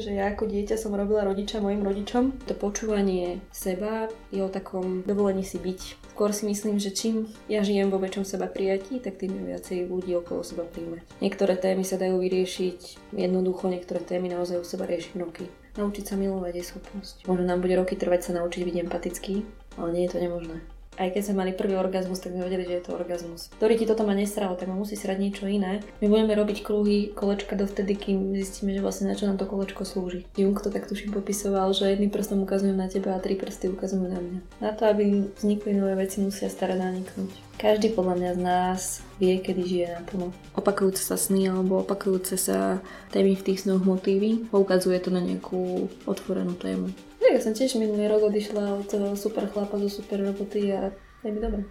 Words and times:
že 0.00 0.16
ja 0.16 0.32
ako 0.32 0.48
dieťa 0.48 0.76
som 0.76 0.94
robila 0.94 1.24
rodiča 1.24 1.64
mojim 1.64 1.82
rodičom. 1.82 2.44
To 2.46 2.54
počúvanie 2.54 3.40
seba 3.50 4.08
je 4.30 4.40
o 4.44 4.50
takom 4.52 5.02
dovolení 5.02 5.42
si 5.42 5.56
byť. 5.56 6.12
Skôr 6.16 6.32
si 6.32 6.48
myslím, 6.48 6.80
že 6.80 6.96
čím 6.96 7.28
ja 7.48 7.60
žijem 7.60 7.92
vo 7.92 8.00
väčšom 8.00 8.24
seba 8.24 8.48
prijatí, 8.48 9.00
tak 9.04 9.20
tým 9.20 9.36
viacej 9.36 9.88
ľudí 9.88 10.16
okolo 10.16 10.40
seba 10.40 10.64
príjme. 10.64 11.04
Niektoré 11.20 11.60
témy 11.60 11.84
sa 11.84 12.00
dajú 12.00 12.20
vyriešiť 12.20 13.12
jednoducho, 13.16 13.68
niektoré 13.68 14.00
témy 14.00 14.32
naozaj 14.32 14.60
u 14.60 14.64
seba 14.64 14.88
riešiť 14.88 15.12
roky. 15.20 15.44
Naučiť 15.76 16.04
sa 16.08 16.16
milovať 16.16 16.54
je 16.56 16.64
schopnosť. 16.64 17.16
Možno 17.28 17.44
nám 17.44 17.60
bude 17.60 17.76
roky 17.76 18.00
trvať 18.00 18.32
sa 18.32 18.40
naučiť 18.40 18.64
byť 18.64 18.76
empatický, 18.88 19.34
ale 19.76 19.88
nie 19.92 20.08
je 20.08 20.12
to 20.16 20.24
nemožné 20.24 20.75
aj 20.96 21.12
keď 21.12 21.22
sme 21.28 21.44
mali 21.44 21.52
prvý 21.52 21.76
orgazmus, 21.76 22.20
tak 22.20 22.32
sme 22.32 22.48
vedeli, 22.48 22.64
že 22.64 22.74
je 22.80 22.84
to 22.88 22.96
orgazmus. 22.96 23.52
Ktorý 23.60 23.76
ti 23.76 23.84
toto 23.84 24.02
ma 24.02 24.16
nesralo, 24.16 24.56
tak 24.56 24.68
ma 24.68 24.76
musí 24.76 24.96
srať 24.96 25.18
niečo 25.20 25.44
iné. 25.44 25.84
My 26.00 26.08
budeme 26.08 26.32
robiť 26.32 26.64
kruhy, 26.64 27.12
kolečka 27.12 27.54
dovtedy, 27.54 27.96
kým 27.96 28.32
zistíme, 28.36 28.72
že 28.72 28.80
vlastne 28.80 29.12
na 29.12 29.14
čo 29.14 29.28
nám 29.28 29.36
to 29.36 29.44
kolečko 29.44 29.84
slúži. 29.84 30.24
Jung 30.34 30.56
to 30.56 30.72
tak 30.72 30.88
tuším 30.88 31.12
popisoval, 31.12 31.70
že 31.76 31.92
jedným 31.92 32.10
prstom 32.10 32.42
ukazujem 32.42 32.76
na 32.76 32.88
teba 32.88 33.14
a 33.14 33.22
tri 33.22 33.36
prsty 33.36 33.70
ukazujú 33.72 34.08
na 34.08 34.18
mňa. 34.18 34.40
Na 34.60 34.70
to, 34.72 34.88
aby 34.88 35.28
vznikli 35.36 35.76
nové 35.76 35.94
veci, 35.94 36.24
musia 36.24 36.48
staré 36.48 36.74
naniknúť. 36.74 37.46
Každý 37.56 37.96
podľa 37.96 38.20
mňa 38.20 38.30
z 38.36 38.40
nás 38.44 38.80
vie, 39.16 39.40
kedy 39.40 39.62
žije 39.64 39.86
naplno. 39.96 40.28
Opakujúce 40.52 41.00
sa 41.00 41.16
sny 41.16 41.48
alebo 41.48 41.80
opakujúce 41.80 42.36
sa 42.36 42.84
témy 43.16 43.32
v 43.32 43.44
tých 43.48 43.64
snoch 43.64 43.80
motívy, 43.80 44.44
poukazuje 44.52 45.00
to 45.00 45.08
na 45.08 45.24
nejakú 45.24 45.88
otvorenú 46.04 46.52
tému. 46.52 46.92
Ja 47.36 47.44
som 47.44 47.52
tiež 47.52 47.76
minulý 47.76 48.08
rok 48.08 48.32
odišla 48.32 48.80
od 48.80 48.88
toho 48.88 49.12
super 49.12 49.44
chlapa 49.52 49.76
zo 49.76 49.92
super 49.92 50.24
roboty 50.24 50.72
a 50.72 50.88
je 51.20 51.28
mi 51.28 51.36
dobre. 51.36 51.68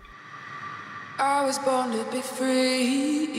I 1.18 1.42
was 1.42 1.58
born 1.66 1.90
to 1.90 2.06
be 2.14 2.22
free. 2.22 3.34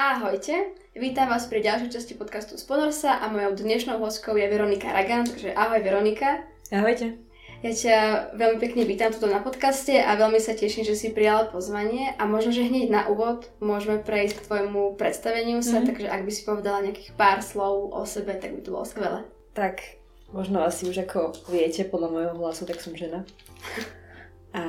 Ahojte, 0.00 0.72
vítam 0.96 1.28
vás 1.28 1.44
pri 1.44 1.60
ďalšej 1.60 1.92
časti 1.92 2.16
podcastu 2.16 2.56
Sponorsa 2.56 3.20
a 3.20 3.28
mojou 3.28 3.52
dnešnou 3.52 4.00
hostkou 4.00 4.32
je 4.40 4.48
Veronika 4.48 4.96
Ragan, 4.96 5.28
takže 5.28 5.52
ahoj 5.52 5.84
Veronika. 5.84 6.40
Ahojte. 6.72 7.20
Ja 7.60 7.76
ťa 7.76 7.96
veľmi 8.40 8.56
pekne 8.56 8.88
vítam 8.88 9.12
tuto 9.12 9.28
na 9.28 9.44
podcaste 9.44 9.92
a 10.00 10.16
veľmi 10.16 10.40
sa 10.40 10.56
teším, 10.56 10.80
že 10.80 10.96
si 10.96 11.12
prijala 11.12 11.52
pozvanie 11.52 12.16
a 12.16 12.24
možno, 12.24 12.56
že 12.56 12.64
hneď 12.64 12.88
na 12.88 13.02
úvod 13.12 13.52
môžeme 13.60 14.00
prejsť 14.00 14.40
k 14.40 14.44
tvojmu 14.48 14.96
predstaveniu 14.96 15.60
sa, 15.60 15.76
mm-hmm. 15.76 15.88
takže 15.92 16.08
ak 16.08 16.24
by 16.24 16.32
si 16.32 16.42
povedala 16.48 16.80
nejakých 16.88 17.12
pár 17.20 17.44
slov 17.44 17.92
o 17.92 18.00
sebe, 18.08 18.32
tak 18.40 18.56
by 18.56 18.64
to 18.64 18.72
bolo 18.72 18.88
skvelé. 18.88 19.20
Tak, 19.52 20.00
možno 20.32 20.64
asi 20.64 20.88
už 20.88 21.04
ako 21.04 21.36
viete 21.52 21.84
podľa 21.84 22.08
môjho 22.08 22.34
hlasu, 22.40 22.64
tak 22.64 22.80
som 22.80 22.96
žena. 22.96 23.28
A 24.56 24.64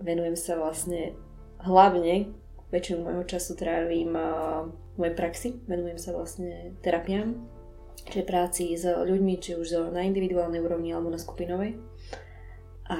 venujem 0.00 0.40
sa 0.40 0.56
vlastne 0.56 1.12
hlavne, 1.60 2.32
väčšinu 2.72 3.04
môjho 3.04 3.28
času 3.28 3.60
trávim 3.60 4.16
v 4.16 4.96
mojej 4.96 5.12
praxi, 5.12 5.48
venujem 5.68 6.00
sa 6.00 6.16
vlastne 6.16 6.72
terapiám, 6.80 7.57
čiže 8.06 8.28
práci 8.28 8.76
s 8.76 8.86
ľuďmi, 8.86 9.34
či 9.42 9.58
už 9.58 9.90
na 9.90 10.06
individuálnej 10.06 10.62
úrovni 10.62 10.94
alebo 10.94 11.10
na 11.10 11.18
skupinovej. 11.18 11.80
A 12.88 12.98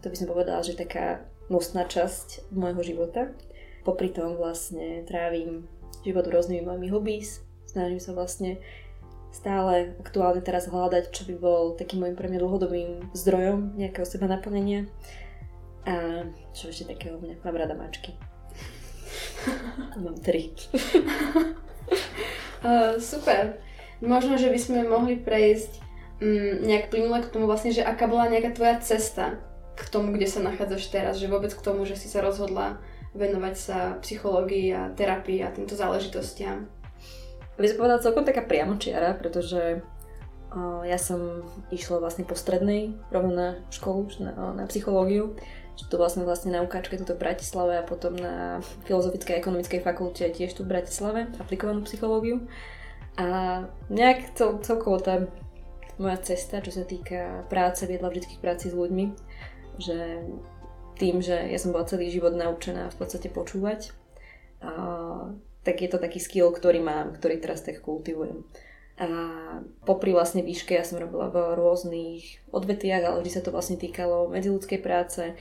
to 0.00 0.12
by 0.12 0.16
som 0.16 0.28
povedala, 0.28 0.60
že 0.64 0.78
taká 0.78 1.24
nosná 1.48 1.84
časť 1.84 2.52
môjho 2.52 2.82
života. 2.84 3.32
Popri 3.84 4.08
tom 4.08 4.40
vlastne 4.40 5.04
trávim 5.04 5.68
život 6.04 6.24
rôznymi 6.24 6.64
mojimi 6.64 6.88
hobbies, 6.88 7.44
snažím 7.68 8.00
sa 8.00 8.12
vlastne 8.16 8.60
stále 9.34 9.98
aktuálne 9.98 10.40
teraz 10.40 10.70
hľadať, 10.70 11.10
čo 11.10 11.26
by 11.26 11.34
bol 11.36 11.62
takým 11.74 12.06
môjim 12.06 12.16
pre 12.16 12.30
mňa 12.30 12.38
dlhodobým 12.38 12.90
zdrojom 13.12 13.74
nejakého 13.74 14.06
seba 14.06 14.30
naplnenia. 14.30 14.86
A 15.84 16.24
čo 16.56 16.70
ešte 16.70 16.94
takého 16.96 17.18
mňa? 17.18 17.42
Mám 17.42 17.56
rada 17.58 17.74
mačky. 17.76 18.16
Mám 20.04 20.16
tri. 20.22 20.54
uh, 22.64 22.96
super. 22.96 23.58
Možno, 24.04 24.36
že 24.36 24.52
by 24.52 24.58
sme 24.60 24.80
mohli 24.84 25.16
prejsť 25.16 25.80
um, 26.20 26.60
nejak 26.68 26.92
plynule 26.92 27.24
k 27.24 27.32
tomu 27.32 27.48
vlastne, 27.48 27.72
že 27.72 27.80
aká 27.80 28.04
bola 28.04 28.28
nejaká 28.28 28.52
tvoja 28.52 28.76
cesta 28.84 29.40
k 29.74 29.82
tomu, 29.90 30.14
kde 30.14 30.28
sa 30.30 30.44
nachádzaš 30.44 30.84
teraz, 30.92 31.18
že 31.18 31.26
vôbec 31.26 31.50
k 31.50 31.64
tomu, 31.64 31.82
že 31.88 31.98
si 31.98 32.06
sa 32.06 32.22
rozhodla 32.22 32.78
venovať 33.16 33.54
sa 33.56 33.78
psychológii 34.02 34.70
a 34.74 34.92
terapii 34.94 35.42
a 35.42 35.50
týmto 35.50 35.74
záležitostiam. 35.74 36.68
By 37.54 37.66
som 37.70 37.78
povedala 37.78 38.02
celkom 38.02 38.26
taká 38.26 38.42
priamočiara, 38.42 39.14
pretože 39.14 39.78
uh, 40.52 40.82
ja 40.82 40.98
som 40.98 41.46
išla 41.70 42.02
vlastne 42.02 42.26
po 42.26 42.34
strednej, 42.34 42.94
rovno 43.14 43.32
na 43.34 43.48
školu, 43.70 44.10
na, 44.18 44.32
na 44.58 44.64
psychológiu, 44.66 45.38
že 45.74 45.90
to 45.90 45.98
vlastne 45.98 46.22
vlastne 46.22 46.54
na 46.54 46.62
ukáčke 46.62 46.94
tuto 46.98 47.18
v 47.18 47.22
Bratislave 47.22 47.78
a 47.78 47.86
potom 47.86 48.14
na 48.14 48.62
Filozofickej 48.86 49.38
a 49.38 49.40
ekonomickej 49.42 49.80
fakulte 49.82 50.30
tiež 50.30 50.54
tu 50.54 50.62
v 50.62 50.70
Bratislave, 50.70 51.30
aplikovanú 51.38 51.82
psychológiu. 51.86 52.46
A 53.14 53.26
nejak 53.92 54.34
cel, 54.34 54.58
celkovo 54.58 54.98
tá 54.98 55.30
moja 55.98 56.18
cesta, 56.18 56.58
čo 56.58 56.74
sa 56.74 56.82
týka 56.82 57.46
práce, 57.46 57.86
viedla 57.86 58.10
vždy 58.10 58.26
k 58.26 58.42
práci 58.42 58.66
s 58.70 58.74
ľuďmi, 58.74 59.14
že 59.78 60.26
tým, 60.98 61.22
že 61.22 61.34
ja 61.50 61.58
som 61.58 61.70
bola 61.70 61.86
celý 61.86 62.10
život 62.10 62.34
naučená 62.34 62.90
v 62.90 62.96
podstate 62.98 63.30
počúvať, 63.30 63.94
a, 64.62 65.30
tak 65.62 65.80
je 65.80 65.88
to 65.90 66.02
taký 66.02 66.18
skill, 66.18 66.50
ktorý 66.50 66.82
mám, 66.82 67.14
ktorý 67.14 67.38
teraz 67.38 67.62
tak 67.62 67.82
kultivujem. 67.82 68.42
A 68.94 69.06
popri 69.82 70.14
vlastne 70.14 70.46
výške 70.46 70.74
ja 70.74 70.86
som 70.86 71.02
robila 71.02 71.26
v 71.26 71.58
rôznych 71.58 72.46
odvetiach, 72.54 73.02
ale 73.02 73.22
vždy 73.22 73.30
sa 73.30 73.42
to 73.42 73.50
vlastne 73.50 73.74
týkalo 73.74 74.30
medziludskej 74.30 74.78
práce, 74.78 75.34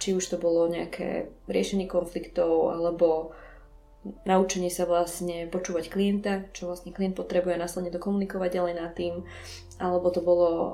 či 0.00 0.08
už 0.12 0.24
to 0.24 0.36
bolo 0.40 0.68
nejaké 0.68 1.32
riešenie 1.48 1.88
konfliktov, 1.88 2.72
alebo 2.72 3.36
naučenie 4.24 4.70
sa 4.70 4.86
vlastne 4.86 5.50
počúvať 5.50 5.90
klienta, 5.90 6.46
čo 6.54 6.70
vlastne 6.70 6.94
klient 6.94 7.18
potrebuje 7.18 7.58
následne 7.58 7.90
dokomunikovať 7.90 8.50
ďalej 8.54 8.74
nad 8.78 8.92
tým, 8.94 9.26
alebo 9.82 10.08
to 10.14 10.22
bolo 10.22 10.48
um, 10.50 10.72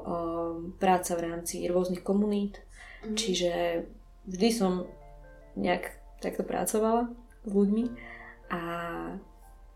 práca 0.77 1.17
v 1.17 1.25
rámci 1.25 1.65
rôznych 1.67 2.05
komunít, 2.05 2.61
mm. 3.03 3.17
čiže 3.17 3.53
vždy 4.29 4.49
som 4.53 4.73
nejak 5.57 5.93
takto 6.21 6.45
pracovala 6.45 7.09
s 7.45 7.51
ľuďmi 7.53 7.85
a 8.53 8.61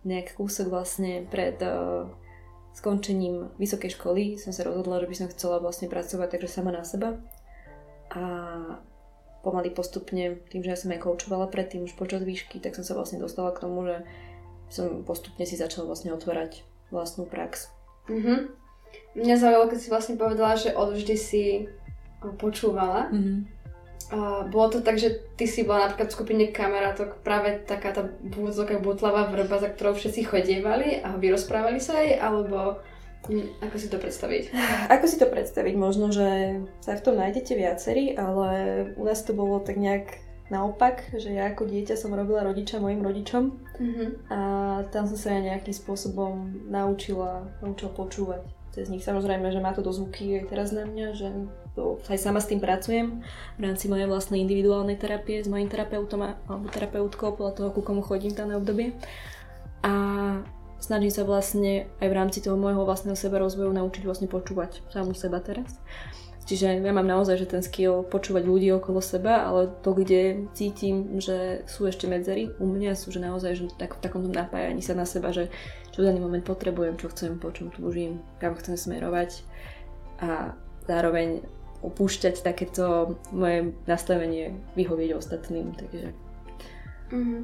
nejak 0.04 0.36
kúsok 0.36 0.70
vlastne 0.70 1.26
pred 1.26 1.58
uh, 1.60 2.08
skončením 2.76 3.50
vysokej 3.58 3.98
školy 3.98 4.24
som 4.38 4.54
sa 4.54 4.62
rozhodla, 4.62 5.02
že 5.02 5.10
by 5.10 5.16
som 5.16 5.32
chcela 5.34 5.58
vlastne 5.58 5.90
pracovať 5.90 6.38
takže 6.38 6.48
sama 6.48 6.70
na 6.70 6.86
seba 6.86 7.18
a 8.12 8.22
pomaly 9.42 9.70
postupne, 9.70 10.42
tým, 10.50 10.60
že 10.66 10.72
ja 10.74 10.78
som 10.78 10.90
aj 10.90 11.02
koučovala 11.02 11.46
predtým 11.48 11.86
už 11.86 11.94
počas 11.94 12.26
výšky, 12.26 12.58
tak 12.58 12.74
som 12.74 12.82
sa 12.82 12.98
vlastne 12.98 13.22
dostala 13.22 13.54
k 13.54 13.62
tomu, 13.62 13.86
že 13.86 14.02
som 14.68 15.02
postupne 15.06 15.46
si 15.48 15.56
začala 15.56 15.88
vlastne 15.88 16.12
otvárať 16.12 16.66
vlastnú 16.92 17.24
prax. 17.24 17.72
Mm-hmm. 18.08 18.38
Mňa 19.16 19.36
zaujalo, 19.36 19.68
keď 19.68 19.78
si 19.78 19.92
vlastne 19.92 20.16
povedala, 20.16 20.56
že 20.56 20.76
odvždy 20.76 21.14
si 21.16 21.44
počúvala. 22.40 23.08
Mm-hmm. 23.12 23.38
A 24.08 24.48
bolo 24.48 24.72
to 24.72 24.80
tak, 24.80 24.96
že 24.96 25.20
ty 25.36 25.44
si 25.44 25.68
bola 25.68 25.84
napríklad 25.84 26.08
v 26.08 26.16
skupine 26.16 26.44
kamarátok 26.48 27.20
práve 27.20 27.60
taká 27.68 27.92
tá 27.92 28.08
búdzoká 28.08 28.80
butlavá 28.80 29.28
vrba, 29.28 29.60
za 29.60 29.68
ktorou 29.68 29.92
všetci 29.92 30.24
chodievali 30.24 31.04
a 31.04 31.20
vyrozprávali 31.20 31.76
sa 31.76 32.00
aj, 32.00 32.16
alebo 32.16 32.80
ako 33.60 33.76
si 33.76 33.88
to 33.90 33.98
predstaviť? 34.00 34.42
Ako 34.94 35.04
si 35.04 35.16
to 35.20 35.26
predstaviť? 35.28 35.74
Možno, 35.76 36.08
že 36.14 36.62
sa 36.80 36.96
v 36.96 37.04
tom 37.04 37.20
nájdete 37.20 37.52
viacerí, 37.58 38.16
ale 38.16 38.48
u 38.96 39.04
nás 39.04 39.20
to 39.20 39.36
bolo 39.36 39.60
tak 39.60 39.76
nejak 39.76 40.22
naopak, 40.48 41.04
že 41.12 41.36
ja 41.36 41.52
ako 41.52 41.68
dieťa 41.68 41.92
som 41.92 42.16
robila 42.16 42.40
rodiča 42.40 42.80
mojim 42.80 43.04
rodičom 43.04 43.52
mm-hmm. 43.52 44.08
a 44.32 44.40
tam 44.88 45.04
som 45.04 45.20
sa 45.20 45.36
ja 45.36 45.44
nejakým 45.44 45.76
spôsobom 45.76 46.64
naučila, 46.72 47.44
naučila 47.60 47.92
počúvať 47.92 48.48
cez 48.72 48.88
nich. 48.88 49.04
Samozrejme, 49.04 49.52
že 49.52 49.60
má 49.60 49.76
to 49.76 49.84
dozvuky 49.84 50.40
aj 50.40 50.44
teraz 50.48 50.72
na 50.72 50.88
mňa, 50.88 51.06
že 51.12 51.28
to, 51.76 52.00
aj 52.08 52.18
sama 52.18 52.40
s 52.40 52.48
tým 52.48 52.64
pracujem 52.64 53.20
v 53.58 53.60
rámci 53.60 53.92
mojej 53.92 54.08
vlastnej 54.08 54.40
individuálnej 54.42 54.96
terapie 54.96 55.44
s 55.44 55.48
mojim 55.52 55.68
terapeutom 55.68 56.24
alebo 56.24 56.66
terapeutkou 56.72 57.36
podľa 57.36 57.52
toho, 57.52 57.68
ku 57.76 57.84
komu 57.84 58.00
chodím 58.00 58.32
dané 58.32 58.56
obdobie. 58.56 58.96
A 59.84 59.92
snažím 60.78 61.12
sa 61.12 61.22
vlastne 61.26 61.90
aj 61.98 62.08
v 62.08 62.16
rámci 62.16 62.38
toho 62.42 62.58
môjho 62.58 62.86
vlastného 62.86 63.18
seba 63.18 63.42
rozvoju 63.42 63.70
naučiť 63.74 64.02
vlastne 64.06 64.30
počúvať 64.30 64.82
samú 64.90 65.12
seba 65.12 65.42
teraz. 65.42 65.78
Čiže 66.48 66.80
ja 66.80 66.92
mám 66.96 67.04
naozaj 67.04 67.44
že 67.44 67.52
ten 67.52 67.60
skill 67.60 68.08
počúvať 68.08 68.48
ľudí 68.48 68.72
okolo 68.72 69.04
seba, 69.04 69.44
ale 69.44 69.68
to, 69.84 69.92
kde 69.92 70.48
cítim, 70.56 71.20
že 71.20 71.60
sú 71.68 71.84
ešte 71.84 72.08
medzery 72.08 72.48
u 72.56 72.64
mňa, 72.64 72.96
sú 72.96 73.12
že 73.12 73.20
naozaj 73.20 73.52
že 73.52 73.64
tak, 73.76 74.00
v 74.00 74.00
takom 74.00 74.24
napájaní 74.24 74.80
sa 74.80 74.96
na 74.96 75.04
seba, 75.04 75.28
že 75.28 75.52
čo 75.92 76.00
v 76.00 76.08
daný 76.08 76.24
moment 76.24 76.40
potrebujem, 76.40 76.96
čo 76.96 77.12
chcem, 77.12 77.36
po 77.36 77.52
čom 77.52 77.68
túžim, 77.68 78.24
kam 78.40 78.56
chcem 78.56 78.80
smerovať 78.80 79.44
a 80.24 80.56
zároveň 80.88 81.44
opúšťať 81.84 82.40
takéto 82.40 83.18
moje 83.28 83.76
nastavenie 83.84 84.56
vyhovieť 84.72 85.10
ostatným. 85.20 85.76
Takže... 85.76 86.16
Mm-hmm. 87.12 87.40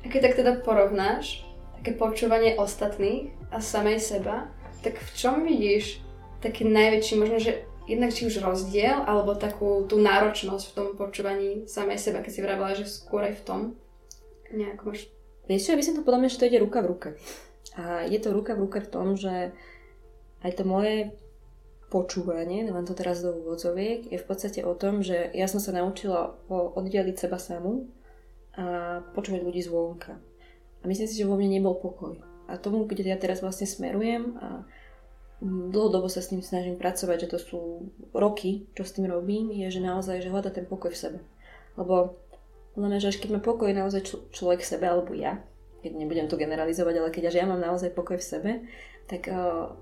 A 0.00 0.04
keď 0.08 0.20
tak 0.24 0.34
teda 0.40 0.52
porovnáš 0.64 1.44
také 1.84 2.00
počúvanie 2.00 2.56
ostatných 2.56 3.36
a 3.52 3.60
samej 3.60 4.00
seba, 4.00 4.48
tak 4.80 4.96
v 4.96 5.10
čom 5.12 5.44
vidíš 5.44 6.00
taký 6.40 6.64
najväčší, 6.64 7.20
možno, 7.20 7.36
že 7.36 7.68
jednak 7.84 8.08
či 8.08 8.24
už 8.24 8.40
rozdiel, 8.40 9.04
alebo 9.04 9.36
takú 9.36 9.84
tú 9.84 10.00
náročnosť 10.00 10.64
v 10.64 10.76
tom 10.80 10.88
počúvaní 10.96 11.68
samej 11.68 12.00
seba, 12.00 12.24
keď 12.24 12.32
si 12.32 12.40
vravila, 12.40 12.72
že 12.72 12.88
skôr 12.88 13.28
aj 13.28 13.36
v 13.36 13.44
tom 13.44 13.60
nejako 14.48 14.96
máš... 14.96 15.12
Vieš 15.44 15.60
čo, 15.60 15.70
ja 15.76 15.76
by 15.76 15.84
som 15.84 15.96
to 16.00 16.06
podľa 16.08 16.20
mňa, 16.24 16.32
že 16.32 16.40
to 16.40 16.48
ide 16.48 16.64
ruka 16.64 16.80
v 16.80 16.88
ruke. 16.88 17.08
A 17.76 18.08
je 18.08 18.16
to 18.16 18.32
ruka 18.32 18.56
v 18.56 18.62
ruke 18.64 18.80
v 18.80 18.88
tom, 18.88 19.06
že 19.20 19.52
aj 20.40 20.52
to 20.56 20.64
moje 20.64 21.12
počúvanie, 21.92 22.64
dávam 22.64 22.88
to 22.88 22.96
teraz 22.96 23.20
do 23.20 23.36
úvodzoviek, 23.44 24.08
je 24.08 24.16
v 24.16 24.24
podstate 24.24 24.64
o 24.64 24.72
tom, 24.72 25.04
že 25.04 25.28
ja 25.36 25.44
som 25.52 25.60
sa 25.60 25.76
naučila 25.76 26.32
oddeliť 26.48 27.28
seba 27.28 27.36
samú 27.36 27.92
a 28.56 29.04
počúvať 29.12 29.44
ľudí 29.44 29.60
zvonka. 29.60 30.16
A 30.84 30.88
myslím 30.88 31.08
si, 31.08 31.16
že 31.16 31.24
vo 31.24 31.40
mne 31.40 31.56
nebol 31.56 31.80
pokoj. 31.80 32.20
A 32.44 32.60
tomu, 32.60 32.84
kde 32.84 33.08
ja 33.08 33.16
teraz 33.16 33.40
vlastne 33.40 33.64
smerujem 33.64 34.36
a 34.36 34.68
dlhodobo 35.44 36.12
sa 36.12 36.20
s 36.20 36.28
tým 36.28 36.44
snažím 36.44 36.76
pracovať, 36.76 37.24
že 37.24 37.30
to 37.32 37.38
sú 37.40 37.60
roky, 38.12 38.68
čo 38.76 38.84
s 38.84 38.92
tým 38.92 39.08
robím, 39.08 39.48
je, 39.48 39.72
že 39.72 39.80
naozaj, 39.80 40.20
že 40.20 40.28
hľada 40.28 40.52
ten 40.52 40.68
pokoj 40.68 40.92
v 40.92 41.00
sebe. 41.00 41.18
Lebo 41.80 42.20
len, 42.76 43.00
že 43.00 43.10
až 43.10 43.18
keď 43.18 43.38
má 43.38 43.40
pokoj 43.40 43.72
naozaj 43.72 44.30
človek 44.30 44.60
v 44.60 44.70
sebe, 44.76 44.84
alebo 44.84 45.16
ja, 45.16 45.40
keď 45.80 45.92
nebudem 45.96 46.26
to 46.28 46.36
generalizovať, 46.36 46.94
ale 47.00 47.10
keď 47.12 47.32
až 47.32 47.34
ja 47.40 47.46
mám 47.48 47.60
naozaj 47.60 47.96
pokoj 47.96 48.20
v 48.20 48.28
sebe, 48.28 48.52
tak 49.08 49.28
uh, 49.28 49.72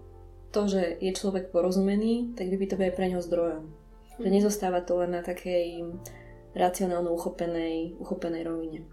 to, 0.52 0.69
že 0.69 0.98
je 1.00 1.10
človek 1.14 1.55
porozumený, 1.55 2.37
tak 2.37 2.52
by 2.52 2.66
to 2.69 2.76
aj 2.76 2.94
pre 2.94 3.06
neho 3.08 3.22
zdrojom. 3.25 3.64
Že 4.20 4.28
mhm. 4.28 4.34
nezostáva 4.38 4.81
to 4.84 5.02
len 5.02 5.19
na 5.19 5.22
takej 5.25 5.98
racionálno 6.52 7.08
uchopenej, 7.16 7.96
uchopenej 7.96 8.43
rovine. 8.44 8.84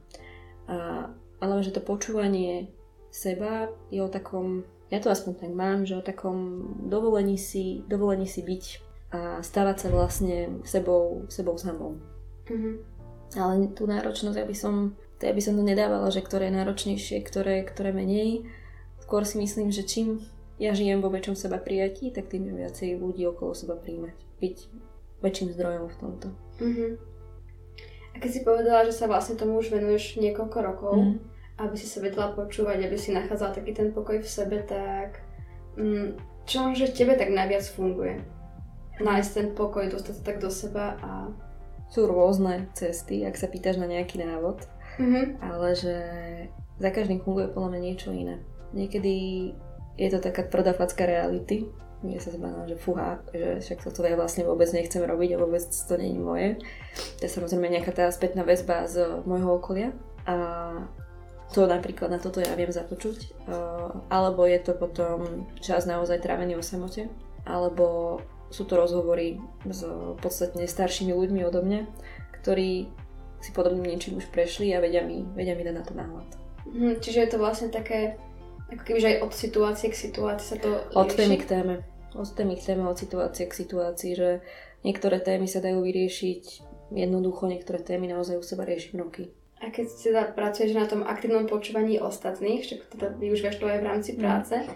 A, 0.71 1.11
ale 1.39 1.63
že 1.63 1.75
to 1.75 1.81
počúvanie 1.83 2.71
seba 3.09 3.71
je 3.89 3.99
o 4.03 4.11
takom 4.11 4.63
ja 4.89 4.97
to 4.97 5.13
aspoň 5.13 5.33
tak 5.37 5.51
mám, 5.53 5.85
že 5.85 5.93
o 5.93 6.01
takom 6.01 6.65
dovolení 6.89 7.37
si, 7.37 7.85
dovolení 7.85 8.25
si 8.25 8.41
byť 8.41 8.63
a 9.09 9.41
stávať 9.41 9.85
sa 9.85 9.87
vlastne 9.89 10.61
sebou, 10.65 11.25
sebou 11.29 11.57
samou. 11.57 11.97
Mm-hmm. 12.49 12.75
Ale 13.37 13.69
tú 13.73 13.85
náročnosť, 13.85 14.37
ja 14.37 14.45
by 14.45 14.55
som, 14.57 14.97
to 15.21 15.29
ja 15.29 15.33
by 15.33 15.41
som 15.41 15.57
to 15.57 15.63
nedávala, 15.65 16.09
že 16.09 16.25
ktoré 16.25 16.49
je 16.49 16.57
náročnejšie, 16.57 17.17
ktoré, 17.21 17.65
ktoré 17.65 17.93
menej. 17.93 18.49
Skôr 19.05 19.25
si 19.25 19.37
myslím, 19.41 19.69
že 19.69 19.85
čím 19.85 20.21
ja 20.57 20.73
žijem 20.73 21.01
vo 21.01 21.13
väčšom 21.13 21.37
seba 21.37 21.61
prijatí, 21.61 22.09
tak 22.13 22.29
tým 22.29 22.49
viacej 22.49 22.97
ľudí 22.97 23.25
okolo 23.29 23.53
seba 23.53 23.77
príjmať. 23.77 24.17
Byť 24.41 24.57
väčším 25.21 25.53
zdrojom 25.53 25.85
v 25.89 25.97
tomto. 26.01 26.27
Mm-hmm. 26.61 26.91
Keď 28.19 28.29
si 28.29 28.41
povedala, 28.43 28.83
že 28.83 28.93
sa 28.93 29.07
vlastne 29.07 29.39
tomu 29.39 29.63
už 29.63 29.71
venuješ 29.71 30.19
niekoľko 30.19 30.57
rokov, 30.59 30.95
mm-hmm 30.95 31.39
aby 31.59 31.75
si 31.75 31.87
sa 31.91 31.99
vedela 31.99 32.31
počúvať, 32.31 32.87
aby 32.87 32.95
si 32.95 33.11
nachádzala 33.11 33.51
taký 33.51 33.75
ten 33.75 33.91
pokoj 33.91 34.23
v 34.23 34.29
sebe, 34.29 34.63
tak 34.63 35.19
mm, 35.75 36.15
čo 36.47 36.71
že 36.71 36.95
tebe 36.95 37.19
tak 37.19 37.35
najviac 37.35 37.67
funguje? 37.67 38.23
Nájsť 39.03 39.31
ten 39.35 39.47
pokoj, 39.51 39.91
dostať 39.91 40.13
sa 40.15 40.23
tak 40.23 40.37
do 40.39 40.47
seba 40.47 40.95
a... 41.03 41.11
Sú 41.89 42.05
rôzne 42.05 42.69
cesty, 42.77 43.25
ak 43.25 43.33
sa 43.33 43.49
pýtaš 43.49 43.81
na 43.81 43.89
nejaký 43.89 44.21
návod, 44.21 44.61
mm-hmm. 45.01 45.25
ale 45.41 45.67
že 45.73 45.97
za 46.77 46.89
každým 46.93 47.25
funguje 47.25 47.49
podľa 47.49 47.75
mňa 47.75 47.81
niečo 47.81 48.13
iné. 48.13 48.39
Niekedy 48.77 49.13
je 49.97 50.09
to 50.13 50.21
taká 50.21 50.45
tvrdá 50.45 50.77
facka 50.77 51.09
reality, 51.09 51.65
kde 51.99 52.19
sa 52.19 52.31
zbaná, 52.31 52.63
že 52.63 52.79
fuha, 52.79 53.19
že 53.35 53.59
však 53.59 53.83
toto 53.83 54.07
ja 54.07 54.15
vlastne 54.15 54.47
vôbec 54.47 54.71
nechcem 54.71 55.03
robiť 55.03 55.35
a 55.35 55.41
vôbec 55.41 55.63
to 55.67 55.93
nie 55.99 56.15
je 56.15 56.19
moje. 56.19 56.49
To 57.19 57.21
je 57.27 57.31
samozrejme 57.31 57.67
nejaká 57.67 57.91
tá 57.91 58.05
spätná 58.07 58.47
väzba 58.47 58.87
z 58.87 59.23
môjho 59.27 59.59
okolia. 59.59 59.91
A 60.23 60.35
to 61.51 61.67
napríklad 61.67 62.13
na 62.13 62.21
toto 62.21 62.39
ja 62.39 62.55
viem 62.55 62.71
započuť. 62.71 63.35
Alebo 64.07 64.47
je 64.47 64.59
to 64.63 64.79
potom 64.79 65.49
čas 65.59 65.83
naozaj 65.83 66.23
trávený 66.23 66.55
o 66.55 66.63
samote. 66.63 67.11
Alebo 67.43 68.19
sú 68.49 68.63
to 68.65 68.79
rozhovory 68.79 69.37
s 69.67 69.83
podstatne 70.23 70.65
staršími 70.65 71.13
ľuďmi 71.13 71.41
odo 71.45 71.61
mňa, 71.61 71.81
ktorí 72.41 72.89
si 73.39 73.49
podobným 73.55 73.95
niečím 73.95 74.19
už 74.19 74.27
prešli 74.31 74.73
a 74.75 74.83
vedia 74.83 75.05
mi, 75.05 75.23
vedia 75.35 75.55
mi 75.55 75.63
dať 75.63 75.75
na 75.75 75.83
to 75.85 75.93
náhľad. 75.95 76.29
Hm, 76.69 76.95
čiže 76.99 77.19
je 77.23 77.29
to 77.29 77.37
vlastne 77.39 77.69
také, 77.71 78.19
ako 78.69 78.83
keby, 78.85 78.99
že 79.01 79.09
aj 79.09 79.17
od 79.25 79.33
situácie 79.33 79.87
k 79.89 79.97
situácii 79.97 80.47
sa 80.47 80.57
to 80.61 80.69
Od 80.93 81.09
témy 81.09 81.37
k 81.41 81.45
téme. 81.45 81.75
Od 82.13 82.29
témy 82.29 82.53
k 82.57 82.65
téme, 82.73 82.83
od 82.85 82.97
situácie 82.97 83.45
k 83.49 83.53
situácii, 83.53 84.11
že 84.13 84.29
niektoré 84.85 85.21
témy 85.21 85.45
sa 85.49 85.61
dajú 85.61 85.81
vyriešiť 85.81 86.43
jednoducho, 86.93 87.49
niektoré 87.49 87.81
témy 87.81 88.09
naozaj 88.09 88.37
u 88.37 88.45
seba 88.45 88.65
riešim 88.65 89.01
roky. 89.01 89.29
A 89.59 89.69
keď 89.69 89.87
teda 89.91 90.21
pracuješ 90.31 90.71
na 90.71 90.87
tom 90.87 91.03
aktívnom 91.03 91.45
počúvaní 91.45 91.99
ostatných, 91.99 92.63
však 92.63 92.79
teda 92.95 93.07
využívaš 93.19 93.59
to 93.59 93.67
aj 93.67 93.79
v 93.83 93.87
rámci 93.87 94.11
mm. 94.15 94.17
práce, 94.17 94.55
mm. 94.55 94.67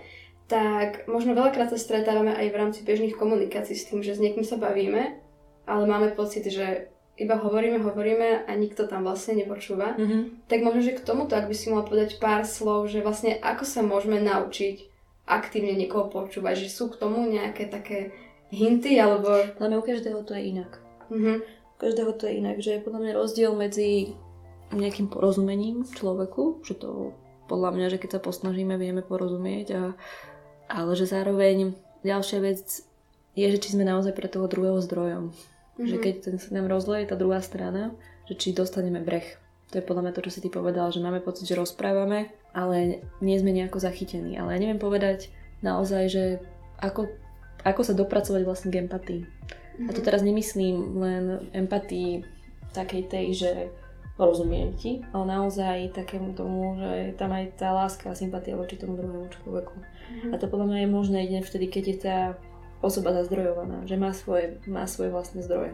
tak 0.51 1.07
možno 1.07 1.33
veľakrát 1.33 1.71
sa 1.71 1.79
stretávame 1.79 2.35
aj 2.35 2.47
v 2.51 2.59
rámci 2.59 2.79
bežných 2.83 3.15
komunikácií 3.15 3.79
s 3.79 3.87
tým, 3.87 4.03
že 4.03 4.13
s 4.13 4.21
niekým 4.21 4.43
sa 4.43 4.59
bavíme, 4.59 5.23
ale 5.63 5.83
máme 5.87 6.11
pocit, 6.13 6.43
že 6.51 6.92
iba 7.13 7.38
hovoríme, 7.38 7.77
hovoríme 7.77 8.50
a 8.50 8.51
nikto 8.57 8.89
tam 8.89 9.06
vlastne 9.06 9.38
nepočúva. 9.38 9.94
Mm-hmm. 9.94 10.50
Tak 10.50 10.60
možno, 10.65 10.81
že 10.81 10.98
k 10.98 11.06
tomuto, 11.06 11.38
ak 11.38 11.45
by 11.45 11.56
si 11.56 11.69
mohla 11.69 11.86
povedať 11.86 12.18
pár 12.18 12.42
slov, 12.42 12.89
že 12.89 13.06
vlastne 13.06 13.38
ako 13.38 13.63
sa 13.65 13.86
môžeme 13.86 14.18
naučiť 14.18 14.89
aktívne 15.30 15.77
niekoho 15.77 16.10
počúvať, 16.10 16.68
že 16.68 16.69
sú 16.74 16.89
k 16.89 17.00
tomu 17.00 17.24
nejaké 17.30 17.69
také 17.69 18.12
hinty, 18.50 18.98
alebo... 18.98 19.30
Ale 19.62 19.77
u 19.77 19.86
každého 19.86 20.25
to 20.25 20.33
je 20.33 20.57
inak. 20.57 20.81
Mm-hmm. 21.13 21.38
U 21.45 21.77
každého 21.77 22.12
to 22.18 22.24
je 22.25 22.33
inak, 22.42 22.57
že 22.60 22.77
je 22.77 22.83
podľa 22.86 23.00
mňa 23.06 23.13
rozdiel 23.13 23.51
medzi 23.54 24.18
nejakým 24.74 25.07
porozumením 25.07 25.86
človeku, 25.86 26.65
že 26.65 26.74
to 26.81 27.13
podľa 27.45 27.77
mňa, 27.77 27.88
že 27.94 28.01
keď 28.01 28.18
sa 28.18 28.25
posnažíme, 28.25 28.74
vieme 28.81 29.06
porozumieť, 29.06 29.68
a, 29.77 29.83
ale 30.65 30.92
že 30.98 31.06
zároveň 31.06 31.77
ďalšia 32.01 32.39
vec 32.42 32.81
je, 33.38 33.45
že 33.48 33.62
či 33.62 33.77
sme 33.77 33.86
naozaj 33.86 34.18
pre 34.18 34.25
toho 34.25 34.50
druhého 34.50 34.81
zdrojom. 34.81 35.30
Mm-hmm. 35.73 35.89
Že 35.89 35.97
keď 35.97 36.15
ten 36.21 36.35
sa 36.37 36.49
nám 36.53 36.69
rozleje 36.69 37.09
tá 37.09 37.15
druhá 37.17 37.41
strana, 37.41 37.97
že 38.29 38.37
či 38.37 38.53
dostaneme 38.53 39.01
breh. 39.01 39.25
To 39.73 39.81
je 39.81 39.87
podľa 39.87 40.09
mňa 40.09 40.13
to, 40.13 40.23
čo 40.29 40.31
si 40.37 40.43
ty 40.45 40.49
povedal, 40.53 40.93
že 40.93 41.01
máme 41.01 41.17
pocit, 41.17 41.49
že 41.49 41.57
rozprávame, 41.57 42.29
ale 42.53 43.01
nie 43.25 43.35
sme 43.41 43.49
nejako 43.49 43.81
zachytení. 43.81 44.37
Ale 44.37 44.53
ja 44.53 44.61
neviem 44.61 44.77
povedať 44.77 45.33
naozaj, 45.65 46.03
že 46.13 46.23
ako, 46.77 47.09
ako 47.65 47.81
sa 47.81 47.97
dopracovať 47.97 48.41
vlastne 48.45 48.69
k 48.69 48.85
empatii. 48.85 49.21
Mm-hmm. 49.25 49.89
A 49.89 49.91
to 49.97 50.01
mhm. 50.01 50.05
teraz 50.05 50.21
nemyslím 50.21 50.77
len 51.01 51.23
empatii 51.57 52.21
takej 52.73 53.03
tej, 53.09 53.25
že 53.33 53.51
rozumiem 54.13 54.77
ti, 54.77 55.01
ale 55.09 55.25
naozaj 55.25 55.97
takému 55.97 56.37
tomu, 56.37 56.77
že 56.77 56.89
je 57.09 57.11
tam 57.17 57.33
aj 57.33 57.57
tá 57.57 57.73
láska 57.73 58.13
a 58.13 58.17
sympatia 58.17 58.53
voči 58.53 58.77
tomu 58.77 58.93
druhému 58.93 59.25
človeku. 59.41 59.73
Mm-hmm. 59.73 60.31
A 60.31 60.35
to 60.37 60.45
podľa 60.45 60.69
mňa 60.69 60.79
je 60.85 60.89
možné 60.93 61.17
jedine 61.25 61.41
vtedy, 61.41 61.65
keď 61.65 61.83
je 61.89 61.97
tá 61.97 62.17
osoba 62.83 63.15
zazdrojovaná, 63.15 63.88
že 63.88 63.95
má 63.95 64.12
svoje, 64.12 64.59
má 64.68 64.83
svoje 64.85 65.09
vlastné 65.15 65.39
zdroje. 65.41 65.74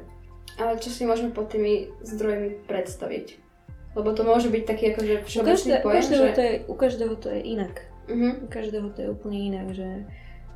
Ale 0.61 0.77
čo 0.77 0.93
si 0.93 1.09
môžeme 1.09 1.33
pod 1.33 1.49
tými 1.49 1.89
zdrojmi 2.05 2.69
predstaviť? 2.69 3.41
Lebo 3.97 4.13
to 4.13 4.21
môže 4.21 4.53
byť 4.53 4.63
taký 4.69 4.93
akože 4.93 5.13
všeobecný 5.25 5.71
pojem, 5.81 5.83
u 5.83 5.97
každého, 5.97 6.25
že... 6.29 6.33
to 6.37 6.41
je, 6.41 6.53
u 6.61 6.75
každého 6.77 7.13
to 7.17 7.27
je 7.33 7.41
inak. 7.41 7.73
Uh-huh. 8.05 8.33
U 8.45 8.47
každého 8.47 8.87
to 8.93 8.99
je 9.01 9.09
úplne 9.09 9.39
inak, 9.49 9.67
že 9.73 10.05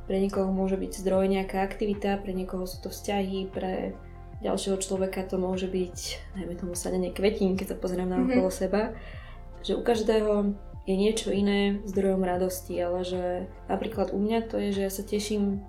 pre 0.06 0.16
niekoho 0.22 0.54
môže 0.54 0.78
byť 0.78 0.92
zdroj 1.02 1.26
nejaká 1.26 1.64
aktivita, 1.64 2.22
pre 2.22 2.30
niekoho 2.30 2.68
sú 2.68 2.78
to 2.84 2.88
vzťahy, 2.94 3.50
pre 3.50 3.96
ďalšieho 4.44 4.76
človeka 4.76 5.24
to 5.24 5.40
môže 5.40 5.66
byť, 5.66 5.98
najmä 6.36 6.54
tomu 6.60 6.76
sadenie 6.76 7.10
kvetín, 7.10 7.56
keď 7.56 7.74
sa 7.74 7.80
pozriem 7.80 8.06
na 8.06 8.20
mm-hmm. 8.20 8.36
okolo 8.36 8.50
seba, 8.52 8.82
že 9.64 9.72
u 9.74 9.82
každého 9.82 10.52
je 10.84 10.94
niečo 11.00 11.32
iné 11.32 11.80
zdrojom 11.88 12.20
radosti, 12.20 12.76
ale 12.76 13.00
že 13.08 13.48
napríklad 13.72 14.12
u 14.12 14.20
mňa 14.20 14.52
to 14.52 14.60
je, 14.60 14.68
že 14.76 14.80
ja 14.84 14.92
sa 14.92 15.00
teším 15.00 15.64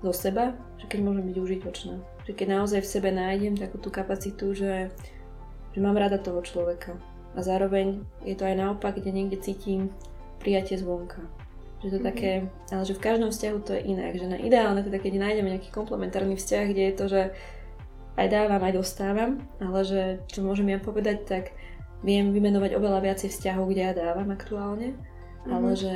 zo 0.00 0.12
seba, 0.16 0.56
že 0.80 0.88
keď 0.88 1.00
môžem 1.04 1.24
byť 1.28 1.36
užitočná. 1.36 1.94
Že 2.24 2.32
keď 2.32 2.46
naozaj 2.56 2.80
v 2.80 2.92
sebe 2.92 3.10
nájdem 3.12 3.54
takú 3.56 3.76
tú 3.76 3.92
kapacitu, 3.92 4.56
že, 4.56 4.88
že 5.76 5.78
mám 5.80 5.96
rada 5.96 6.16
toho 6.16 6.40
človeka. 6.40 6.96
A 7.36 7.44
zároveň 7.44 8.02
je 8.24 8.34
to 8.34 8.48
aj 8.48 8.56
naopak, 8.58 8.96
kde 8.96 9.12
niekde 9.12 9.38
cítim 9.38 9.92
prijatie 10.40 10.80
zvonka. 10.80 11.20
Že 11.84 11.88
to 11.88 11.98
mm-hmm. 12.00 12.08
také, 12.08 12.32
ale 12.72 12.82
že 12.84 12.96
v 12.96 13.04
každom 13.04 13.30
vzťahu 13.30 13.58
to 13.62 13.72
je 13.76 13.86
inak. 13.92 14.12
Že 14.16 14.26
na 14.32 14.38
ideálne 14.40 14.80
teda, 14.80 14.98
keď 14.98 15.12
nájdeme 15.20 15.52
nejaký 15.52 15.70
komplementárny 15.70 16.34
vzťah, 16.34 16.64
kde 16.72 16.82
je 16.82 16.94
to, 16.96 17.04
že 17.06 17.22
aj 18.18 18.26
dávam, 18.28 18.60
aj 18.60 18.74
dostávam, 18.76 19.30
ale 19.62 19.80
že 19.86 20.02
čo 20.28 20.44
môžem 20.44 20.74
ja 20.74 20.78
povedať, 20.80 21.24
tak 21.28 21.44
viem 22.00 22.32
vymenovať 22.32 22.76
oveľa 22.76 23.00
viacej 23.04 23.32
vzťahov, 23.32 23.68
kde 23.70 23.82
ja 23.84 23.92
dávam 23.92 24.28
aktuálne, 24.32 24.96
mm-hmm. 24.96 25.52
ale 25.52 25.70
že 25.76 25.94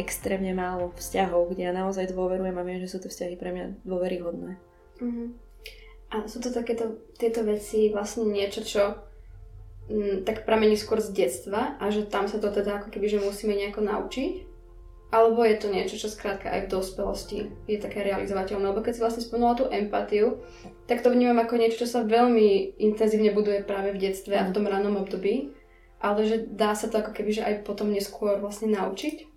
extrémne 0.00 0.56
málo 0.56 0.96
vzťahov, 0.96 1.52
kde 1.52 1.68
ja 1.68 1.72
naozaj 1.76 2.10
dôverujem 2.10 2.56
a 2.56 2.66
viem, 2.66 2.80
že 2.80 2.90
sú 2.90 2.98
to 3.04 3.12
vzťahy 3.12 3.36
pre 3.36 3.52
mňa 3.52 3.84
dôveryhodné. 3.84 4.56
Mm-hmm. 4.98 5.28
A 6.10 6.26
sú 6.26 6.42
to 6.42 6.50
takéto, 6.50 6.98
tieto 7.20 7.46
veci 7.46 7.92
vlastne 7.94 8.26
niečo, 8.26 8.66
čo 8.66 8.82
m, 9.86 9.94
mm, 9.94 10.16
tak 10.26 10.42
pramení 10.42 10.74
skôr 10.74 10.98
z 10.98 11.14
detstva 11.14 11.78
a 11.78 11.84
že 11.94 12.08
tam 12.08 12.26
sa 12.26 12.42
to 12.42 12.50
teda 12.50 12.82
ako 12.82 12.90
keby, 12.90 13.06
že 13.06 13.22
musíme 13.22 13.54
nejako 13.54 13.86
naučiť? 13.86 14.50
Alebo 15.10 15.42
je 15.42 15.58
to 15.58 15.66
niečo, 15.74 15.98
čo 15.98 16.06
skrátka 16.06 16.46
aj 16.54 16.66
v 16.66 16.70
dospelosti 16.70 17.38
je 17.66 17.78
také 17.82 18.06
realizovateľné. 18.06 18.70
Lebo 18.70 18.78
keď 18.78 18.92
si 18.94 19.02
vlastne 19.02 19.26
spomenula 19.26 19.58
tú 19.58 19.64
empatiu, 19.66 20.38
tak 20.86 21.02
to 21.02 21.10
vnímam 21.10 21.42
ako 21.42 21.58
niečo, 21.58 21.82
čo 21.82 21.90
sa 21.90 22.06
veľmi 22.06 22.78
intenzívne 22.78 23.34
buduje 23.34 23.66
práve 23.66 23.90
v 23.90 24.06
detstve 24.06 24.38
a 24.38 24.46
v 24.46 24.54
tom 24.54 24.70
ranom 24.70 25.02
období. 25.02 25.50
Ale 25.98 26.30
že 26.30 26.46
dá 26.46 26.78
sa 26.78 26.86
to 26.86 27.02
ako 27.02 27.10
keby, 27.10 27.30
že 27.34 27.42
aj 27.42 27.66
potom 27.66 27.90
neskôr 27.90 28.38
vlastne 28.38 28.70
naučiť. 28.70 29.29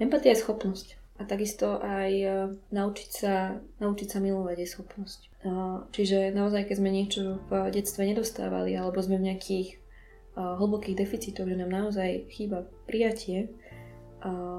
Empatia 0.00 0.32
je 0.32 0.42
schopnosť. 0.42 0.96
a 1.20 1.28
takisto 1.28 1.76
aj 1.84 2.12
e, 2.16 2.28
naučiť 2.72 3.10
sa, 3.12 3.60
naučiť 3.76 4.08
sa 4.08 4.18
milovať 4.24 4.56
je 4.64 4.72
schopnosť. 4.72 5.20
Čiže 5.92 6.32
naozaj, 6.32 6.68
keď 6.68 6.76
sme 6.80 6.90
niečo 6.92 7.44
v 7.48 7.68
detstve 7.72 8.08
nedostávali, 8.08 8.76
alebo 8.76 9.00
sme 9.00 9.20
v 9.20 9.32
nejakých 9.32 9.68
hlbokých 10.36 10.96
deficitoch, 11.00 11.48
že 11.48 11.56
nám 11.56 11.72
naozaj 11.72 12.28
chýba 12.28 12.68
prijatie, 12.84 13.48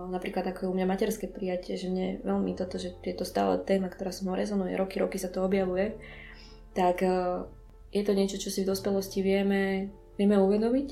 napríklad 0.10 0.42
ako 0.50 0.60
je 0.66 0.70
u 0.70 0.76
mňa 0.78 0.90
materské 0.90 1.30
prijatie, 1.30 1.78
že 1.78 1.90
mne 1.90 2.22
veľmi 2.26 2.58
toto, 2.58 2.82
že 2.82 2.98
je 2.98 3.14
to 3.14 3.26
stále 3.26 3.62
téma, 3.62 3.94
ktorá 3.94 4.10
mnou 4.22 4.34
rezonuje, 4.34 4.74
roky, 4.74 4.98
roky 4.98 5.22
sa 5.22 5.30
to 5.30 5.46
objavuje, 5.46 5.96
tak 6.74 7.06
je 7.94 8.02
to 8.02 8.14
niečo, 8.18 8.42
čo 8.42 8.50
si 8.50 8.66
v 8.66 8.70
dospelosti 8.74 9.22
vieme, 9.22 9.94
vieme 10.18 10.38
uvedomiť 10.42 10.90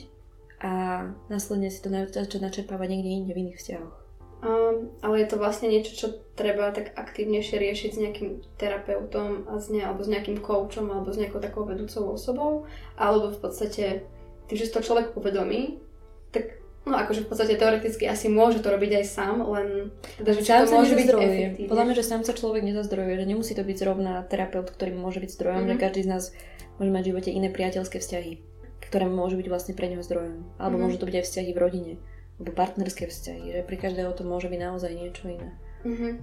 a 0.61 1.05
následne 1.27 1.73
si 1.73 1.81
to 1.81 1.89
začať 1.89 2.39
načerpávať 2.39 2.87
niekde 2.93 3.09
inde 3.09 3.31
v 3.33 3.41
iných 3.49 3.59
vzťahoch. 3.59 3.98
Um, 4.39 4.95
ale 5.03 5.19
je 5.19 5.27
to 5.27 5.35
vlastne 5.35 5.67
niečo, 5.67 5.91
čo 5.99 6.07
treba 6.39 6.71
tak 6.71 6.95
aktívnejšie 6.95 7.59
riešiť 7.59 7.89
s 7.91 7.99
nejakým 7.99 8.29
terapeutom 8.55 9.51
a 9.51 9.59
s 9.59 9.67
ne, 9.67 9.83
alebo 9.83 9.99
s 9.99 10.07
nejakým 10.07 10.39
koučom 10.39 10.87
alebo 10.87 11.11
s 11.11 11.19
nejakou 11.19 11.43
takou 11.43 11.67
vedúcou 11.67 12.15
osobou, 12.15 12.63
alebo 12.95 13.35
v 13.35 13.39
podstate 13.43 14.07
tým, 14.47 14.55
že 14.55 14.71
si 14.71 14.71
to 14.71 14.79
človek 14.79 15.11
uvedomí, 15.19 15.83
tak 16.31 16.55
no 16.87 16.95
akože 16.95 17.27
v 17.27 17.29
podstate 17.35 17.59
teoreticky 17.59 18.07
asi 18.07 18.31
môže 18.31 18.63
to 18.63 18.71
robiť 18.71 19.03
aj 19.03 19.05
sám, 19.11 19.43
len 19.43 19.91
teda, 20.23 20.31
že 20.31 20.41
sám 20.47 20.63
to 20.63 20.71
môže 20.71 20.95
byť 20.95 21.07
efektívne. 21.11 21.67
Podľa 21.67 21.85
mňa, 21.91 21.95
že 21.99 22.05
sám 22.07 22.21
sa 22.23 22.31
človek 22.31 22.63
nezazdrojuje, 22.63 23.19
že 23.19 23.27
nemusí 23.27 23.51
to 23.59 23.67
byť 23.67 23.75
zrovna 23.75 24.23
terapeut, 24.31 24.71
ktorý 24.71 24.95
môže 24.95 25.19
byť 25.19 25.35
zdrojom, 25.35 25.67
mm-hmm. 25.67 25.75
že 25.75 25.83
každý 25.83 26.01
z 26.07 26.11
nás 26.15 26.23
môže 26.79 26.95
mať 26.95 27.03
v 27.03 27.09
živote 27.11 27.29
iné 27.35 27.51
priateľské 27.51 27.99
vzťahy, 27.99 28.39
ktoré 28.87 29.11
môžu 29.11 29.35
byť 29.35 29.47
vlastne 29.51 29.75
pre 29.75 29.91
neho 29.91 29.99
zdrojom. 29.99 30.47
Alebo 30.55 30.79
mm-hmm. 30.79 30.83
môžu 30.87 30.95
to 30.95 31.07
byť 31.11 31.15
aj 31.19 31.25
vzťahy 31.27 31.51
v 31.51 31.59
rodine 31.59 31.93
alebo 32.39 32.55
partnerské 32.55 33.11
vzťahy, 33.11 33.59
že 33.59 33.67
pri 33.67 33.77
každého 33.77 34.15
to 34.15 34.23
môže 34.23 34.47
byť 34.47 34.59
naozaj 34.63 34.91
niečo 34.95 35.27
iné. 35.27 35.51
Mm-hmm. 35.83 36.13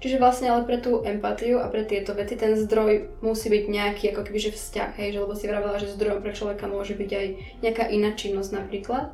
Čiže 0.00 0.16
vlastne 0.18 0.50
ale 0.50 0.66
pre 0.66 0.80
tú 0.80 1.04
empatiu 1.04 1.60
a 1.60 1.70
pre 1.70 1.84
tieto 1.86 2.16
vety 2.16 2.34
ten 2.34 2.52
zdroj 2.56 3.20
musí 3.22 3.52
byť 3.52 3.64
nejaký 3.68 4.04
ako 4.10 4.26
keby 4.26 4.38
že 4.50 4.56
vzťah, 4.56 4.90
hej, 4.98 5.08
že 5.14 5.18
lebo 5.22 5.36
si 5.36 5.46
vravela, 5.46 5.78
že 5.78 5.92
zdrojom 5.92 6.24
pre 6.24 6.32
človeka 6.34 6.66
môže 6.66 6.96
byť 6.96 7.10
aj 7.12 7.26
nejaká 7.62 7.84
iná 7.92 8.10
činnosť 8.16 8.50
napríklad, 8.56 9.12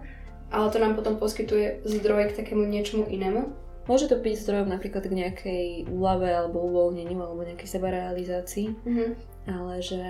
ale 0.48 0.66
to 0.70 0.78
nám 0.78 0.94
potom 0.94 1.18
poskytuje 1.18 1.82
zdroj 1.84 2.32
k 2.32 2.38
takému 2.38 2.64
niečomu 2.64 3.04
inému. 3.10 3.52
Môže 3.86 4.10
to 4.10 4.18
byť 4.18 4.34
zdrojom 4.42 4.68
napríklad 4.70 5.06
k 5.06 5.18
nejakej 5.18 5.66
úlave 5.90 6.30
alebo 6.30 6.62
uvoľneniu 6.62 7.18
alebo 7.22 7.46
nejakej 7.46 7.70
sebarealizácii, 7.70 8.66
mm-hmm. 8.72 9.10
ale 9.50 9.74
že 9.82 10.02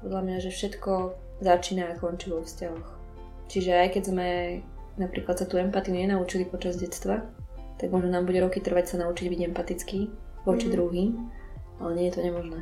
podľa 0.00 0.20
mňa, 0.24 0.36
že 0.44 0.50
všetko 0.52 0.92
začína 1.40 1.92
a 1.92 1.98
končí 2.00 2.32
vo 2.32 2.44
vzťahoch. 2.44 2.88
Čiže 3.46 3.72
aj 3.72 3.88
keď 3.96 4.02
sme 4.10 4.28
napríklad 4.96 5.36
sa 5.36 5.46
tú 5.48 5.60
empatiu 5.60 5.96
nenaučili 5.96 6.48
počas 6.48 6.80
detstva, 6.80 7.24
tak 7.76 7.92
možno 7.92 8.08
nám 8.08 8.24
bude 8.24 8.40
roky 8.40 8.60
trvať 8.60 8.96
sa 8.96 8.96
naučiť 9.04 9.26
byť 9.28 9.40
empatický 9.52 10.00
voči 10.48 10.66
mm. 10.68 10.72
druhým, 10.72 11.10
ale 11.80 11.90
nie 11.96 12.06
je 12.08 12.14
to 12.16 12.24
nemožné. 12.24 12.60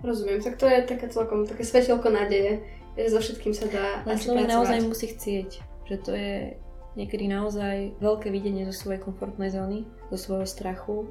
Rozumiem, 0.00 0.40
tak 0.40 0.56
to 0.56 0.64
je 0.68 0.84
také 0.84 1.12
celkom 1.12 1.44
také 1.44 1.64
svetelko 1.64 2.08
nádeje, 2.08 2.64
že 2.96 3.12
so 3.12 3.20
všetkým 3.20 3.52
sa 3.52 3.66
dá 3.68 3.86
Len 4.04 4.16
človek 4.16 4.48
naozaj 4.48 4.78
musí 4.84 5.12
chcieť, 5.12 5.48
že 5.88 5.96
to 6.00 6.12
je 6.16 6.56
niekedy 6.96 7.28
naozaj 7.28 7.96
veľké 8.00 8.32
videnie 8.32 8.64
zo 8.68 8.74
svojej 8.74 9.00
komfortnej 9.00 9.52
zóny, 9.52 9.84
zo 10.10 10.18
svojho 10.18 10.46
strachu, 10.48 11.08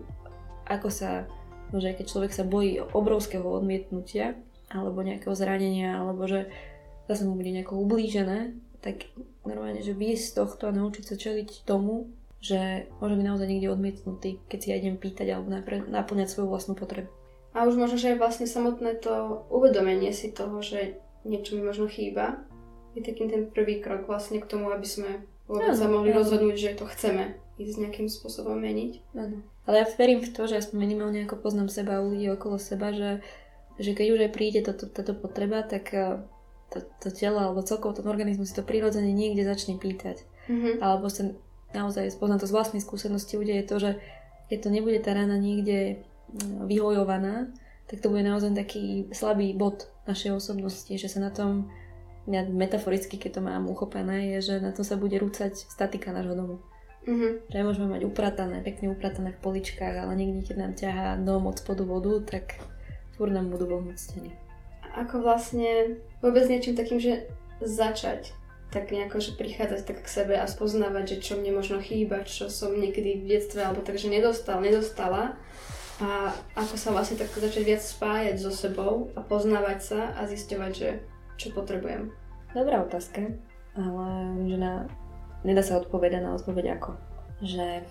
ako 0.69 0.89
sa, 0.89 1.25
môže 1.73 1.93
keď 1.97 2.05
človek 2.05 2.31
sa 2.33 2.43
bojí 2.45 2.81
obrovského 2.81 3.45
odmietnutia, 3.45 4.37
alebo 4.69 5.01
nejakého 5.01 5.33
zranenia, 5.33 5.97
alebo 5.97 6.29
že 6.29 6.49
zase 7.09 7.25
mu 7.25 7.33
bude 7.33 7.49
nejako 7.49 7.81
ublížené, 7.81 8.53
tak 8.79 9.11
normálne, 9.43 9.83
že 9.83 9.95
výjsť 9.95 10.23
z 10.23 10.35
tohto 10.35 10.63
a 10.69 10.75
naučiť 10.75 11.03
sa 11.03 11.15
čeliť 11.15 11.67
tomu, 11.67 12.11
že 12.39 12.87
môže 13.03 13.19
byť 13.19 13.25
naozaj 13.27 13.47
niekde 13.47 13.73
odmietnutý, 13.75 14.29
keď 14.47 14.59
si 14.59 14.67
ja 14.71 14.79
idem 14.79 14.95
pýtať 14.95 15.27
alebo 15.35 15.51
naplňať 15.91 16.27
svoju 16.31 16.47
vlastnú 16.47 16.73
potrebu. 16.79 17.11
A 17.51 17.67
už 17.67 17.75
možno, 17.75 17.99
že 17.99 18.15
vlastne 18.15 18.47
samotné 18.47 19.01
to 19.01 19.43
uvedomenie 19.51 20.15
si 20.15 20.31
toho, 20.31 20.63
že 20.63 21.01
niečo 21.27 21.59
mi 21.59 21.67
možno 21.67 21.91
chýba, 21.91 22.39
je 22.95 23.03
takým 23.03 23.27
ten 23.27 23.43
prvý 23.51 23.83
krok 23.83 24.07
vlastne 24.07 24.39
k 24.39 24.49
tomu, 24.49 24.71
aby 24.71 24.87
sme 24.87 25.27
vôbec 25.49 25.75
sa 25.75 25.89
mohli 25.89 26.13
rozhodnúť, 26.13 26.55
že 26.55 26.77
to 26.77 26.85
chceme 26.87 27.35
ísť 27.59 27.77
nejakým 27.83 28.07
spôsobom 28.07 28.55
meniť. 28.55 28.91
Ano. 29.19 29.43
Ale 29.67 29.83
ja 29.83 29.85
verím 29.99 30.23
v 30.23 30.31
to, 30.31 30.47
že 30.47 30.63
aspoň 30.63 30.77
minimálne 30.79 31.19
ako 31.27 31.43
poznám 31.43 31.67
seba 31.67 31.99
a 31.99 32.05
ľudí 32.05 32.31
okolo 32.31 32.55
seba, 32.55 32.95
že, 32.95 33.19
že 33.75 33.91
keď 33.91 34.07
už 34.15 34.19
aj 34.25 34.31
príde 34.31 34.59
táto, 34.63 34.87
táto 34.87 35.11
potreba, 35.11 35.59
tak 35.67 35.91
to, 36.69 36.85
to 37.01 37.09
telo 37.09 37.41
alebo 37.41 37.65
celkovo 37.65 37.97
ten 37.97 38.05
organizmus 38.05 38.53
si 38.53 38.57
to 38.57 38.63
prirodzene 38.65 39.09
niekde 39.09 39.45
začne 39.45 39.81
pýtať. 39.81 40.21
Mm-hmm. 40.49 40.81
Alebo 40.81 41.09
sa 41.09 41.33
naozaj 41.73 42.17
poznám 42.17 42.41
to 42.41 42.49
z 42.49 42.55
vlastnej 42.55 42.81
skúsenosti 42.81 43.37
udeje 43.37 43.65
to, 43.65 43.75
že 43.77 43.91
keď 44.49 44.57
to 44.65 44.69
nebude 44.73 44.99
tá 45.01 45.13
rana 45.13 45.37
niekde 45.37 46.01
mm, 46.33 46.65
vyhojovaná, 46.65 47.53
tak 47.89 48.01
to 48.01 48.09
bude 48.09 48.25
naozaj 48.25 48.53
taký 48.53 49.09
slabý 49.13 49.53
bod 49.53 49.89
našej 50.05 50.37
osobnosti, 50.37 50.89
že 50.89 51.09
sa 51.09 51.21
na 51.21 51.29
tom, 51.33 51.69
ja 52.29 52.45
metaforicky, 52.45 53.17
keď 53.17 53.31
to 53.37 53.41
mám 53.45 53.69
uchopené, 53.69 54.37
je, 54.37 54.53
že 54.53 54.55
na 54.61 54.73
tom 54.73 54.85
sa 54.85 54.97
bude 54.97 55.17
rúcať 55.17 55.53
statika 55.53 56.13
nášho 56.13 56.37
domu. 56.37 56.55
Mm-hmm. 57.05 57.49
Že 57.49 57.65
môžeme 57.65 57.87
mať 57.89 58.01
upratané, 58.05 58.61
pekne 58.61 58.93
upratané 58.93 59.33
v 59.33 59.41
poličkách, 59.41 60.05
ale 60.05 60.13
niekde, 60.17 60.45
keď 60.45 60.55
nám 60.57 60.73
ťahá 60.77 61.17
dom 61.21 61.49
od 61.49 61.57
spodu 61.57 61.81
vodu, 61.81 62.21
tak 62.25 62.57
fúr 63.17 63.33
nám 63.33 63.49
budú 63.49 63.69
vohnúť 63.69 63.97
steny 63.97 64.48
ako 64.95 65.21
vlastne 65.21 65.99
vôbec 66.23 66.45
niečím 66.49 66.77
takým, 66.77 67.01
že 67.01 67.27
začať 67.59 68.33
tak 68.69 68.93
nejako, 68.93 69.17
že 69.17 69.33
prichádzať 69.33 69.81
tak 69.81 70.05
k 70.05 70.09
sebe 70.09 70.37
a 70.37 70.45
spoznávať, 70.45 71.17
že 71.17 71.25
čo 71.25 71.33
mne 71.41 71.57
možno 71.57 71.81
chýba, 71.81 72.21
čo 72.21 72.53
som 72.53 72.77
niekedy 72.77 73.25
v 73.25 73.27
detstve 73.33 73.65
alebo 73.65 73.81
takže 73.81 74.13
nedostal, 74.13 74.61
nedostala 74.61 75.33
a 75.99 76.31
ako 76.53 76.77
sa 76.77 76.93
vlastne 76.93 77.17
tak 77.17 77.33
začať 77.33 77.65
viac 77.65 77.81
spájať 77.81 78.35
so 78.37 78.53
sebou 78.53 79.09
a 79.17 79.25
poznávať 79.25 79.79
sa 79.81 80.01
a 80.15 80.29
zisťovať, 80.29 80.71
že 80.71 80.89
čo 81.41 81.49
potrebujem. 81.51 82.13
Dobrá 82.53 82.85
otázka, 82.85 83.33
ale 83.73 84.07
že 84.45 84.57
na, 84.61 84.85
nedá 85.41 85.65
sa 85.65 85.81
odpovedať 85.81 86.21
na 86.21 86.37
odpoveď 86.37 86.77
ako. 86.77 86.93
Že 87.41 87.83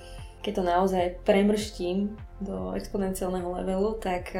keď 0.46 0.52
to 0.54 0.62
naozaj 0.62 1.04
premrštím 1.26 2.14
do 2.38 2.70
exponenciálneho 2.78 3.50
levelu, 3.60 3.98
tak 3.98 4.30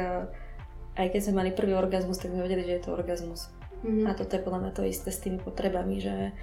aj 0.99 1.07
keď 1.15 1.21
sme 1.23 1.39
mali 1.39 1.55
prvý 1.55 1.79
orgazmus, 1.79 2.19
tak 2.19 2.35
sme 2.35 2.43
vedeli, 2.43 2.67
že 2.67 2.75
je 2.75 2.83
to 2.83 2.91
orgazmus. 2.91 3.47
Mm-hmm. 3.87 4.05
A 4.05 4.11
toto 4.11 4.35
je 4.35 4.43
podľa 4.43 4.59
mňa 4.67 4.71
to 4.75 4.83
isté 4.83 5.09
s 5.15 5.23
tými 5.23 5.39
potrebami, 5.39 6.03
že 6.03 6.35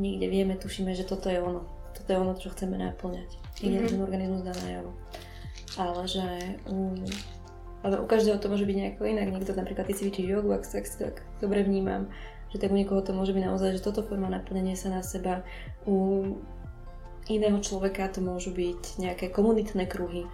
niekde 0.00 0.26
vieme, 0.32 0.56
tušíme, 0.56 0.96
že 0.96 1.04
toto 1.04 1.28
je 1.28 1.36
ono. 1.36 1.68
Toto 1.92 2.08
je 2.08 2.16
ono, 2.16 2.32
čo 2.34 2.48
chceme 2.48 2.80
naplňať. 2.80 3.28
Ide 3.60 3.84
mm-hmm. 3.84 3.90
ten 3.92 4.00
organizmus 4.00 4.42
dá 4.42 4.56
najavo. 4.56 4.90
Ale 5.76 6.02
že 6.08 6.24
um, 6.64 6.96
ale 7.84 8.00
u 8.00 8.08
každého 8.08 8.40
to 8.40 8.48
môže 8.48 8.64
byť 8.64 8.76
nejako 8.80 9.04
inak. 9.04 9.28
Niekto 9.28 9.52
napríklad 9.52 9.84
ty 9.84 9.92
cvičíš 9.92 10.24
jogu, 10.24 10.56
ak 10.56 10.64
sa 10.64 10.80
tak, 10.80 10.88
tak 10.96 11.16
dobre 11.44 11.60
vnímam, 11.60 12.08
že 12.48 12.56
tak 12.56 12.72
u 12.72 12.80
niekoho 12.80 13.04
to 13.04 13.12
môže 13.12 13.36
byť 13.36 13.44
naozaj, 13.44 13.76
že 13.76 13.84
toto 13.84 14.00
forma 14.00 14.32
naplnenia 14.32 14.72
sa 14.72 14.88
na 14.88 15.04
seba. 15.04 15.44
U 15.84 16.24
iného 17.28 17.60
človeka 17.60 18.08
to 18.08 18.24
môžu 18.24 18.56
byť 18.56 18.96
nejaké 18.96 19.28
komunitné 19.28 19.84
kruhy, 19.84 20.24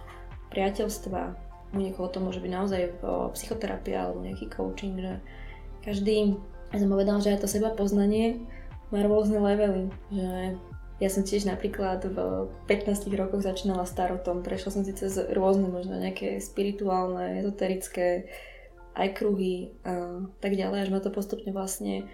priateľstva, 0.55 1.50
u 1.71 1.77
niekoho 1.79 2.11
to 2.11 2.19
môže 2.19 2.43
byť 2.43 2.51
naozaj 2.51 2.81
psychoterapia 3.35 4.05
alebo 4.07 4.23
nejaký 4.23 4.51
coaching, 4.51 4.99
že 4.99 5.13
každý, 5.81 6.35
ja 6.69 6.77
som 6.77 6.91
povedala, 6.91 7.23
že 7.23 7.33
aj 7.33 7.43
to 7.43 7.49
seba 7.49 7.71
poznanie 7.71 8.43
má 8.91 9.01
rôzne 9.07 9.39
levely, 9.39 9.87
že 10.11 10.59
ja 11.01 11.09
som 11.09 11.25
tiež 11.25 11.49
napríklad 11.49 12.05
v 12.05 12.17
15 12.69 13.09
rokoch 13.17 13.41
začínala 13.41 13.89
starotom, 13.89 14.45
prešla 14.45 14.69
som 14.69 14.83
si 14.85 14.93
cez 14.93 15.17
rôzne 15.33 15.65
možno 15.71 15.97
nejaké 15.97 16.37
spirituálne, 16.37 17.41
ezoterické, 17.41 18.29
aj 18.93 19.15
kruhy 19.15 19.71
a 19.87 20.27
tak 20.43 20.53
ďalej, 20.59 20.85
až 20.85 20.89
ma 20.91 20.99
to 20.99 21.09
postupne 21.09 21.49
vlastne 21.55 22.05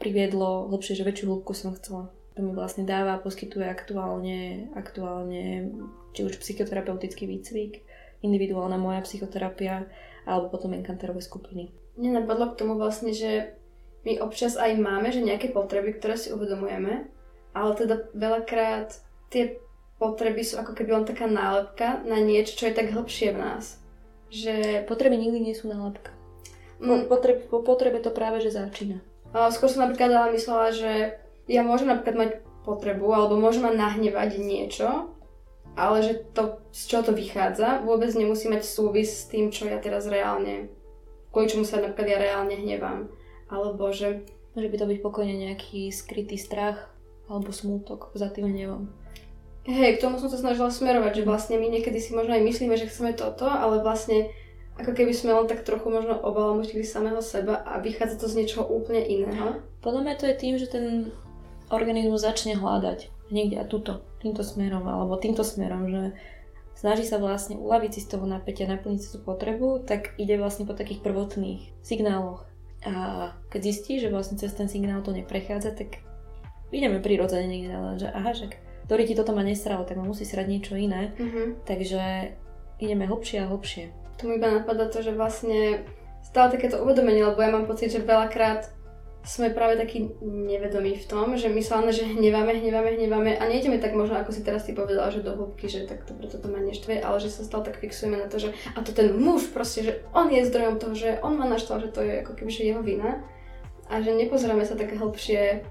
priviedlo 0.00 0.72
hlbšie, 0.72 0.98
že 0.98 1.06
väčšiu 1.06 1.28
hĺbku 1.28 1.52
som 1.54 1.76
chcela. 1.76 2.10
To 2.34 2.40
mi 2.40 2.56
vlastne 2.56 2.88
dáva, 2.88 3.20
poskytuje 3.20 3.68
aktuálne, 3.68 4.72
aktuálne 4.72 5.70
či 6.16 6.24
už 6.24 6.40
psychoterapeutický 6.40 7.28
výcvik, 7.28 7.84
individuálna 8.22 8.78
moja 8.78 9.02
psychoterapia 9.02 9.86
alebo 10.24 10.48
potom 10.48 10.72
enkanterové 10.72 11.20
skupiny. 11.20 11.74
Mne 11.98 12.22
napadlo 12.22 12.54
k 12.54 12.58
tomu 12.62 12.78
vlastne, 12.78 13.12
že 13.12 13.58
my 14.02 14.18
občas 14.22 14.58
aj 14.58 14.78
máme, 14.78 15.10
že 15.14 15.22
nejaké 15.22 15.50
potreby, 15.50 15.98
ktoré 15.98 16.18
si 16.18 16.34
uvedomujeme, 16.34 17.06
ale 17.52 17.70
teda 17.76 18.10
veľakrát 18.14 18.96
tie 19.30 19.60
potreby 20.02 20.42
sú 20.42 20.58
ako 20.58 20.74
keby 20.74 20.90
len 20.98 21.06
taká 21.06 21.30
nálepka 21.30 22.02
na 22.02 22.18
niečo, 22.18 22.58
čo 22.58 22.66
je 22.70 22.78
tak 22.78 22.90
hlbšie 22.90 23.34
v 23.34 23.38
nás. 23.38 23.78
Že... 24.32 24.86
Potreby 24.90 25.14
nikdy 25.14 25.38
nie 25.38 25.54
sú 25.54 25.70
nálepka. 25.70 26.10
Po, 26.82 26.98
mm. 26.98 27.06
potreb, 27.06 27.38
po 27.46 27.62
potrebe 27.62 28.02
to 28.02 28.10
práve, 28.10 28.42
že 28.42 28.50
začína. 28.50 28.98
skôr 29.54 29.70
som 29.70 29.86
napríklad 29.86 30.10
ale 30.10 30.34
myslela, 30.34 30.74
že 30.74 31.22
ja 31.46 31.62
môžem 31.62 31.94
napríklad 31.94 32.16
mať 32.18 32.30
potrebu, 32.66 33.06
alebo 33.14 33.38
môžem 33.38 33.62
ma 33.62 33.70
nahnevať 33.70 34.42
niečo, 34.42 35.14
ale 35.72 36.04
že 36.04 36.12
to, 36.36 36.60
z 36.68 36.82
čoho 36.88 37.02
to 37.08 37.12
vychádza, 37.16 37.80
vôbec 37.84 38.12
nemusí 38.12 38.48
mať 38.48 38.62
súvis 38.64 39.24
s 39.24 39.28
tým, 39.32 39.48
čo 39.48 39.64
ja 39.64 39.80
teraz 39.80 40.04
reálne, 40.04 40.68
kvôli 41.32 41.48
čomu 41.48 41.64
sa 41.64 41.80
napríklad 41.80 42.08
ja 42.08 42.18
reálne 42.20 42.54
hnevám. 42.56 43.08
Alebo 43.48 43.88
že... 43.92 44.24
Môže 44.52 44.68
by 44.68 44.76
to 44.76 44.90
byť 44.92 44.98
pokojne 45.00 45.34
nejaký 45.48 45.88
skrytý 45.88 46.36
strach 46.36 46.92
alebo 47.24 47.48
smútok 47.48 48.12
za 48.12 48.28
tým 48.28 48.52
hnevom. 48.52 48.92
Hej, 49.64 49.96
k 49.96 50.02
tomu 50.04 50.20
som 50.20 50.28
sa 50.28 50.36
snažila 50.36 50.68
smerovať, 50.68 51.22
že 51.22 51.28
vlastne 51.28 51.56
my 51.56 51.70
niekedy 51.72 51.96
si 51.96 52.12
možno 52.12 52.36
aj 52.36 52.42
myslíme, 52.44 52.74
že 52.76 52.90
chceme 52.90 53.16
toto, 53.16 53.48
ale 53.48 53.80
vlastne 53.80 54.28
ako 54.76 54.92
keby 54.92 55.12
sme 55.16 55.32
len 55.32 55.46
tak 55.48 55.64
trochu 55.64 55.88
možno 55.88 56.18
obalamutili 56.20 56.84
samého 56.84 57.22
seba 57.24 57.64
a 57.64 57.80
vychádza 57.80 58.20
to 58.20 58.26
z 58.28 58.42
niečoho 58.42 58.68
úplne 58.68 59.00
iného. 59.00 59.62
Podľa 59.80 60.00
mňa 60.04 60.14
to 60.18 60.24
je 60.28 60.36
tým, 60.36 60.54
že 60.58 60.68
ten 60.68 61.14
organizmus 61.72 62.26
začne 62.26 62.58
hľadať 62.58 63.21
niekde 63.32 63.56
a 63.58 63.64
tuto, 63.64 64.04
týmto 64.20 64.44
smerom, 64.44 64.84
alebo 64.84 65.16
týmto 65.16 65.42
smerom, 65.42 65.88
že 65.88 66.02
snaží 66.76 67.08
sa 67.08 67.16
vlastne 67.16 67.56
uľaviť 67.56 67.90
si 67.96 68.00
z 68.04 68.16
toho 68.16 68.24
napätia, 68.28 68.68
naplniť 68.68 69.00
si 69.00 69.08
tú 69.16 69.18
potrebu, 69.24 69.82
tak 69.88 70.14
ide 70.20 70.36
vlastne 70.36 70.68
po 70.68 70.76
takých 70.76 71.00
prvotných 71.00 71.72
signáloch. 71.80 72.44
A 72.82 73.30
keď 73.48 73.60
zistí, 73.62 74.02
že 74.02 74.10
vlastne 74.10 74.36
cez 74.36 74.52
ten 74.52 74.66
signál 74.66 75.00
to 75.00 75.14
neprechádza, 75.14 75.72
tak 75.72 76.02
ideme 76.74 76.98
prirodzene 76.98 77.46
niekde, 77.46 77.72
ale 77.72 77.90
že 77.98 78.08
aha, 78.10 78.32
že 78.34 78.50
ktorý 78.90 79.02
ti 79.06 79.14
toto 79.14 79.32
ma 79.32 79.46
nesralo, 79.46 79.86
tak 79.86 79.96
ma 79.96 80.04
musí 80.04 80.26
srať 80.26 80.46
niečo 80.50 80.74
iné. 80.74 81.14
Mhm. 81.16 81.64
Takže 81.64 82.34
ideme 82.82 83.06
hlbšie 83.06 83.46
a 83.46 83.48
hlbšie. 83.48 83.84
Tu 84.18 84.26
mi 84.26 84.36
iba 84.36 84.50
napadá 84.50 84.90
to, 84.90 85.00
že 85.00 85.14
vlastne 85.14 85.86
stále 86.26 86.50
takéto 86.50 86.82
uvedomenie, 86.82 87.22
lebo 87.22 87.38
ja 87.38 87.50
mám 87.54 87.70
pocit, 87.70 87.94
že 87.94 88.02
veľakrát 88.02 88.81
sme 89.22 89.54
práve 89.54 89.78
takí 89.78 90.18
nevedomí 90.22 90.98
v 90.98 91.06
tom, 91.06 91.38
že 91.38 91.46
my 91.46 91.62
sa 91.62 91.78
len, 91.78 91.94
že 91.94 92.02
hneváme, 92.02 92.58
hneváme, 92.58 92.98
hneváme 92.98 93.38
a 93.38 93.44
nejdeme 93.46 93.78
tak 93.78 93.94
možno, 93.94 94.18
ako 94.18 94.34
si 94.34 94.42
teraz 94.42 94.66
ty 94.66 94.74
povedala, 94.74 95.14
že 95.14 95.22
do 95.22 95.38
hĺbky, 95.38 95.70
že 95.70 95.86
tak 95.86 96.02
to 96.02 96.10
preto 96.10 96.42
to 96.42 96.50
ma 96.50 96.58
neštve, 96.58 96.98
ale 96.98 97.22
že 97.22 97.30
sa 97.30 97.46
stále 97.46 97.62
tak 97.62 97.78
fixujeme 97.78 98.18
na 98.18 98.26
to, 98.26 98.42
že 98.42 98.50
a 98.74 98.82
to 98.82 98.90
ten 98.90 99.14
muž 99.14 99.46
proste, 99.54 99.86
že 99.86 99.92
on 100.10 100.26
je 100.26 100.42
zdrojom 100.42 100.82
toho, 100.82 100.94
že 100.98 101.22
on 101.22 101.38
ma 101.38 101.46
naštval, 101.46 101.86
že 101.86 101.94
to 101.94 102.02
je 102.02 102.26
ako 102.26 102.34
keby 102.34 102.50
že 102.50 102.66
jeho 102.66 102.82
vina 102.82 103.22
a 103.86 104.02
že 104.02 104.10
nepozeráme 104.10 104.66
sa 104.66 104.74
také 104.74 104.98
hĺbšie 104.98 105.62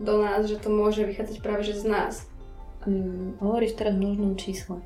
do 0.00 0.14
nás, 0.24 0.48
že 0.48 0.56
to 0.56 0.72
môže 0.72 1.04
vychádzať 1.04 1.36
práve 1.44 1.68
že 1.68 1.76
z 1.76 1.84
nás. 1.84 2.24
Mm, 2.88 3.36
hovoríš 3.44 3.76
teraz 3.76 3.92
v 3.92 4.08
množnom 4.08 4.40
čísle. 4.40 4.80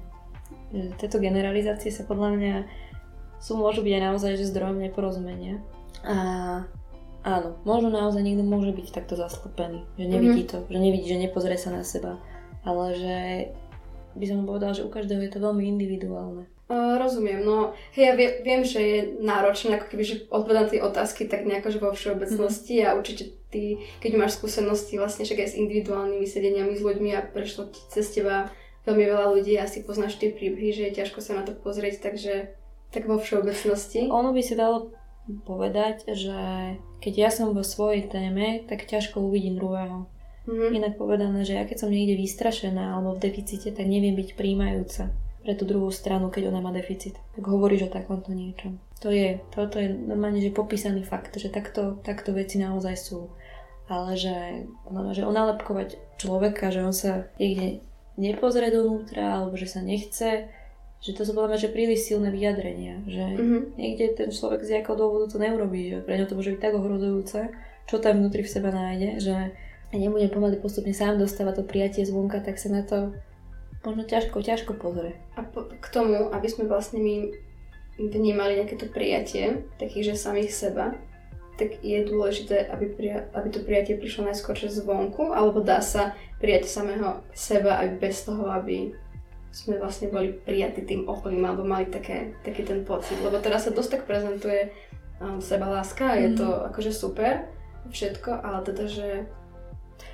Že 0.74 0.98
tieto 0.98 1.22
generalizácie 1.22 1.94
sa 1.94 2.02
podľa 2.02 2.30
mňa 2.34 2.54
sú, 3.38 3.54
môžu 3.54 3.86
byť 3.86 3.92
aj 3.94 4.02
naozaj 4.02 4.32
že 4.34 4.50
zdrojom 4.50 4.82
neporozumenia. 4.82 5.62
A 6.02 6.16
Áno, 7.20 7.60
možno 7.68 7.92
naozaj 7.92 8.24
niekto 8.24 8.40
môže 8.40 8.72
byť 8.72 8.96
takto 8.96 9.12
zaslepený, 9.12 9.84
že 10.00 10.08
nevidí 10.08 10.48
mm-hmm. 10.48 10.64
to, 10.64 10.72
že 10.72 10.78
nevidí, 10.80 11.06
že 11.12 11.20
nepozrie 11.20 11.60
sa 11.60 11.68
na 11.68 11.84
seba, 11.84 12.16
ale 12.64 12.84
že 12.96 13.16
by 14.16 14.24
som 14.24 14.48
povedala, 14.48 14.72
že 14.72 14.88
u 14.88 14.90
každého 14.90 15.20
je 15.28 15.32
to 15.36 15.44
veľmi 15.44 15.68
individuálne. 15.68 16.48
Uh, 16.70 16.96
rozumiem, 17.02 17.42
no 17.42 17.74
hej, 17.98 18.08
ja 18.08 18.14
vie, 18.14 18.40
viem, 18.46 18.62
že 18.62 18.78
je 18.78 18.98
náročné 19.20 19.74
ako 19.74 19.90
keby, 19.90 20.02
že 20.06 20.14
odpovedať 20.30 20.78
tie 20.78 20.80
otázky 20.86 21.26
tak 21.26 21.42
nejako, 21.42 21.68
že 21.74 21.82
vo 21.82 21.90
všeobecnosti 21.90 22.74
mm-hmm. 22.78 22.88
a 22.88 22.96
určite 22.96 23.24
ty, 23.50 23.82
keď 23.98 24.12
máš 24.16 24.38
skúsenosti 24.38 24.96
vlastne 24.96 25.26
však 25.26 25.44
aj 25.44 25.48
s 25.50 25.58
individuálnymi 25.58 26.24
sedeniami 26.24 26.78
s 26.78 26.86
ľuďmi 26.86 27.10
a 27.18 27.26
prešlo 27.26 27.68
ti 27.74 27.82
cez 27.90 28.14
teba 28.14 28.54
veľmi 28.86 29.02
veľa 29.02 29.26
ľudí 29.34 29.58
a 29.58 29.66
si 29.66 29.82
poznáš 29.82 30.16
tie 30.16 30.30
príbehy, 30.30 30.70
že 30.72 30.82
je 30.88 30.96
ťažko 31.02 31.18
sa 31.20 31.36
na 31.36 31.42
to 31.42 31.52
pozrieť, 31.58 32.06
takže 32.06 32.54
tak 32.94 33.06
vo 33.10 33.18
všeobecnosti. 33.18 34.08
Ono 34.08 34.30
by 34.30 34.40
si 34.40 34.54
dalo 34.54 34.94
povedať, 35.46 36.10
že 36.12 36.40
keď 37.00 37.14
ja 37.16 37.30
som 37.30 37.54
vo 37.54 37.62
svojej 37.64 38.10
téme, 38.10 38.66
tak 38.66 38.90
ťažko 38.90 39.22
uvidím 39.22 39.56
druhého. 39.56 40.10
Mm-hmm. 40.48 40.70
Inak 40.76 40.94
povedané, 40.96 41.46
že 41.46 41.54
ja 41.56 41.64
keď 41.68 41.86
som 41.86 41.90
niekde 41.92 42.18
vystrašená 42.18 42.96
alebo 42.96 43.14
v 43.14 43.22
deficite, 43.28 43.70
tak 43.70 43.86
neviem 43.86 44.16
byť 44.16 44.34
príjmajúca 44.34 45.12
pre 45.40 45.52
tú 45.56 45.64
druhú 45.64 45.88
stranu, 45.88 46.28
keď 46.28 46.52
ona 46.52 46.60
má 46.60 46.70
deficit. 46.72 47.16
Tak 47.36 47.44
hovoríš 47.44 47.88
o 47.88 47.92
takomto 47.92 48.32
niečom. 48.32 48.76
To 49.00 49.08
je, 49.08 49.40
toto 49.54 49.80
je 49.80 49.88
normálne, 49.88 50.44
že 50.44 50.52
popísaný 50.52 51.08
fakt, 51.08 51.32
že 51.40 51.48
takto, 51.48 51.96
takto 52.04 52.36
veci 52.36 52.60
naozaj 52.60 52.94
sú. 53.00 53.32
Ale 53.88 54.14
že, 54.14 54.68
že 55.16 55.22
onálepkovať 55.24 56.20
človeka, 56.20 56.68
že 56.70 56.84
on 56.84 56.94
sa 56.94 57.26
niekde 57.40 57.80
nepozrie 58.20 58.68
dovnútra, 58.68 59.40
alebo 59.40 59.56
že 59.56 59.66
sa 59.66 59.80
nechce, 59.80 60.52
že 61.00 61.16
to 61.16 61.24
sú 61.24 61.32
podľa 61.32 61.56
mňa 61.56 61.64
že 61.64 61.72
príliš 61.72 62.04
silné 62.04 62.28
vyjadrenia, 62.28 63.00
že 63.08 63.24
mm-hmm. 63.24 63.62
niekde 63.80 64.06
ten 64.20 64.28
človek 64.28 64.60
z 64.60 64.72
nejakého 64.78 64.96
dôvodu 65.00 65.32
to 65.32 65.40
neurobí, 65.40 65.96
že 65.96 66.04
pre 66.04 66.20
ňo 66.20 66.28
to 66.28 66.36
môže 66.36 66.52
byť 66.52 66.60
tak 66.60 66.76
ohrozujúce, 66.76 67.40
čo 67.88 67.94
tam 67.96 68.20
vnútri 68.20 68.44
v 68.44 68.52
sebe 68.52 68.68
nájde, 68.68 69.16
že 69.18 69.36
nebude 69.96 70.28
pomaly 70.28 70.60
postupne 70.60 70.92
sám 70.92 71.16
dostávať 71.16 71.60
to 71.60 71.64
prijatie 71.66 72.04
zvonka, 72.04 72.44
tak 72.44 72.60
sa 72.60 72.68
na 72.68 72.84
to 72.84 73.16
možno 73.80 74.04
ťažko, 74.04 74.44
ťažko 74.44 74.72
pozrie. 74.76 75.16
A 75.34 75.42
po, 75.42 75.66
k 75.66 75.86
tomu, 75.88 76.28
aby 76.30 76.46
sme 76.46 76.68
vlastne 76.68 77.00
my 77.00 77.32
vnímali 77.96 78.60
nejaké 78.60 78.76
to 78.76 78.86
prijatie, 78.86 79.64
takých, 79.80 80.14
že 80.14 80.24
samých 80.28 80.52
seba, 80.52 80.94
tak 81.56 81.80
je 81.84 82.00
dôležité, 82.04 82.72
aby, 82.72 82.88
prija- 82.92 83.28
aby 83.36 83.48
to 83.52 83.60
prijatie 83.60 83.96
prišlo 83.96 84.28
najskôr 84.28 84.56
zvonku, 84.56 85.32
alebo 85.32 85.60
dá 85.60 85.84
sa 85.84 86.16
prijať 86.40 86.68
samého 86.72 87.20
seba 87.36 87.84
aj 87.84 88.00
bez 88.00 88.24
toho, 88.24 88.48
aby 88.48 88.96
sme 89.50 89.82
vlastne 89.82 90.14
boli 90.14 90.30
prijatí 90.30 90.86
tým 90.86 91.10
okolím 91.10 91.42
alebo 91.42 91.66
mali 91.66 91.90
také, 91.90 92.38
taký 92.46 92.62
ten 92.62 92.86
pocit. 92.86 93.18
Lebo 93.18 93.42
teraz 93.42 93.66
sa 93.66 93.74
dosť 93.74 93.90
tak 93.98 94.02
prezentuje 94.06 94.70
um, 95.18 95.42
seba 95.42 95.66
láska 95.66 96.14
a 96.14 96.18
je 96.18 96.38
to 96.38 96.46
mm. 96.46 96.66
akože 96.70 96.92
super 96.94 97.50
všetko, 97.90 98.30
ale 98.30 98.62
teda, 98.62 98.84
že 98.86 99.08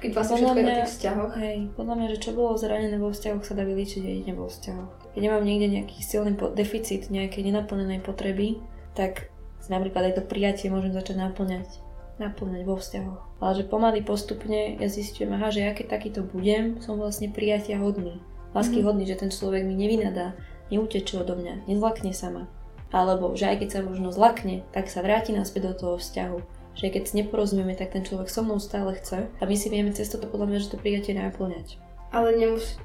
keď 0.01 0.11
vlastne 0.17 0.41
podľa 0.41 0.49
všetko 0.49 0.61
mňa, 0.61 0.67
je 0.67 0.73
o 0.73 0.81
tých 0.81 0.93
vzťahoch. 0.97 1.33
Hej, 1.37 1.57
podľa 1.77 1.95
mňa, 1.95 2.07
že 2.11 2.23
čo 2.25 2.31
bolo 2.33 2.53
zranené 2.57 2.97
vo 2.97 3.09
vzťahoch 3.13 3.45
sa 3.45 3.55
dá 3.55 3.63
vyliečiť 3.69 4.01
jedine 4.03 4.33
vo 4.33 4.49
vzťahoch. 4.49 4.91
Keď 5.15 5.21
nemám 5.21 5.45
niekde 5.45 5.69
nejaký 5.69 5.99
silný 6.01 6.33
po- 6.35 6.53
deficit, 6.53 7.13
nejakej 7.13 7.53
nenaplnenej 7.53 8.01
potreby, 8.01 8.61
tak 8.97 9.29
napríklad 9.69 10.13
aj 10.13 10.15
to 10.21 10.23
prijatie 10.25 10.73
môžem 10.73 10.97
začať 10.97 11.21
naplňať 11.21 11.69
naplňať 12.17 12.65
vo 12.65 12.81
vzťahoch. 12.81 13.21
Ale 13.45 13.53
že 13.61 13.69
pomaly 13.69 14.01
postupne 14.01 14.81
ja 14.81 14.89
zistujem, 14.89 15.37
aha, 15.37 15.53
že 15.53 15.69
ja 15.69 15.77
keď 15.77 16.01
takýto 16.01 16.25
budem, 16.25 16.81
som 16.81 16.97
vlastne 16.97 17.29
prijatia 17.29 17.77
hodný 17.77 18.25
lásky 18.57 18.81
hodný, 18.81 19.05
že 19.05 19.21
ten 19.21 19.29
človek 19.29 19.69
mi 19.69 19.77
nevynadá, 19.77 20.33
neuteče 20.73 21.21
odo 21.21 21.37
mňa, 21.37 21.69
nezlakne 21.69 22.17
sa 22.17 22.33
ma. 22.33 22.45
Alebo 22.89 23.37
že 23.37 23.53
aj 23.53 23.57
keď 23.61 23.69
sa 23.69 23.81
možno 23.85 24.09
zlakne, 24.09 24.65
tak 24.73 24.89
sa 24.89 25.05
vráti 25.05 25.37
naspäť 25.37 25.71
do 25.71 25.75
toho 25.77 25.95
vzťahu. 26.01 26.39
Že 26.77 26.87
keď 26.93 27.03
si 27.05 27.13
neporozumieme, 27.21 27.77
tak 27.77 27.93
ten 27.93 28.05
človek 28.05 28.29
so 28.33 28.41
mnou 28.41 28.61
stále 28.61 28.97
chce 28.97 29.29
a 29.29 29.43
my 29.45 29.57
si 29.57 29.69
vieme 29.69 29.93
cez 29.93 30.09
toto 30.09 30.29
podľa 30.29 30.49
mňa, 30.49 30.59
že 30.65 30.73
to 30.73 30.81
prijatie 30.81 31.13
naplňať. 31.13 31.77
Ale 32.13 32.37
nemus- 32.37 32.81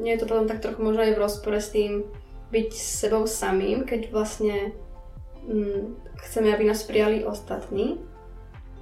nie 0.00 0.16
je 0.16 0.20
to 0.20 0.28
potom 0.28 0.48
tak 0.48 0.64
trochu 0.64 0.80
možno 0.80 1.04
aj 1.04 1.12
v 1.12 1.22
rozpore 1.22 1.60
s 1.60 1.72
tým 1.72 2.08
byť 2.52 2.68
s 2.72 2.88
sebou 3.04 3.24
samým, 3.24 3.88
keď 3.88 4.12
vlastne 4.12 4.76
mm, 5.48 5.96
chceme, 6.28 6.52
aby 6.52 6.64
nás 6.68 6.84
prijali 6.84 7.24
ostatní, 7.24 8.00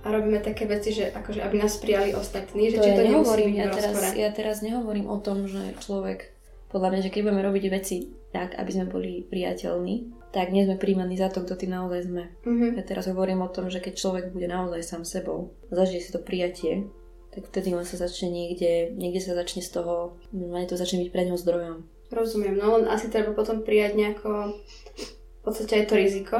a 0.01 0.07
robíme 0.09 0.41
také 0.41 0.65
veci, 0.65 0.97
že 0.97 1.13
akože 1.13 1.45
aby 1.45 1.57
nás 1.61 1.77
prijali 1.77 2.17
ostatní, 2.17 2.73
že 2.73 2.81
to 2.81 2.85
či 2.85 2.91
ja 2.93 2.97
to 2.97 3.05
nehovorím, 3.05 3.53
ja 3.53 3.67
teraz, 3.69 3.97
ja 4.17 4.31
teraz 4.33 4.57
nehovorím 4.65 5.07
o 5.13 5.21
tom, 5.21 5.45
že 5.45 5.77
človek, 5.85 6.33
podľa 6.73 6.89
mňa, 6.89 7.01
že 7.05 7.13
keď 7.13 7.21
budeme 7.29 7.45
robiť 7.45 7.65
veci 7.69 7.97
tak, 8.33 8.57
aby 8.57 8.71
sme 8.73 8.87
boli 8.89 9.27
priateľní, 9.29 9.95
tak 10.31 10.55
nie 10.55 10.63
sme 10.63 10.79
príjmaní 10.79 11.19
za 11.19 11.29
to, 11.29 11.43
kto 11.43 11.59
ty 11.59 11.67
naozaj 11.67 12.07
sme. 12.07 12.25
Mm-hmm. 12.47 12.79
Ja 12.79 12.83
teraz 12.87 13.11
hovorím 13.11 13.43
o 13.43 13.51
tom, 13.51 13.67
že 13.69 13.83
keď 13.83 13.99
človek 13.99 14.25
bude 14.31 14.47
naozaj 14.47 14.81
sám 14.87 15.03
sebou, 15.03 15.53
zažije 15.69 16.01
si 16.07 16.11
to 16.15 16.23
prijatie, 16.23 16.87
tak 17.35 17.51
vtedy 17.51 17.75
on 17.75 17.87
sa 17.87 17.99
začne 17.99 18.31
niekde, 18.31 18.95
niekde 18.95 19.21
sa 19.23 19.35
začne 19.35 19.63
z 19.63 19.71
toho, 19.71 20.19
to 20.31 20.75
začne 20.79 21.03
byť 21.07 21.11
pre 21.11 21.27
ňo 21.27 21.37
zdrojom. 21.39 21.79
Rozumiem, 22.11 22.59
no 22.59 22.79
len 22.79 22.91
asi 22.91 23.07
treba 23.07 23.31
potom 23.35 23.63
prijať 23.63 23.95
nejako 23.95 24.59
v 24.99 25.43
podstate 25.47 25.83
aj 25.83 25.85
to 25.87 25.95
riziko, 25.95 26.39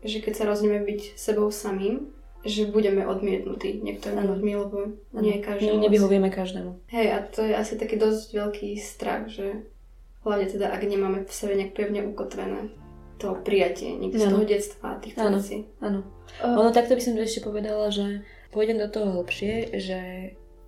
že 0.00 0.24
keď 0.24 0.32
sa 0.32 0.48
rozhodneme 0.48 0.84
byť 0.88 1.20
sebou 1.20 1.52
samým, 1.52 2.08
že 2.42 2.66
budeme 2.66 3.06
odmietnutí 3.06 3.78
niektorými 3.82 4.26
ľuďmi, 4.26 4.52
lebo 4.58 4.76
nie 5.14 5.38
každý. 5.38 5.70
Ne, 5.70 5.86
nevyhovieme 5.86 6.30
každému. 6.30 6.90
Hej, 6.90 7.06
a 7.14 7.18
to 7.22 7.46
je 7.46 7.54
asi 7.54 7.78
taký 7.78 7.94
dosť 7.98 8.34
veľký 8.34 8.68
strach, 8.82 9.30
že 9.30 9.66
hlavne 10.26 10.46
teda, 10.50 10.70
ak 10.74 10.82
nemáme 10.82 11.22
v 11.22 11.32
sebe 11.32 11.54
nejak 11.54 11.74
pevne 11.74 12.02
ukotvené 12.06 12.74
to 13.22 13.38
prijatie 13.46 13.94
niekde 13.94 14.18
z 14.18 14.34
toho 14.34 14.42
detstva 14.42 14.98
a 14.98 15.00
týchto 15.00 15.22
ano. 15.22 15.38
vecí. 15.38 15.70
Áno. 15.78 16.02
Uh, 16.42 16.58
ono 16.58 16.74
takto 16.74 16.98
by 16.98 17.02
som 17.02 17.14
ešte 17.14 17.46
povedala, 17.46 17.94
že 17.94 18.26
pôjdem 18.50 18.82
do 18.82 18.90
toho 18.90 19.14
hlbšie, 19.14 19.78
že 19.78 20.00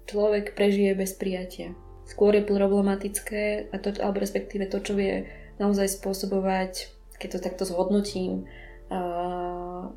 človek 0.07 0.55
prežije 0.55 0.95
bez 0.95 1.19
prijatia. 1.19 1.75
Skôr 2.07 2.37
je 2.39 2.47
problematické, 2.47 3.75
a 3.75 3.77
to, 3.83 3.91
alebo 3.99 4.23
respektíve 4.23 4.71
to, 4.71 4.79
čo 4.79 4.95
vie 4.95 5.27
naozaj 5.59 5.99
spôsobovať, 5.99 6.95
keď 7.19 7.29
to 7.35 7.39
takto 7.43 7.65
zhodnotím, 7.67 8.47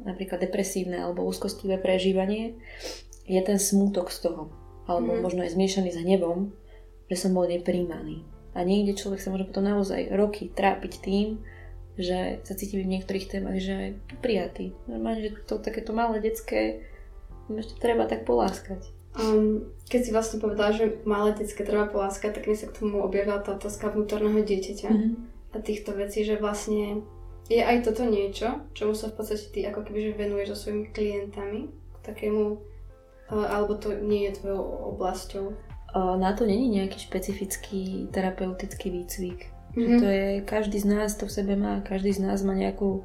napríklad 0.04 0.44
depresívne 0.44 1.00
alebo 1.00 1.24
úzkostivé 1.24 1.80
prežívanie, 1.80 2.60
je 3.28 3.40
ten 3.44 3.60
smútok 3.60 4.12
z 4.12 4.28
toho. 4.28 4.52
Alebo 4.88 5.16
mm. 5.16 5.22
možno 5.24 5.44
aj 5.44 5.54
zmiešaný 5.56 5.90
za 5.92 6.04
nebom, 6.04 6.56
že 7.12 7.20
som 7.20 7.36
bol 7.36 7.48
nepríjmaný. 7.48 8.24
A 8.58 8.64
niekde 8.64 8.98
človek 8.98 9.22
sa 9.22 9.30
môže 9.30 9.46
potom 9.46 9.68
naozaj 9.68 10.12
roky 10.16 10.50
trápiť 10.50 10.94
tým, 11.04 11.40
že 11.98 12.42
sa 12.46 12.54
cíti 12.54 12.78
v 12.78 12.90
niektorých 12.90 13.30
témach, 13.30 13.58
že 13.58 13.76
je 13.94 14.18
prijatý. 14.22 14.74
Normálne, 14.86 15.28
že 15.28 15.32
to 15.46 15.58
takéto 15.62 15.92
malé 15.92 16.22
detské 16.22 16.86
ešte 17.48 17.80
treba 17.80 18.06
tak 18.06 18.28
poláskať. 18.28 18.84
Um, 19.18 19.74
keď 19.90 20.02
si 20.04 20.12
vlastne 20.14 20.38
povedala, 20.38 20.76
že 20.76 21.02
malé 21.08 21.34
detské 21.34 21.66
treba 21.66 21.90
poláskať, 21.90 22.38
tak 22.38 22.46
mi 22.46 22.54
sa 22.54 22.70
k 22.70 22.78
tomu 22.78 23.02
objavila 23.02 23.42
tá 23.42 23.58
otázka 23.58 23.90
vnútorného 23.90 24.46
dieťaťa 24.46 24.90
mm-hmm. 24.94 25.14
a 25.56 25.58
týchto 25.64 25.96
vecí, 25.98 26.22
že 26.22 26.38
vlastne 26.38 27.02
je 27.48 27.64
aj 27.64 27.88
toto 27.88 28.04
niečo, 28.04 28.68
čomu 28.76 28.92
sa 28.92 29.08
v 29.08 29.16
podstate 29.20 29.48
ty 29.56 29.60
ako 29.64 29.88
keby 29.88 30.12
že 30.12 30.20
venuješ 30.20 30.48
so 30.52 30.58
svojimi 30.68 30.92
klientami, 30.92 31.72
takému, 32.04 32.60
alebo 33.32 33.80
to 33.80 33.96
nie 34.04 34.28
je 34.28 34.44
tvojou 34.44 34.64
oblasťou? 34.96 35.68
na 35.98 36.34
to 36.34 36.46
není 36.46 36.70
nejaký 36.70 37.00
špecifický 37.00 38.08
terapeutický 38.12 38.92
výcvik. 38.92 39.50
Mm-hmm. 39.74 40.00
To 40.00 40.06
je, 40.06 40.28
každý 40.46 40.78
z 40.80 40.86
nás 40.86 41.18
to 41.18 41.26
v 41.26 41.32
sebe 41.32 41.54
má, 41.56 41.82
každý 41.82 42.14
z 42.14 42.20
nás 42.22 42.42
má 42.46 42.54
nejakú 42.54 43.02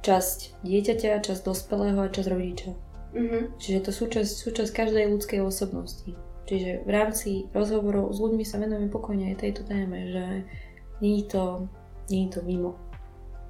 časť 0.00 0.64
dieťaťa, 0.64 1.20
časť 1.20 1.42
dospelého 1.44 2.00
a 2.00 2.12
časť 2.12 2.28
rodiča. 2.28 2.70
Mm-hmm. 3.12 3.42
Čiže 3.60 3.78
to 3.84 3.90
súčasť, 3.92 4.30
súčasť 4.30 4.70
každej 4.72 5.04
ľudskej 5.10 5.40
osobnosti. 5.44 6.12
Čiže 6.48 6.82
v 6.86 6.90
rámci 6.90 7.30
rozhovorov 7.52 8.10
s 8.10 8.18
ľuďmi 8.18 8.44
sa 8.46 8.58
venujeme 8.58 8.88
pokojne 8.88 9.34
aj 9.34 9.40
tejto 9.44 9.62
téme, 9.68 10.10
že 10.10 10.24
nie 10.98 11.22
je 11.22 11.26
to, 11.30 11.44
nie 12.08 12.26
je 12.26 12.30
to 12.38 12.40
mimo. 12.42 12.74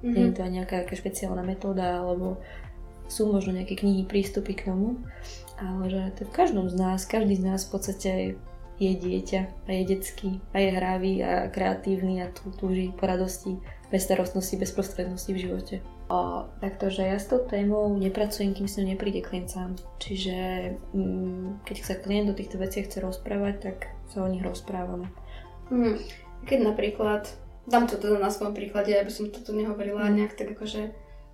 Mm-hmm. 0.01 0.13
Nie 0.17 0.23
je 0.27 0.33
to 0.33 0.41
nejaká, 0.45 0.75
nejaká 0.81 0.95
špeciálna 0.97 1.43
metóda, 1.45 2.01
alebo 2.01 2.41
sú 3.11 3.27
možno 3.29 3.53
nejaké 3.53 3.77
knihy, 3.77 4.07
prístupy 4.07 4.55
k 4.55 4.71
tomu, 4.71 4.97
ale 5.59 5.83
že 5.91 6.01
to 6.17 6.21
v 6.25 6.35
každom 6.35 6.71
z 6.71 6.75
nás, 6.79 7.05
každý 7.05 7.37
z 7.37 7.43
nás 7.43 7.67
v 7.67 7.71
podstate 7.75 8.11
je 8.81 8.91
dieťa 8.97 9.41
a 9.67 9.69
je 9.77 9.83
detský 9.93 10.41
a 10.55 10.57
je 10.57 10.69
hravý 10.73 11.13
a 11.21 11.51
kreatívny 11.53 12.25
a 12.25 12.33
tú, 12.33 12.49
túži 12.55 12.89
po 12.89 13.05
radosti, 13.05 13.61
bez 13.93 14.09
starostnosti, 14.09 14.57
bez 14.57 14.73
prostrednosti 14.73 15.29
v 15.29 15.43
živote. 15.43 15.75
A, 16.09 16.49
takto, 16.59 16.89
že 16.89 17.05
ja 17.05 17.21
s 17.21 17.29
tou 17.29 17.45
témou 17.45 17.93
nepracujem, 17.93 18.57
kým 18.57 18.65
sa 18.65 18.81
nepríde 18.81 19.21
klient 19.21 19.53
sám. 19.53 19.77
Čiže 20.01 20.35
mm, 20.97 21.61
keď 21.67 21.75
sa 21.77 21.95
klient 22.01 22.33
o 22.33 22.35
týchto 22.35 22.57
veciach 22.57 22.89
chce 22.89 23.05
rozprávať, 23.05 23.55
tak 23.61 23.77
sa 24.09 24.25
o 24.25 24.31
nich 24.31 24.41
rozprávame. 24.41 25.13
Mm. 25.69 26.01
Keď 26.49 26.59
napríklad, 26.65 27.29
dám 27.67 27.85
to 27.85 27.97
teda 27.97 28.17
na 28.17 28.33
svojom 28.33 28.53
príklade, 28.57 28.93
aby 28.93 29.11
som 29.13 29.29
toto 29.29 29.53
nehovorila 29.53 30.09
mm. 30.09 30.13
nejak 30.17 30.33
tak 30.37 30.53
akože 30.57 30.91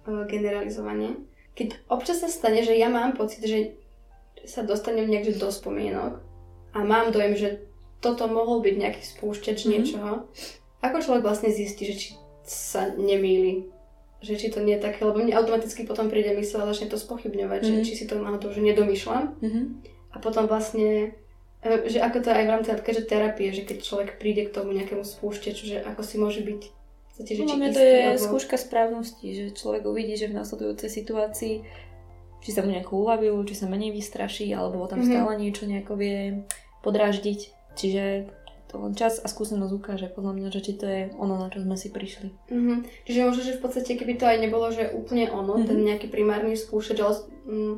uh, 0.08 0.24
generalizovanie. 0.28 1.20
Keď 1.58 1.90
občas 1.90 2.22
sa 2.22 2.30
stane, 2.30 2.62
že 2.62 2.78
ja 2.78 2.92
mám 2.92 3.18
pocit, 3.18 3.42
že 3.42 3.78
sa 4.46 4.64
dostanem 4.64 5.10
nejak 5.10 5.36
do 5.36 5.50
spomienok 5.52 6.24
a 6.72 6.80
mám 6.86 7.12
dojem, 7.12 7.34
že 7.36 7.50
toto 8.00 8.30
mohol 8.30 8.62
byť 8.62 8.76
nejaký 8.78 9.02
spúšťač 9.04 9.58
mm-hmm. 9.58 9.74
niečoho, 9.74 10.12
ako 10.86 10.98
človek 11.02 11.24
vlastne 11.26 11.50
zistí, 11.50 11.90
že 11.90 11.96
či 11.98 12.10
sa 12.46 12.94
nemýli, 12.94 13.68
že 14.22 14.38
či 14.38 14.54
to 14.54 14.62
nie 14.62 14.78
je 14.78 14.86
také, 14.86 15.04
lebo 15.04 15.20
mne 15.20 15.36
automaticky 15.36 15.84
potom 15.84 16.08
príde 16.08 16.32
mysle 16.38 16.64
a 16.64 16.70
začne 16.70 16.88
to 16.88 17.02
spochybňovať, 17.02 17.62
mm-hmm. 17.66 17.82
že 17.82 17.86
či 17.86 17.94
si 17.98 18.06
to 18.06 18.22
náhodou 18.22 18.54
že 18.54 18.62
nedomýšľam 18.62 19.42
mm-hmm. 19.42 19.66
a 20.14 20.18
potom 20.22 20.46
vlastne 20.46 20.90
e, 20.94 21.10
že 21.88 22.00
ako 22.00 22.18
to 22.24 22.30
aj 22.32 22.44
v 22.46 22.52
rámci 22.52 22.70
napríklad, 22.72 22.96
že 22.98 23.10
terapie, 23.10 23.48
že 23.52 23.64
keď 23.68 23.78
človek 23.84 24.10
príde 24.22 24.48
k 24.48 24.54
tomu 24.56 24.72
nejakému 24.74 25.04
spúšťaču, 25.04 25.64
že 25.64 25.78
ako 25.84 26.02
si 26.04 26.16
môže 26.18 26.42
byť 26.44 26.62
Chcete, 27.18 27.34
že 27.34 27.44
či 27.50 27.58
to 27.74 27.82
je 27.82 28.02
alebo... 28.14 28.22
skúška 28.22 28.62
správnosti, 28.62 29.26
že 29.34 29.46
človek 29.58 29.90
uvidí, 29.90 30.14
že 30.14 30.30
v 30.30 30.38
následujúcej 30.38 30.86
situácii 30.86 31.66
či 32.46 32.50
sa 32.54 32.62
mu 32.62 32.70
nejako 32.70 32.94
uľavilo, 33.02 33.42
či 33.44 33.58
sa 33.58 33.66
menej 33.66 33.90
vystraší, 33.90 34.54
alebo 34.54 34.86
tam 34.86 35.02
mm-hmm. 35.02 35.18
stále 35.18 35.32
niečo 35.42 35.66
nejako 35.66 35.94
vie 35.98 36.46
podráždiť. 36.86 37.40
Čiže 37.74 38.30
to 38.70 38.84
len 38.84 38.94
čas 38.94 39.18
a 39.18 39.28
skúsenosť 39.32 39.74
ukáže 39.74 40.08
podľa 40.14 40.34
mňa, 40.38 40.48
že 40.54 40.62
či 40.62 40.74
to 40.78 40.86
je 40.86 41.02
ono, 41.18 41.42
na 41.42 41.48
čo 41.50 41.66
sme 41.66 41.74
si 41.74 41.90
prišli. 41.90 42.30
Mm-hmm. 42.54 42.78
Čiže 43.10 43.26
možno, 43.26 43.42
že 43.42 43.58
v 43.58 43.62
podstate, 43.66 43.98
keby 43.98 44.14
to 44.22 44.30
aj 44.30 44.38
nebolo, 44.38 44.70
že 44.70 44.94
úplne 44.94 45.32
ono, 45.34 45.58
mm-hmm. 45.58 45.68
ten 45.68 45.80
nejaký 45.82 46.08
primárny 46.14 46.54
skúšač, 46.54 46.98
ale 47.02 47.18
mm, 47.50 47.76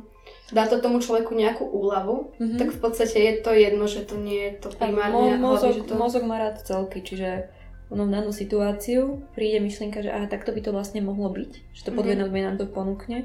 dá 0.50 0.66
to 0.66 0.82
tomu 0.82 0.98
človeku 0.98 1.32
nejakú 1.34 1.62
úľavu, 1.62 2.34
mm-hmm. 2.36 2.58
tak 2.58 2.68
v 2.74 2.80
podstate 2.82 3.16
je 3.16 3.34
to 3.42 3.50
jedno, 3.54 3.84
že 3.86 4.02
to 4.02 4.18
nie 4.18 4.50
je 4.50 4.52
to 4.62 4.68
primárne. 4.74 5.38
Mo- 5.38 5.54
mozog, 5.54 5.74
hlavne, 5.74 5.78
že 5.78 5.88
to... 5.88 5.94
mozog 5.94 6.22
má 6.26 6.36
rád 6.38 6.62
celky, 6.66 7.00
čiže 7.00 7.48
ono 7.90 8.06
v 8.06 8.14
danú 8.14 8.30
situáciu 8.30 9.22
príde 9.34 9.58
myšlienka, 9.58 10.02
že 10.02 10.14
aha, 10.14 10.30
takto 10.30 10.54
by 10.54 10.60
to 10.62 10.70
vlastne 10.70 11.02
mohlo 11.02 11.30
byť, 11.30 11.52
že 11.74 11.82
to 11.86 11.90
mhm. 11.90 11.96
podvedomie 11.98 12.42
mm-hmm. 12.42 12.58
nám 12.58 12.60
to 12.62 12.66
ponúkne. 12.66 13.18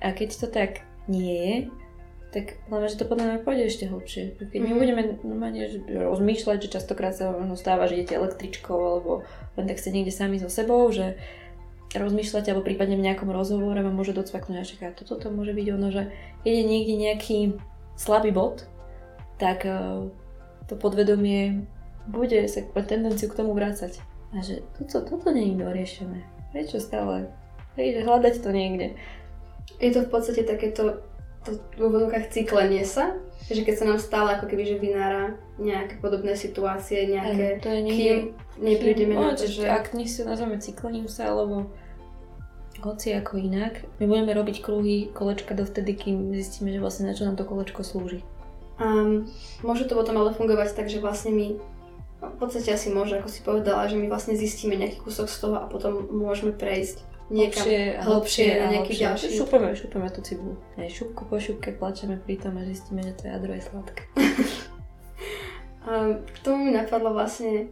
A 0.00 0.12
keď 0.12 0.28
to 0.36 0.46
tak 0.52 0.84
nie 1.08 1.36
je, 1.40 1.56
tak 2.36 2.60
hlavne, 2.68 2.92
že 2.92 3.00
to 3.00 3.08
podľa 3.08 3.24
mňa 3.32 3.38
pôjde 3.48 3.64
ešte 3.64 3.84
hlbšie. 3.88 4.22
Keď 4.36 4.60
my 4.60 4.72
mhm. 4.76 4.80
budeme 4.80 5.02
normálne 5.24 5.62
rozmýšľať, 5.88 6.68
že 6.68 6.74
častokrát 6.76 7.16
sa 7.16 7.32
možno 7.32 7.56
stáva, 7.56 7.88
že 7.88 7.96
idete 7.96 8.20
električkou 8.20 8.76
alebo 8.76 9.24
len 9.56 9.64
tak 9.64 9.80
ste 9.80 9.92
niekde 9.92 10.12
sami 10.12 10.36
so 10.36 10.52
sebou, 10.52 10.84
že 10.92 11.16
rozmýšľate 11.98 12.52
alebo 12.52 12.66
prípadne 12.66 12.96
v 12.96 13.06
nejakom 13.10 13.28
rozhovore 13.32 13.76
vám 13.76 13.96
môže 13.96 14.16
docvaknúť 14.16 14.56
a 14.60 14.68
čaká, 14.68 14.86
toto 14.92 15.16
to 15.16 15.28
môže 15.32 15.52
byť 15.52 15.66
ono, 15.72 15.88
že 15.92 16.12
je 16.46 16.62
niekde 16.62 16.94
nejaký 16.96 17.38
slabý 17.96 18.30
bod, 18.32 18.68
tak 19.40 19.64
uh, 19.64 20.08
to 20.68 20.74
podvedomie 20.76 21.66
bude 22.06 22.38
sa 22.46 22.62
tendenciu 22.86 23.28
k 23.28 23.38
tomu 23.42 23.52
vrácať. 23.52 23.98
A 24.34 24.42
že 24.42 24.62
toto, 24.78 25.02
toto 25.16 25.34
nie 25.34 25.54
je 25.54 25.62
doriešené. 25.62 26.18
Prečo 26.54 26.78
stále? 26.78 27.30
Hej, 27.74 28.00
že 28.00 28.06
hľadať 28.06 28.34
to 28.40 28.50
niekde. 28.54 28.86
Je 29.82 29.90
to 29.92 30.06
v 30.06 30.10
podstate 30.10 30.46
takéto 30.46 31.02
to 31.46 31.62
v 31.78 31.80
úvodovkách 31.86 32.34
cyklenie 32.34 32.82
sa, 32.82 33.14
že 33.46 33.62
keď 33.62 33.74
sa 33.78 33.84
nám 33.86 34.02
stále 34.02 34.34
ako 34.34 34.50
keby 34.50 34.66
že 34.66 34.82
vynára 34.82 35.38
nejaké 35.62 36.02
podobné 36.02 36.34
situácie, 36.34 37.06
nejaké, 37.06 37.62
to 37.62 37.70
je 37.70 37.80
niekde, 37.86 38.02
kým 38.02 38.18
neprídeme 38.58 39.14
na 39.14 39.38
to, 39.38 39.46
že... 39.46 39.70
Ak 39.70 39.94
nech 39.94 40.10
si 40.10 40.26
nazveme 40.26 40.58
cyklením 40.58 41.06
sa, 41.06 41.30
alebo 41.30 41.70
hoci 42.82 43.16
ako 43.16 43.38
inak, 43.40 43.84
my 44.00 44.04
budeme 44.04 44.32
robiť 44.32 44.56
kruhy, 44.60 45.08
kolečka 45.12 45.56
dovtedy, 45.56 45.96
kým 45.96 46.34
zistíme, 46.36 46.72
že 46.72 46.82
vlastne 46.82 47.08
na 47.08 47.14
čo 47.16 47.24
nám 47.24 47.38
to 47.38 47.48
kolečko 47.48 47.80
slúži. 47.84 48.20
Um, 48.76 49.24
môže 49.64 49.88
to 49.88 49.96
potom 49.96 50.20
ale 50.20 50.36
fungovať 50.36 50.76
tak, 50.76 50.92
že 50.92 51.00
vlastne 51.00 51.32
my 51.32 51.46
v 52.16 52.36
podstate 52.40 52.72
asi 52.72 52.92
môže, 52.92 53.16
ako 53.16 53.28
si 53.28 53.40
povedala, 53.40 53.88
že 53.88 53.96
my 53.96 54.08
vlastne 54.08 54.36
zistíme 54.36 54.76
nejaký 54.76 55.00
kúsok 55.04 55.28
z 55.28 55.36
toho 55.40 55.56
a 55.60 55.68
potom 55.68 56.08
môžeme 56.12 56.52
prejsť 56.52 57.04
niekam 57.28 57.64
hlbšie, 57.64 58.02
hlbšie 58.02 58.46
na 58.56 58.66
nejaký 58.72 58.92
hlbšie. 58.94 59.04
ďalší. 59.04 59.26
Šupeme, 59.36 59.68
šupeme 59.76 60.08
tú 60.12 60.20
cibulu. 60.22 60.54
Aj 60.78 60.88
šupku 60.88 61.22
po 61.26 61.36
šupke 61.36 61.74
plačeme 61.74 62.16
pri 62.20 62.40
tom 62.40 62.56
a 62.56 62.62
zistíme, 62.64 63.04
že 63.04 63.12
to 63.18 63.24
jadro 63.28 63.52
je 63.52 63.62
sladké. 63.64 64.02
k 66.34 66.38
tomu 66.42 66.66
mi 66.66 66.72
napadlo 66.74 67.14
vlastne, 67.14 67.70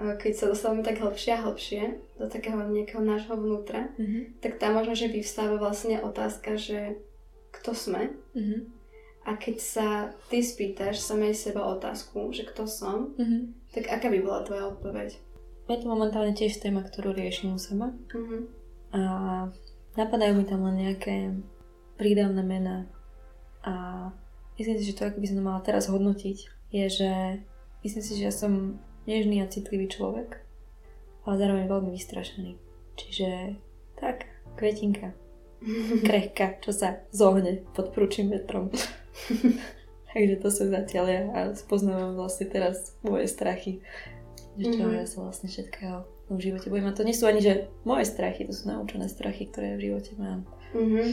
keď 0.00 0.32
sa 0.32 0.46
dostávame 0.48 0.80
tak 0.80 0.98
hlbšie 0.98 1.30
a 1.36 1.44
hlbšie 1.44 1.82
do 2.16 2.26
takého 2.26 2.56
nejakého 2.56 3.04
nášho 3.04 3.36
vnútra, 3.36 3.92
mm-hmm. 4.00 4.40
tak 4.40 4.56
tam 4.56 4.80
možno, 4.80 4.96
že 4.96 5.12
vyvstáva 5.12 5.60
vlastne 5.60 6.00
otázka, 6.00 6.56
že 6.56 6.96
kto 7.52 7.76
sme. 7.76 8.16
Mm-hmm. 8.32 8.60
A 9.28 9.36
keď 9.36 9.56
sa 9.60 9.88
ty 10.32 10.40
spýtaš 10.40 11.04
samej 11.04 11.36
seba 11.36 11.68
otázku, 11.68 12.32
že 12.32 12.48
kto 12.48 12.64
som, 12.64 13.12
mm-hmm. 13.14 13.72
tak 13.76 13.84
aká 13.92 14.08
by 14.08 14.18
bola 14.24 14.40
tvoja 14.42 14.72
odpoveď? 14.72 15.20
Je 15.70 15.78
to 15.78 15.86
momentálne 15.86 16.32
tiež 16.34 16.58
téma, 16.58 16.82
ktorú 16.82 17.14
riešim 17.14 17.54
u 17.54 17.60
seba. 17.60 17.92
Mm-hmm 18.10 18.60
a 18.90 19.02
napadajú 19.94 20.34
mi 20.34 20.44
tam 20.46 20.66
len 20.66 20.76
nejaké 20.82 21.30
prídavné 21.94 22.42
mená 22.42 22.90
a 23.62 24.08
myslím 24.58 24.76
si, 24.80 24.90
že 24.90 24.96
to, 24.98 25.06
ako 25.06 25.22
by 25.22 25.26
som 25.30 25.44
mala 25.44 25.60
teraz 25.62 25.86
hodnotiť, 25.86 26.38
je, 26.74 26.84
že 26.90 27.10
myslím 27.86 28.02
si, 28.02 28.12
že 28.18 28.26
ja 28.26 28.34
som 28.34 28.82
nežný 29.10 29.42
a 29.42 29.50
citlivý 29.50 29.90
človek, 29.90 30.38
ale 31.26 31.34
zároveň 31.34 31.66
veľmi 31.66 31.90
vystrašený. 31.90 32.54
Čiže 32.94 33.58
tak, 33.98 34.30
kvetinka, 34.54 35.10
krehka, 36.06 36.62
čo 36.62 36.70
sa 36.70 37.02
zohne 37.10 37.66
pod 37.74 37.90
prúčim 37.90 38.30
vetrom. 38.30 38.70
Takže 40.10 40.36
to 40.42 40.48
som 40.50 40.66
zatiaľ 40.70 41.06
ja 41.06 41.22
a 41.30 41.40
spoznávam 41.54 42.18
vlastne 42.18 42.50
teraz 42.50 42.98
moje 43.06 43.30
strachy, 43.30 43.78
že 44.58 44.74
čo 44.74 44.82
mm-hmm. 44.82 44.98
ja 44.98 45.04
sa 45.06 45.22
vlastne 45.22 45.46
všetkého 45.46 46.02
v 46.30 46.40
živote 46.42 46.70
budem 46.70 46.86
mať. 46.90 46.96
To 46.98 47.06
nie 47.06 47.14
sú 47.14 47.26
ani 47.26 47.42
že 47.42 47.66
moje 47.82 48.06
strachy, 48.06 48.46
to 48.46 48.54
sú 48.54 48.70
naučené 48.70 49.10
strachy, 49.10 49.50
ktoré 49.50 49.74
v 49.74 49.90
živote 49.90 50.14
mám. 50.18 50.46
Mm-hmm. 50.74 51.06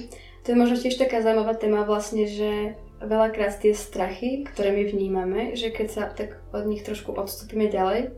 To 0.45 0.47
je 0.53 0.57
možno 0.57 0.77
tiež 0.77 0.97
taká 1.01 1.25
zaujímavá 1.25 1.57
téma 1.57 1.81
vlastne, 1.85 2.29
že 2.29 2.77
veľakrát 3.01 3.61
tie 3.61 3.73
strachy, 3.77 4.45
ktoré 4.49 4.73
my 4.73 4.83
vnímame, 4.89 5.41
že 5.53 5.69
keď 5.69 5.87
sa 5.87 6.03
tak 6.09 6.41
od 6.53 6.65
nich 6.65 6.81
trošku 6.81 7.13
odstúpime 7.13 7.69
ďalej, 7.69 8.13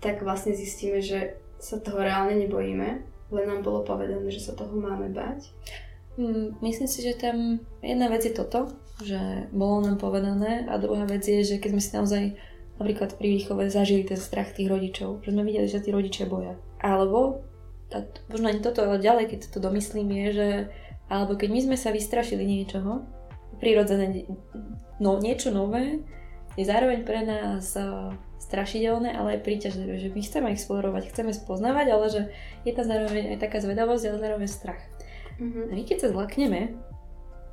tak 0.00 0.24
vlastne 0.24 0.56
zistíme, 0.56 1.00
že 1.00 1.36
sa 1.56 1.80
toho 1.80 2.00
reálne 2.00 2.36
nebojíme, 2.46 2.88
len 3.32 3.44
nám 3.48 3.60
bolo 3.64 3.82
povedané, 3.82 4.28
že 4.28 4.44
sa 4.44 4.52
toho 4.52 4.76
máme 4.76 5.12
bať. 5.12 5.50
Mm, 6.16 6.56
myslím 6.64 6.88
si, 6.88 7.04
že 7.04 7.16
tam 7.16 7.60
jedna 7.84 8.08
vec 8.08 8.24
je 8.24 8.32
toto, 8.32 8.72
že 9.04 9.48
bolo 9.52 9.84
nám 9.84 10.00
povedané 10.00 10.64
a 10.64 10.80
druhá 10.80 11.04
vec 11.04 11.24
je, 11.24 11.44
že 11.44 11.56
keď 11.60 11.70
sme 11.76 11.82
si 11.84 11.90
naozaj 11.92 12.24
napríklad 12.76 13.16
pri 13.16 13.28
výchove 13.40 13.68
zažili 13.68 14.04
ten 14.04 14.20
strach 14.20 14.52
tých 14.52 14.68
rodičov, 14.68 15.24
že 15.24 15.32
sme 15.32 15.44
videli, 15.44 15.68
že 15.68 15.80
tí 15.84 15.92
rodičia 15.92 16.28
boja. 16.28 16.56
Alebo, 16.80 17.44
a 17.92 18.04
možno 18.32 18.52
ani 18.52 18.60
toto, 18.60 18.84
ale 18.84 19.00
ďalej, 19.00 19.32
keď 19.32 19.40
to 19.52 19.58
domyslím, 19.60 20.08
je, 20.12 20.28
že 20.32 20.48
alebo 21.06 21.38
keď 21.38 21.48
my 21.52 21.60
sme 21.70 21.76
sa 21.78 21.94
vystrašili 21.94 22.42
niečoho, 22.42 23.06
prirodzené, 23.58 24.28
no 25.00 25.18
niečo 25.20 25.52
nové, 25.52 26.00
je 26.56 26.64
zároveň 26.64 27.04
pre 27.04 27.20
nás 27.24 27.76
strašidelné, 28.40 29.12
ale 29.12 29.36
aj 29.36 29.44
príťažlivé, 29.44 29.98
že 30.00 30.08
my 30.12 30.20
chceme 30.22 30.48
explorovať, 30.54 31.12
chceme 31.12 31.32
spoznávať, 31.34 31.86
ale 31.92 32.06
že 32.08 32.22
je 32.64 32.72
tam 32.72 32.86
zároveň 32.86 33.36
aj 33.36 33.38
taká 33.42 33.58
zvedavosť, 33.60 34.04
ale 34.08 34.22
zároveň 34.22 34.48
strach. 34.48 34.82
Mm-hmm. 35.36 35.66
A 35.68 35.72
my 35.76 35.82
keď 35.84 35.98
sa 36.00 36.08
zlakneme 36.14 36.60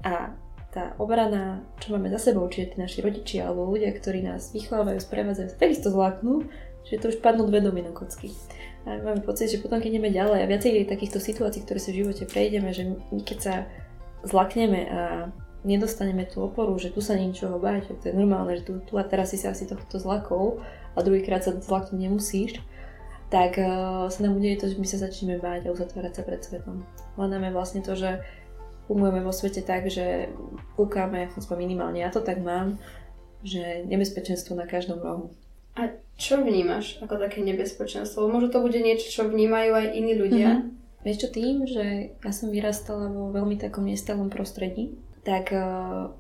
a 0.04 0.38
tá 0.74 0.98
obrana, 0.98 1.62
čo 1.78 1.94
máme 1.94 2.10
za 2.10 2.18
sebou, 2.18 2.50
čiže 2.50 2.74
tí 2.74 2.78
naši 2.82 3.06
rodičia 3.06 3.46
alebo 3.46 3.70
ľudia, 3.70 3.94
ktorí 3.94 4.26
nás 4.26 4.50
vychovávajú, 4.56 4.98
sprevádzajú, 4.98 5.62
takisto 5.62 5.94
zláknú, 5.94 6.50
že 6.84 6.98
to 6.98 7.14
už 7.14 7.22
padnú 7.22 7.46
dve 7.46 7.62
domy 7.62 7.86
na 7.86 7.94
kocky. 7.94 8.34
A 8.84 9.00
máme 9.00 9.24
pocit, 9.24 9.48
že 9.54 9.62
potom, 9.62 9.80
keď 9.80 9.96
ideme 9.96 10.12
ďalej 10.12 10.44
a 10.44 10.50
viacej 10.50 10.90
takýchto 10.90 11.22
situácií, 11.22 11.64
ktoré 11.64 11.80
sa 11.80 11.94
v 11.94 12.04
živote 12.04 12.26
prejdeme, 12.28 12.74
že 12.74 12.84
my 12.90 13.22
keď 13.22 13.38
sa 13.40 13.56
zlakneme 14.26 14.82
a 14.90 15.02
nedostaneme 15.64 16.28
tú 16.28 16.44
oporu, 16.44 16.76
že 16.76 16.92
tu 16.92 17.00
sa 17.00 17.16
niečoho 17.16 17.56
báť, 17.60 17.96
to 18.04 18.12
je 18.12 18.16
normálne, 18.16 18.60
že 18.60 18.68
tu, 18.68 18.84
tu 18.84 19.00
a 19.00 19.04
teraz 19.08 19.32
si 19.32 19.40
sa 19.40 19.56
asi 19.56 19.64
tohto 19.64 19.96
zlakol 20.00 20.60
a 20.94 21.00
druhýkrát 21.00 21.44
sa 21.44 21.56
zlaknúť 21.56 22.00
nemusíš, 22.00 22.60
tak 23.32 23.58
uh, 23.58 24.12
sa 24.12 24.20
nám 24.22 24.38
udeje 24.38 24.62
to, 24.62 24.70
že 24.70 24.78
my 24.78 24.88
sa 24.88 25.02
začneme 25.02 25.42
báť 25.42 25.68
a 25.68 25.74
uzatvárať 25.74 26.14
sa 26.20 26.22
pred 26.22 26.44
svetom. 26.44 26.86
Hľadáme 27.16 27.50
vlastne 27.50 27.82
to, 27.82 27.96
že 27.96 28.22
fungujeme 28.86 29.24
vo 29.24 29.32
svete 29.32 29.64
tak, 29.64 29.88
že 29.88 30.30
kúkame, 30.76 31.32
aspoň 31.34 31.58
minimálne 31.58 32.04
ja 32.04 32.12
to 32.12 32.20
tak 32.20 32.44
mám, 32.44 32.78
že 33.42 33.88
nebezpečenstvo 33.88 34.54
na 34.54 34.68
každom 34.68 35.00
rohu. 35.00 35.32
A 35.74 35.90
čo 36.20 36.38
vnímaš 36.44 37.02
ako 37.02 37.18
také 37.18 37.42
nebezpečenstvo? 37.42 38.30
Možno 38.30 38.54
to 38.54 38.62
bude 38.62 38.78
niečo, 38.78 39.10
čo 39.10 39.22
vnímajú 39.26 39.72
aj 39.74 39.88
iní 39.98 40.14
ľudia. 40.14 40.50
Mm-hmm. 40.62 40.82
Vieš 41.04 41.18
čo, 41.20 41.30
tým, 41.34 41.56
že 41.68 42.16
ja 42.16 42.32
som 42.32 42.54
vyrastala 42.54 43.12
vo 43.12 43.34
veľmi 43.34 43.60
takom 43.60 43.84
nestalom 43.84 44.32
prostredí, 44.32 44.96
tak 45.24 45.56
uh, 45.56 46.12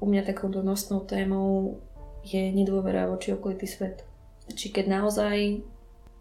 u 0.00 0.04
mňa 0.08 0.22
takouto 0.28 0.60
nosnou 0.64 1.04
témou 1.04 1.80
je 2.24 2.52
nedôvera 2.52 3.08
voči 3.08 3.32
okolitý 3.32 3.64
svet. 3.64 4.04
Či 4.52 4.72
keď 4.72 5.00
naozaj 5.00 5.64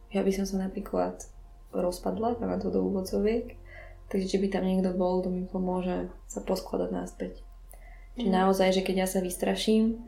ja 0.09 0.21
by 0.25 0.31
som 0.33 0.45
sa 0.45 0.57
napríklad 0.57 1.21
rozpadla, 1.69 2.41
na 2.41 2.57
to 2.57 2.73
do 2.73 2.81
úvodzoviek, 2.81 3.53
takže 4.09 4.25
či 4.25 4.37
by 4.41 4.47
tam 4.49 4.65
niekto 4.65 4.89
bol, 4.97 5.21
to 5.21 5.29
mi 5.29 5.45
pomôže 5.45 6.09
sa 6.25 6.41
poskladať 6.41 6.89
náspäť. 6.89 7.33
Či 8.17 8.25
mm. 8.25 8.33
naozaj, 8.33 8.73
že 8.73 8.81
keď 8.81 9.05
ja 9.05 9.07
sa 9.07 9.21
vystraším, 9.21 10.01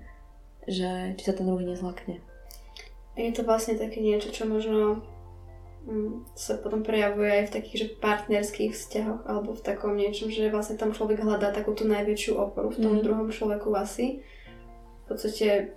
že 0.65 1.13
či 1.21 1.23
sa 1.23 1.38
ten 1.38 1.45
druhý 1.45 1.69
nezlakne. 1.69 2.17
Je 3.13 3.30
to 3.30 3.45
vlastne 3.45 3.77
také 3.77 4.01
niečo, 4.01 4.34
čo 4.34 4.49
možno 4.49 5.06
sa 6.38 6.62
potom 6.62 6.86
prejavuje 6.86 7.41
aj 7.41 7.44
v 7.50 7.56
takých 7.58 7.78
že 7.78 7.88
partnerských 7.98 8.72
vzťahoch 8.72 9.22
alebo 9.26 9.58
v 9.58 9.65
takom 9.65 9.98
niečom, 9.98 10.30
že 10.30 10.54
vlastne 10.54 10.78
tam 10.78 10.94
človek 10.94 11.26
hľadá 11.26 11.50
takú 11.50 11.74
tú 11.74 11.89
najväčšiu 11.89 12.38
oporu 12.38 12.70
v 12.70 12.82
tom 12.86 12.94
mm. 13.00 13.04
druhom 13.04 13.30
človeku 13.34 13.74
asi. 13.74 14.22
V 15.04 15.06
podstate 15.10 15.74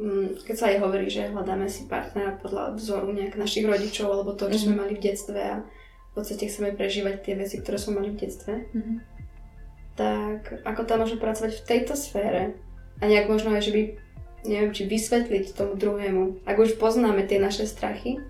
Mm, 0.00 0.40
keď 0.48 0.56
sa 0.56 0.66
aj 0.72 0.82
hovorí, 0.82 1.06
že 1.12 1.28
hľadáme 1.28 1.68
si 1.68 1.84
partnera 1.84 2.34
podľa 2.40 2.80
vzoru 2.80 3.12
nejak 3.12 3.36
našich 3.36 3.62
rodičov 3.62 4.08
alebo 4.08 4.32
to, 4.32 4.48
čo 4.48 4.66
sme 4.68 4.74
mhm. 4.74 4.80
mali 4.80 4.92
v 4.96 5.04
detstve 5.04 5.36
a 5.38 5.60
v 5.62 6.12
podstate 6.16 6.48
chceme 6.48 6.72
prežívať 6.72 7.22
tie 7.24 7.34
veci, 7.36 7.60
ktoré 7.60 7.76
sme 7.80 8.00
mali 8.00 8.12
v 8.12 8.20
detstve, 8.20 8.68
mm-hmm. 8.68 8.96
tak 9.96 10.60
ako 10.60 10.84
tam 10.84 11.00
môžeme 11.00 11.24
pracovať 11.24 11.56
v 11.56 11.64
tejto 11.64 11.96
sfére 11.96 12.52
a 13.00 13.02
nejak 13.08 13.32
možno 13.32 13.56
aj, 13.56 13.64
že 13.64 13.72
by, 13.72 13.82
neviem, 14.44 14.76
či 14.76 14.84
vysvetliť 14.84 15.56
tomu 15.56 15.72
druhému, 15.80 16.44
ak 16.44 16.56
už 16.60 16.76
poznáme 16.76 17.24
tie 17.24 17.40
naše 17.40 17.64
strachy, 17.64 18.20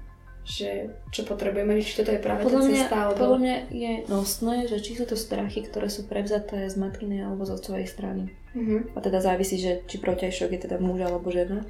že 0.42 0.90
čo 1.14 1.22
potrebujeme, 1.22 1.78
či 1.78 2.02
toto 2.02 2.10
je 2.10 2.18
práve 2.18 2.42
podľa 2.42 2.66
tá 2.66 2.66
cesta, 2.66 2.90
mňa, 2.90 3.04
alebo... 3.06 3.18
Podľa 3.22 3.38
mňa 3.38 3.56
je 3.70 3.92
nosné, 4.10 4.56
že 4.66 4.76
či 4.82 4.98
sú 4.98 5.04
to 5.06 5.14
strachy, 5.14 5.62
ktoré 5.62 5.86
sú 5.86 6.10
prevzaté 6.10 6.66
z 6.66 6.74
matkinej 6.82 7.22
alebo 7.22 7.46
z 7.46 7.54
otcovej 7.54 7.86
strany. 7.86 8.34
Mm-hmm. 8.50 8.94
A 8.94 8.98
teda 8.98 9.22
závisí, 9.22 9.62
že 9.62 9.86
či 9.86 10.02
protiažok 10.02 10.50
je 10.50 10.60
teda 10.66 10.82
muž 10.82 11.06
alebo 11.06 11.30
žena. 11.30 11.62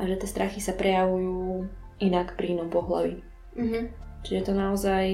A 0.00 0.08
že 0.08 0.16
tie 0.16 0.28
strachy 0.32 0.64
sa 0.64 0.72
prejavujú 0.72 1.68
inak 2.00 2.40
pri 2.40 2.56
inom 2.56 2.72
pohlaví. 2.72 3.20
Mm-hmm. 3.52 3.84
Čiže 4.24 4.48
to 4.48 4.52
naozaj 4.56 5.04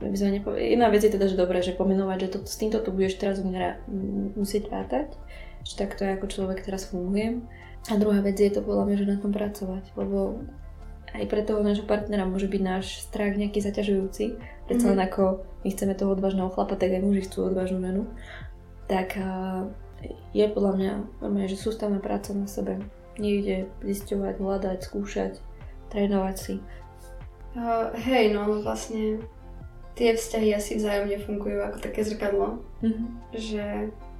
nepo... 0.00 0.56
Jedna 0.56 0.88
vec 0.88 1.04
je 1.04 1.12
teda, 1.12 1.28
že 1.28 1.36
dobré, 1.36 1.60
že 1.60 1.76
pomenovať, 1.76 2.18
že 2.24 2.32
to, 2.32 2.38
s 2.48 2.56
týmto 2.56 2.80
tu 2.80 2.96
budeš 2.96 3.20
teraz 3.20 3.44
umera, 3.44 3.76
musieť 4.32 4.72
rátať, 4.72 5.12
že 5.68 5.76
takto 5.76 6.08
je 6.08 6.16
ako 6.16 6.26
človek 6.32 6.64
teraz 6.64 6.88
fungujem. 6.88 7.44
A 7.92 8.00
druhá 8.00 8.24
vec 8.24 8.40
je 8.40 8.48
to 8.48 8.64
podľa 8.64 8.88
mňa, 8.88 8.96
že 8.98 9.06
na 9.06 9.16
tom 9.20 9.30
pracovať, 9.36 9.84
lebo 10.00 10.42
aj 11.14 11.24
pre 11.30 11.42
toho 11.46 11.62
nášho 11.62 11.86
partnera 11.86 12.26
môže 12.26 12.50
byť 12.50 12.62
náš 12.62 13.06
strach 13.06 13.38
nejaký 13.38 13.62
zaťažujúci. 13.62 14.36
Predsa 14.66 14.92
mm-hmm. 14.92 15.06
ako 15.06 15.22
my 15.62 15.68
chceme 15.70 15.94
toho 15.94 16.10
odvážneho 16.14 16.50
chlapa, 16.50 16.74
tak 16.74 16.94
aj 16.94 17.02
muži 17.04 17.22
chcú 17.26 17.46
odvážnu 17.46 17.78
ženu. 17.78 18.02
Tak 18.86 19.18
je 20.34 20.44
podľa 20.52 20.72
mňa 20.76 20.92
normálne, 21.22 21.48
že 21.50 21.58
sústavná 21.58 21.98
práca 21.98 22.36
na 22.36 22.46
sebe. 22.46 22.82
Nejde 23.16 23.70
zisťovať, 23.80 24.34
hľadať, 24.38 24.78
skúšať, 24.84 25.32
trénovať 25.88 26.36
si. 26.36 26.54
Uh, 27.56 27.88
hej, 27.96 28.36
no 28.36 28.60
vlastne 28.60 29.24
tie 29.96 30.12
vzťahy 30.12 30.52
asi 30.52 30.76
vzájomne 30.76 31.16
fungujú 31.24 31.64
ako 31.64 31.78
také 31.80 32.04
zrkadlo. 32.04 32.60
Mm-hmm. 32.84 33.08
Že, 33.32 33.64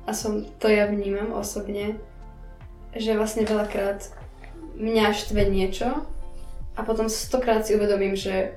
a 0.09 0.11
som, 0.17 0.49
to 0.57 0.73
ja 0.73 0.89
vnímam 0.89 1.37
osobne, 1.37 2.01
že 2.97 3.13
vlastne 3.13 3.45
veľakrát 3.45 4.09
mňa 4.81 5.13
štve 5.13 5.43
niečo 5.53 6.09
a 6.77 6.81
potom 6.85 7.09
stokrát 7.09 7.65
si 7.65 7.75
uvedomím, 7.75 8.13
že 8.13 8.53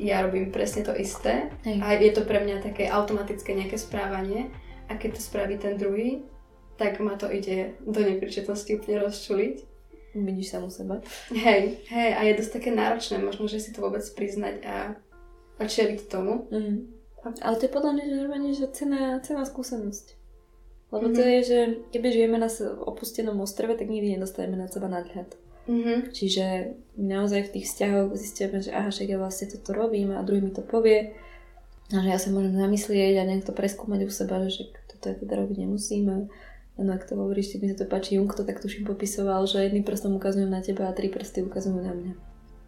ja 0.00 0.24
robím 0.24 0.48
presne 0.48 0.86
to 0.86 0.96
isté 0.96 1.52
Hej. 1.68 1.78
a 1.84 1.86
je 2.00 2.12
to 2.16 2.24
pre 2.24 2.40
mňa 2.40 2.64
také 2.64 2.88
automatické 2.88 3.52
nejaké 3.52 3.76
správanie 3.76 4.48
a 4.88 4.96
keď 4.96 5.18
to 5.18 5.20
spraví 5.20 5.60
ten 5.60 5.76
druhý, 5.76 6.24
tak 6.80 7.00
ma 7.00 7.16
to 7.20 7.28
ide 7.28 7.76
do 7.84 8.00
nepríčetnosti 8.00 8.68
úplne 8.72 9.04
rozčuliť. 9.04 9.56
Vidíš 10.16 10.56
samu 10.56 10.72
seba. 10.72 11.04
Hej, 11.28 11.84
hej, 11.92 12.10
a 12.16 12.20
je 12.24 12.38
dosť 12.40 12.52
také 12.56 12.70
náročné 12.72 13.20
možno, 13.20 13.44
že 13.52 13.60
si 13.60 13.74
to 13.76 13.84
vôbec 13.84 14.00
priznať 14.16 14.64
a, 14.64 14.76
a 15.60 15.62
čeliť 15.68 16.08
tomu. 16.08 16.48
Mm. 16.48 16.96
Ale 17.42 17.54
to 17.58 17.66
je 17.66 17.74
podľa 17.74 17.92
mňa, 17.92 18.04
že 18.06 18.14
normálne, 18.16 18.50
že 18.54 18.66
cena, 18.72 19.18
cena 19.20 19.42
skúsenosť. 19.44 20.14
Lebo 20.94 21.10
mm-hmm. 21.10 21.18
to 21.18 21.22
je, 21.26 21.38
že 21.42 21.58
keby 21.90 22.08
žijeme 22.14 22.38
na 22.38 22.46
opustenom 22.86 23.36
ostrove, 23.42 23.74
tak 23.74 23.90
nikdy 23.90 24.14
nedostaneme 24.14 24.54
na 24.54 24.70
seba 24.70 24.86
nadhľad. 24.86 25.34
Mm-hmm. 25.66 25.98
Čiže 26.14 26.44
naozaj 26.94 27.50
v 27.50 27.52
tých 27.58 27.66
vzťahoch 27.66 28.14
zistíme, 28.14 28.62
že 28.62 28.70
aha, 28.70 28.94
však 28.94 29.10
ja 29.10 29.18
vlastne 29.18 29.50
toto 29.50 29.74
robím 29.74 30.14
a 30.14 30.22
druhý 30.22 30.38
mi 30.38 30.54
to 30.54 30.62
povie. 30.62 31.14
A 31.90 32.02
že 32.02 32.10
ja 32.10 32.18
sa 32.18 32.30
môžem 32.34 32.54
zamyslieť 32.54 33.18
a 33.18 33.26
nejak 33.26 33.46
to 33.46 33.54
preskúmať 33.54 34.06
u 34.06 34.10
seba, 34.10 34.42
že 34.46 34.70
toto 34.90 35.10
je 35.10 35.22
teda 35.22 35.38
robiť 35.38 35.66
nemusíme. 35.66 36.30
No 36.76 36.90
ak 36.92 37.08
to 37.08 37.16
hovoríš, 37.16 37.56
mi 37.56 37.72
sa 37.72 37.78
to 37.78 37.88
páči, 37.88 38.20
Jung 38.20 38.28
to 38.28 38.44
tak 38.44 38.60
tuším 38.60 38.84
popisoval, 38.84 39.48
že 39.48 39.64
jedným 39.64 39.86
prstom 39.86 40.18
ukazujem 40.20 40.50
na 40.50 40.60
teba 40.60 40.90
a 40.90 40.96
tri 40.96 41.08
prsty 41.08 41.46
ukazujú 41.46 41.80
na 41.80 41.94
mňa. 41.96 42.12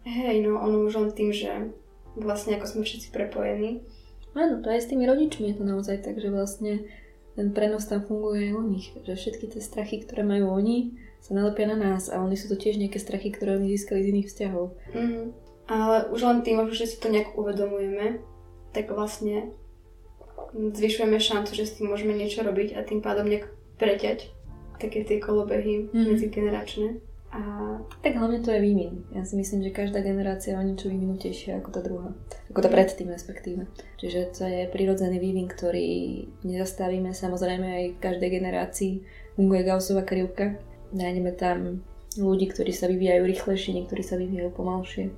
Hej, 0.09 0.49
no 0.49 0.57
ono 0.57 0.87
už 0.87 0.97
len 0.97 1.11
tým, 1.13 1.29
že 1.29 1.69
vlastne 2.17 2.57
ako 2.57 2.65
sme 2.65 2.81
všetci 2.87 3.13
prepojení. 3.13 3.85
Áno, 4.33 4.65
to 4.65 4.73
aj 4.73 4.81
s 4.81 4.89
tými 4.89 5.05
rodičmi 5.05 5.53
je 5.53 5.55
to 5.61 5.65
naozaj 5.67 6.01
tak, 6.01 6.17
že 6.17 6.33
vlastne 6.33 6.89
ten 7.37 7.53
prenos 7.53 7.85
tam 7.85 8.01
funguje 8.01 8.49
aj 8.49 8.53
u 8.57 8.63
nich. 8.65 8.87
Že 9.05 9.13
všetky 9.13 9.45
tie 9.53 9.61
strachy, 9.61 10.01
ktoré 10.01 10.25
majú 10.25 10.57
oni, 10.57 10.97
sa 11.19 11.31
nalepia 11.35 11.67
na 11.67 11.77
nás 11.77 12.07
a 12.07 12.23
oni 12.23 12.39
sú 12.39 12.47
to 12.49 12.57
tiež 12.57 12.79
nejaké 12.79 12.97
strachy, 12.97 13.29
ktoré 13.29 13.59
oni 13.59 13.75
získali 13.75 14.03
z 14.03 14.09
iných 14.15 14.27
vzťahov. 14.31 14.65
Mm-hmm. 14.95 15.25
Ale 15.69 15.97
už 16.09 16.21
len 16.25 16.39
tým, 16.41 16.65
že 16.73 16.89
si 16.89 16.97
to 16.97 17.13
nejak 17.13 17.37
uvedomujeme, 17.37 18.23
tak 18.73 18.89
vlastne 18.89 19.53
zvyšujeme 20.53 21.21
šancu, 21.21 21.53
že 21.53 21.69
s 21.69 21.75
tým 21.77 21.93
môžeme 21.93 22.17
niečo 22.17 22.41
robiť 22.41 22.73
a 22.73 22.81
tým 22.81 23.05
pádom 23.05 23.29
nejak 23.29 23.53
preťať 23.77 24.33
také 24.79 25.05
tie 25.05 25.19
kolobehy 25.21 25.91
mm. 25.91 26.05
medzigeneračné. 26.15 27.03
A 27.29 27.41
tak 28.01 28.17
hlavne 28.17 28.41
to 28.41 28.49
je 28.49 28.57
vývin. 28.57 29.05
Ja 29.13 29.21
si 29.21 29.37
myslím, 29.37 29.61
že 29.61 29.69
každá 29.69 30.01
generácia 30.01 30.57
má 30.57 30.65
niečo 30.65 30.89
vyvinutejšie 30.89 31.61
ako 31.61 31.69
tá 31.69 31.81
druhá. 31.85 32.09
Ako 32.49 32.65
tá 32.65 32.73
predtým 32.73 33.13
respektíve. 33.13 33.69
Čiže 34.01 34.33
to 34.33 34.49
je 34.49 34.65
prirodzený 34.73 35.21
vývin, 35.21 35.45
ktorý 35.45 36.25
nezastavíme. 36.41 37.13
Samozrejme 37.13 37.67
aj 37.69 37.85
v 37.93 38.01
každej 38.01 38.29
generácii 38.33 38.93
funguje 39.37 39.61
Gaussova 39.61 40.01
krivka. 40.01 40.57
Nájdeme 40.89 41.31
tam 41.37 41.85
ľudí, 42.17 42.49
ktorí 42.49 42.73
sa 42.73 42.89
vyvíjajú 42.89 43.23
rýchlejšie, 43.25 43.77
niektorí 43.77 44.01
sa 44.01 44.17
vyvíjajú 44.17 44.49
pomalšie. 44.53 45.13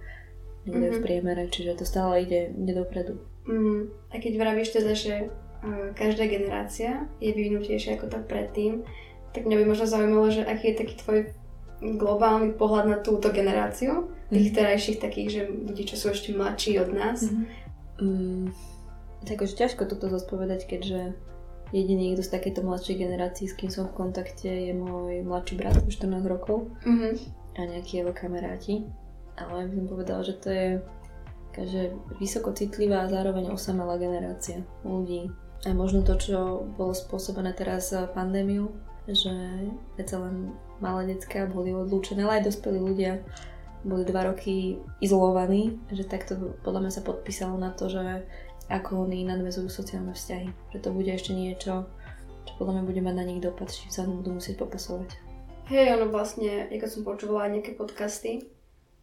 Niekde 0.67 0.77
mm-hmm. 0.77 0.93
v 0.93 0.99
mhm. 0.99 1.05
priemere, 1.05 1.43
čiže 1.49 1.79
to 1.81 1.86
stále 1.88 2.21
ide, 2.21 2.53
ide 2.53 2.73
dopredu. 2.77 3.17
Mm. 3.49 3.89
A 4.13 4.21
keď 4.21 4.38
vravíš 4.38 4.77
teda, 4.77 4.93
že 4.93 5.34
každá 5.97 6.29
generácia 6.29 7.10
je 7.17 7.34
vyvinutejšia 7.34 7.97
ako 7.97 8.13
tá 8.13 8.19
predtým, 8.21 8.86
tak 9.34 9.45
mňa 9.45 9.57
by 9.62 9.65
možno 9.65 9.86
zaujímalo, 9.89 10.27
že 10.29 10.45
aký 10.45 10.73
je 10.73 10.79
taký 10.86 10.95
tvoj 11.01 11.19
globálny 11.81 12.53
pohľad 12.53 12.86
na 12.86 12.97
túto 13.01 13.34
generáciu, 13.34 14.13
tých 14.29 14.53
mm. 14.53 14.55
terajších 14.57 15.01
takých, 15.01 15.29
že 15.34 15.41
ľudí, 15.49 15.84
čo 15.89 15.95
sú 15.97 16.13
ešte 16.13 16.29
mladší 16.34 16.77
od 16.77 16.89
nás. 16.93 17.25
Mm. 17.25 17.45
Mm, 18.01 18.45
tak 19.25 19.41
už 19.41 19.57
ťažko 19.57 19.89
toto 19.89 20.10
zodpovedať, 20.10 20.69
keďže 20.69 21.17
jediný, 21.71 22.15
kto 22.15 22.23
z 22.23 22.34
takéto 22.36 22.60
mladšej 22.63 22.95
generácii, 22.99 23.47
s 23.47 23.57
kým 23.57 23.71
som 23.71 23.88
v 23.88 23.97
kontakte, 23.97 24.47
je 24.47 24.75
môj 24.75 25.23
mladší 25.23 25.55
brat, 25.60 25.79
už 25.84 25.99
14 25.99 26.23
rokov 26.27 26.71
mm-hmm. 26.84 27.13
a 27.55 27.60
nejakí 27.67 28.03
jeho 28.03 28.12
kamaráti. 28.12 28.88
Ale 29.39 29.67
by 29.67 29.73
som 29.73 29.88
povedala, 29.88 30.21
že 30.21 30.36
to 30.38 30.47
je 30.51 30.67
taká, 31.51 31.63
vysoko 32.19 32.55
citlivá 32.55 33.03
a 33.03 33.12
zároveň 33.12 33.51
osamelá 33.51 33.99
generácia 33.99 34.63
ľudí, 34.88 35.27
aj 35.67 35.73
možno 35.77 36.01
to, 36.01 36.17
čo 36.17 36.65
bolo 36.73 36.95
spôsobené 36.95 37.53
teraz 37.53 37.93
pandémiu, 38.15 38.73
že 39.05 39.34
predsa 39.93 40.17
len 40.23 40.55
malé 40.81 41.13
detská 41.13 41.45
boli 41.45 41.75
odlúčené, 41.75 42.25
ale 42.25 42.41
aj 42.41 42.49
dospelí 42.49 42.79
ľudia 42.81 43.21
boli 43.81 44.05
dva 44.05 44.29
roky 44.29 44.77
izolovaní, 45.01 45.77
že 45.89 46.05
takto 46.05 46.57
podľa 46.62 46.86
mňa 46.86 46.91
sa 46.93 47.05
podpísalo 47.05 47.57
na 47.57 47.73
to, 47.73 47.89
že 47.89 48.25
ako 48.71 49.03
oni 49.03 49.27
nadvezujú 49.27 49.67
sociálne 49.67 50.15
vzťahy. 50.15 50.47
Že 50.71 50.79
to 50.79 50.89
bude 50.95 51.12
ešte 51.12 51.36
niečo, 51.36 51.91
čo 52.47 52.51
podľa 52.55 52.79
mňa 52.79 52.84
bude 52.88 53.01
mať 53.03 53.15
na 53.19 53.25
nich 53.27 53.43
dopad, 53.43 53.67
či 53.67 53.91
sa 53.91 54.07
budú 54.07 54.39
musieť 54.39 54.63
popasovať. 54.63 55.19
Hej, 55.67 55.99
ono 55.99 56.07
vlastne, 56.07 56.71
keď 56.71 56.89
som 56.89 57.03
počúvala 57.03 57.51
nejaké 57.51 57.75
podcasty, 57.75 58.47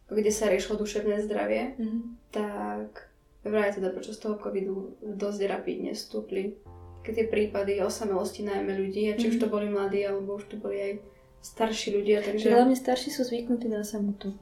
kde 0.09 0.31
sa 0.33 0.49
riešilo 0.49 0.81
duševné 0.81 1.21
zdravie, 1.21 1.77
mm-hmm. 1.77 2.01
tak 2.33 3.13
vraj 3.45 3.77
teda 3.77 3.93
počas 3.93 4.17
toho 4.17 4.41
covidu 4.41 4.97
dosť 5.01 5.39
rapidne 5.45 5.93
stúpli 5.93 6.57
keď 7.09 7.13
tie 7.15 7.27
prípady 7.31 7.71
osamelosti 7.81 8.43
najmä 8.43 8.75
ľudí, 8.75 9.09
a 9.09 9.17
či 9.17 9.25
mm. 9.27 9.31
už 9.33 9.37
to 9.39 9.47
boli 9.47 9.65
mladí, 9.71 10.03
alebo 10.03 10.37
už 10.37 10.51
to 10.51 10.61
boli 10.61 10.77
aj 10.77 10.93
starší 11.41 11.95
ľudia, 11.95 12.19
takže... 12.21 12.51
Hlavne 12.51 12.75
starší 12.75 13.09
sú 13.09 13.23
zvyknutí 13.25 13.71
na 13.71 13.81
samotu. 13.81 14.35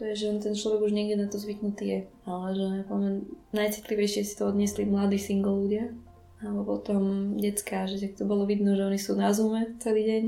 To 0.00 0.08
je, 0.08 0.16
že 0.16 0.40
ten 0.40 0.56
človek 0.56 0.88
už 0.88 0.96
niekde 0.96 1.20
na 1.20 1.28
to 1.28 1.36
zvyknutý 1.36 1.84
je. 1.84 2.00
Ale 2.24 2.56
že 2.56 2.88
poviem, 2.88 3.28
najcitlivejšie 3.52 4.24
si 4.24 4.32
to 4.32 4.48
odniesli 4.48 4.88
mladí 4.88 5.20
single 5.20 5.60
ľudia. 5.60 5.92
Alebo 6.40 6.80
potom 6.80 7.36
detská, 7.36 7.84
že 7.84 8.16
to 8.16 8.24
bolo 8.24 8.48
vidno, 8.48 8.72
že 8.72 8.88
oni 8.88 8.96
sú 8.96 9.12
na 9.12 9.28
zoome 9.36 9.76
celý 9.76 10.08
deň. 10.08 10.24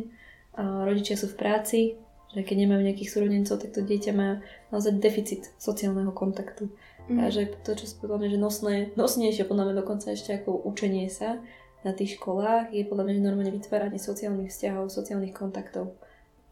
A 0.61 0.85
rodičia 0.85 1.17
sú 1.17 1.33
v 1.33 1.41
práci, 1.41 1.97
že 2.37 2.45
keď 2.45 2.69
nemajú 2.69 2.85
nejakých 2.85 3.13
súrodencov, 3.17 3.65
tak 3.65 3.73
to 3.73 3.81
dieťa 3.81 4.13
má 4.13 4.45
naozaj 4.69 5.01
deficit 5.01 5.49
sociálneho 5.57 6.13
kontaktu. 6.13 6.69
Mm. 7.09 7.17
A 7.17 7.33
že 7.33 7.49
to, 7.65 7.73
čo 7.73 7.89
podľa 7.97 8.21
mňa, 8.21 8.29
že 8.29 8.39
nosné, 8.45 8.75
nosnejšie 8.93 9.49
podľa 9.49 9.73
mňa 9.73 9.75
dokonca 9.81 10.13
ešte 10.13 10.37
ako 10.37 10.69
učenie 10.69 11.09
sa 11.09 11.41
na 11.81 11.97
tých 11.97 12.21
školách, 12.21 12.77
je 12.77 12.85
podľa 12.85 13.09
mňa 13.09 13.25
normálne 13.25 13.57
vytváranie 13.57 13.97
sociálnych 13.97 14.53
vzťahov, 14.53 14.93
sociálnych 14.93 15.33
kontaktov. 15.33 15.97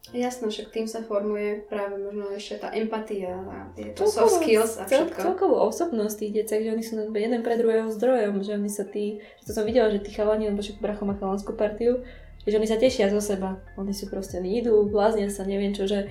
Jasno, 0.09 0.49
však 0.49 0.73
tým 0.73 0.89
sa 0.89 1.05
formuje 1.05 1.61
práve 1.69 1.93
možno 2.01 2.33
ešte 2.33 2.57
tá 2.57 2.73
empatia 2.73 3.37
a 3.37 3.69
to 3.93 4.09
soft 4.09 4.41
skills 4.41 4.81
a 4.81 4.89
všetko. 4.89 5.13
Cel, 5.13 5.25
celkovú 5.29 5.61
osobnosť 5.69 6.15
tých 6.17 6.33
detí, 6.41 6.57
že 6.65 6.73
oni 6.73 6.83
sú 6.83 6.93
jeden 7.13 7.41
pre 7.45 7.53
druhého 7.53 7.85
zdrojom, 7.93 8.41
že 8.41 8.57
oni 8.57 8.65
sa 8.65 8.81
tí, 8.81 9.21
že 9.39 9.43
to 9.45 9.51
som 9.53 9.63
videla, 9.63 9.93
že 9.93 10.01
tí 10.01 10.09
chalani, 10.09 10.49
lebo 10.49 10.65
však 10.65 10.81
bracho 10.81 11.05
má 11.05 11.13
chalanskú 11.21 11.53
partiu, 11.53 12.01
že 12.49 12.57
oni 12.57 12.65
sa 12.65 12.81
tešia 12.81 13.13
zo 13.13 13.21
seba. 13.21 13.61
Oni 13.77 13.93
sú 13.93 14.09
proste, 14.09 14.41
oni 14.41 14.65
idú, 14.65 14.89
bláznia 14.89 15.29
sa, 15.29 15.45
neviem 15.45 15.71
čo, 15.77 15.85
že 15.85 16.09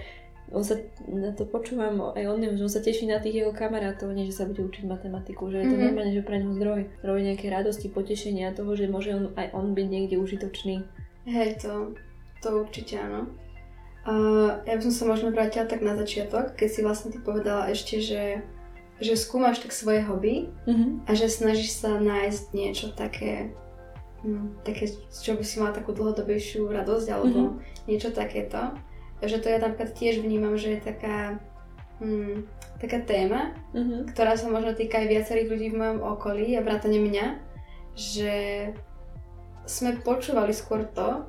on 0.50 0.62
sa, 0.62 0.78
na 1.06 1.30
to 1.34 1.46
počúvam 1.46 2.14
aj 2.14 2.26
on, 2.26 2.42
že 2.42 2.62
on 2.62 2.70
sa 2.70 2.82
teší 2.82 3.06
na 3.06 3.22
tých 3.22 3.42
jeho 3.42 3.52
kamarátov, 3.54 4.10
nie 4.10 4.26
že 4.30 4.38
sa 4.38 4.46
bude 4.46 4.66
učiť 4.66 4.86
matematiku, 4.86 5.46
že 5.50 5.62
je 5.62 5.66
to 5.66 5.74
mm-hmm. 5.74 5.86
normálne, 5.90 6.14
že 6.14 6.26
pre 6.26 6.42
neho 6.42 6.54
zdroj, 6.58 6.80
zdroj 7.02 7.20
nejakej 7.26 7.50
radosti, 7.54 7.86
potešenia 7.86 8.54
toho, 8.54 8.70
že 8.74 8.90
môže 8.90 9.14
on, 9.14 9.24
aj 9.38 9.50
on 9.54 9.74
byť 9.74 9.86
niekde 9.86 10.16
užitočný. 10.18 10.82
Hej, 11.26 11.62
to, 11.62 11.94
to 12.42 12.66
určite 12.66 12.98
áno. 12.98 13.30
Uh, 14.00 14.64
ja 14.64 14.80
by 14.80 14.82
som 14.88 14.94
sa 14.96 15.04
možno 15.04 15.28
vrátila 15.28 15.68
tak 15.68 15.84
na 15.84 15.92
začiatok, 15.92 16.56
keď 16.56 16.68
si 16.72 16.80
vlastne 16.80 17.12
ty 17.12 17.20
povedala 17.20 17.68
ešte, 17.68 18.00
že, 18.00 18.40
že 18.96 19.12
skúmaš 19.12 19.60
tak 19.60 19.76
svoje 19.76 20.00
hobby 20.08 20.48
mm-hmm. 20.64 21.04
a 21.04 21.10
že 21.12 21.28
snažíš 21.28 21.84
sa 21.84 22.00
nájsť 22.00 22.44
niečo 22.56 22.96
také, 22.96 23.52
hm, 24.24 24.64
také, 24.64 24.88
z 24.88 25.18
čo 25.20 25.36
by 25.36 25.44
si 25.44 25.60
mala 25.60 25.76
takú 25.76 25.92
dlhodobejšiu 25.92 26.64
radosť 26.64 27.06
alebo 27.12 27.60
mm-hmm. 27.60 27.86
niečo 27.92 28.08
takéto. 28.16 28.72
Že 29.20 29.36
to 29.44 29.46
ja 29.52 29.58
napríklad 29.60 29.92
tiež 29.92 30.24
vnímam, 30.24 30.56
že 30.56 30.80
je 30.80 30.80
taká, 30.80 31.36
hm, 32.00 32.48
taká 32.80 33.04
téma, 33.04 33.52
mm-hmm. 33.76 34.16
ktorá 34.16 34.32
sa 34.40 34.48
možno 34.48 34.72
týka 34.72 34.96
aj 34.96 35.12
viacerých 35.12 35.50
ľudí 35.52 35.68
v 35.76 35.78
mojom 35.80 36.00
okolí 36.16 36.56
a 36.56 36.64
vrátane 36.64 36.96
mňa, 36.96 37.26
že 38.00 38.32
sme 39.68 40.00
počúvali 40.00 40.56
skôr 40.56 40.88
to, 40.88 41.28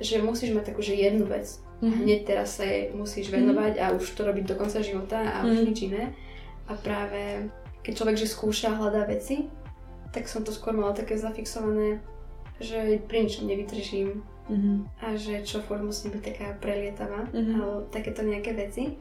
že 0.00 0.18
musíš 0.24 0.56
mať 0.56 0.72
takú, 0.72 0.80
že 0.80 0.96
jednu 0.96 1.28
vec 1.28 1.60
mm-hmm. 1.80 2.00
hneď 2.04 2.20
teraz 2.24 2.60
sa 2.60 2.64
jej 2.64 2.92
musíš 2.92 3.28
venovať 3.32 3.76
mm-hmm. 3.76 3.92
a 3.92 3.96
už 3.96 4.04
to 4.16 4.22
robiť 4.24 4.44
do 4.48 4.54
konca 4.56 4.80
života 4.80 5.20
a 5.20 5.44
mm-hmm. 5.44 5.52
už 5.52 5.58
nič 5.68 5.78
iné. 5.86 6.04
A 6.68 6.72
práve 6.76 7.52
keď 7.80 7.92
človek 7.96 8.16
že 8.20 8.28
skúša 8.28 8.76
hľadá 8.76 9.08
veci, 9.08 9.48
tak 10.12 10.28
som 10.28 10.44
to 10.44 10.52
skôr 10.52 10.76
mala 10.76 10.92
také 10.92 11.16
zafixované, 11.16 12.02
že 12.60 13.00
pri 13.08 13.24
ničom 13.24 13.48
nevydržím 13.48 14.20
mm-hmm. 14.50 14.76
a 15.00 15.06
že 15.16 15.40
čo 15.46 15.64
furt 15.64 15.80
musí 15.80 16.12
byť 16.12 16.22
taká 16.22 16.46
prelietavá 16.60 17.24
mm-hmm. 17.30 17.54
alebo 17.56 17.74
takéto 17.88 18.20
nejaké 18.26 18.52
veci. 18.52 19.00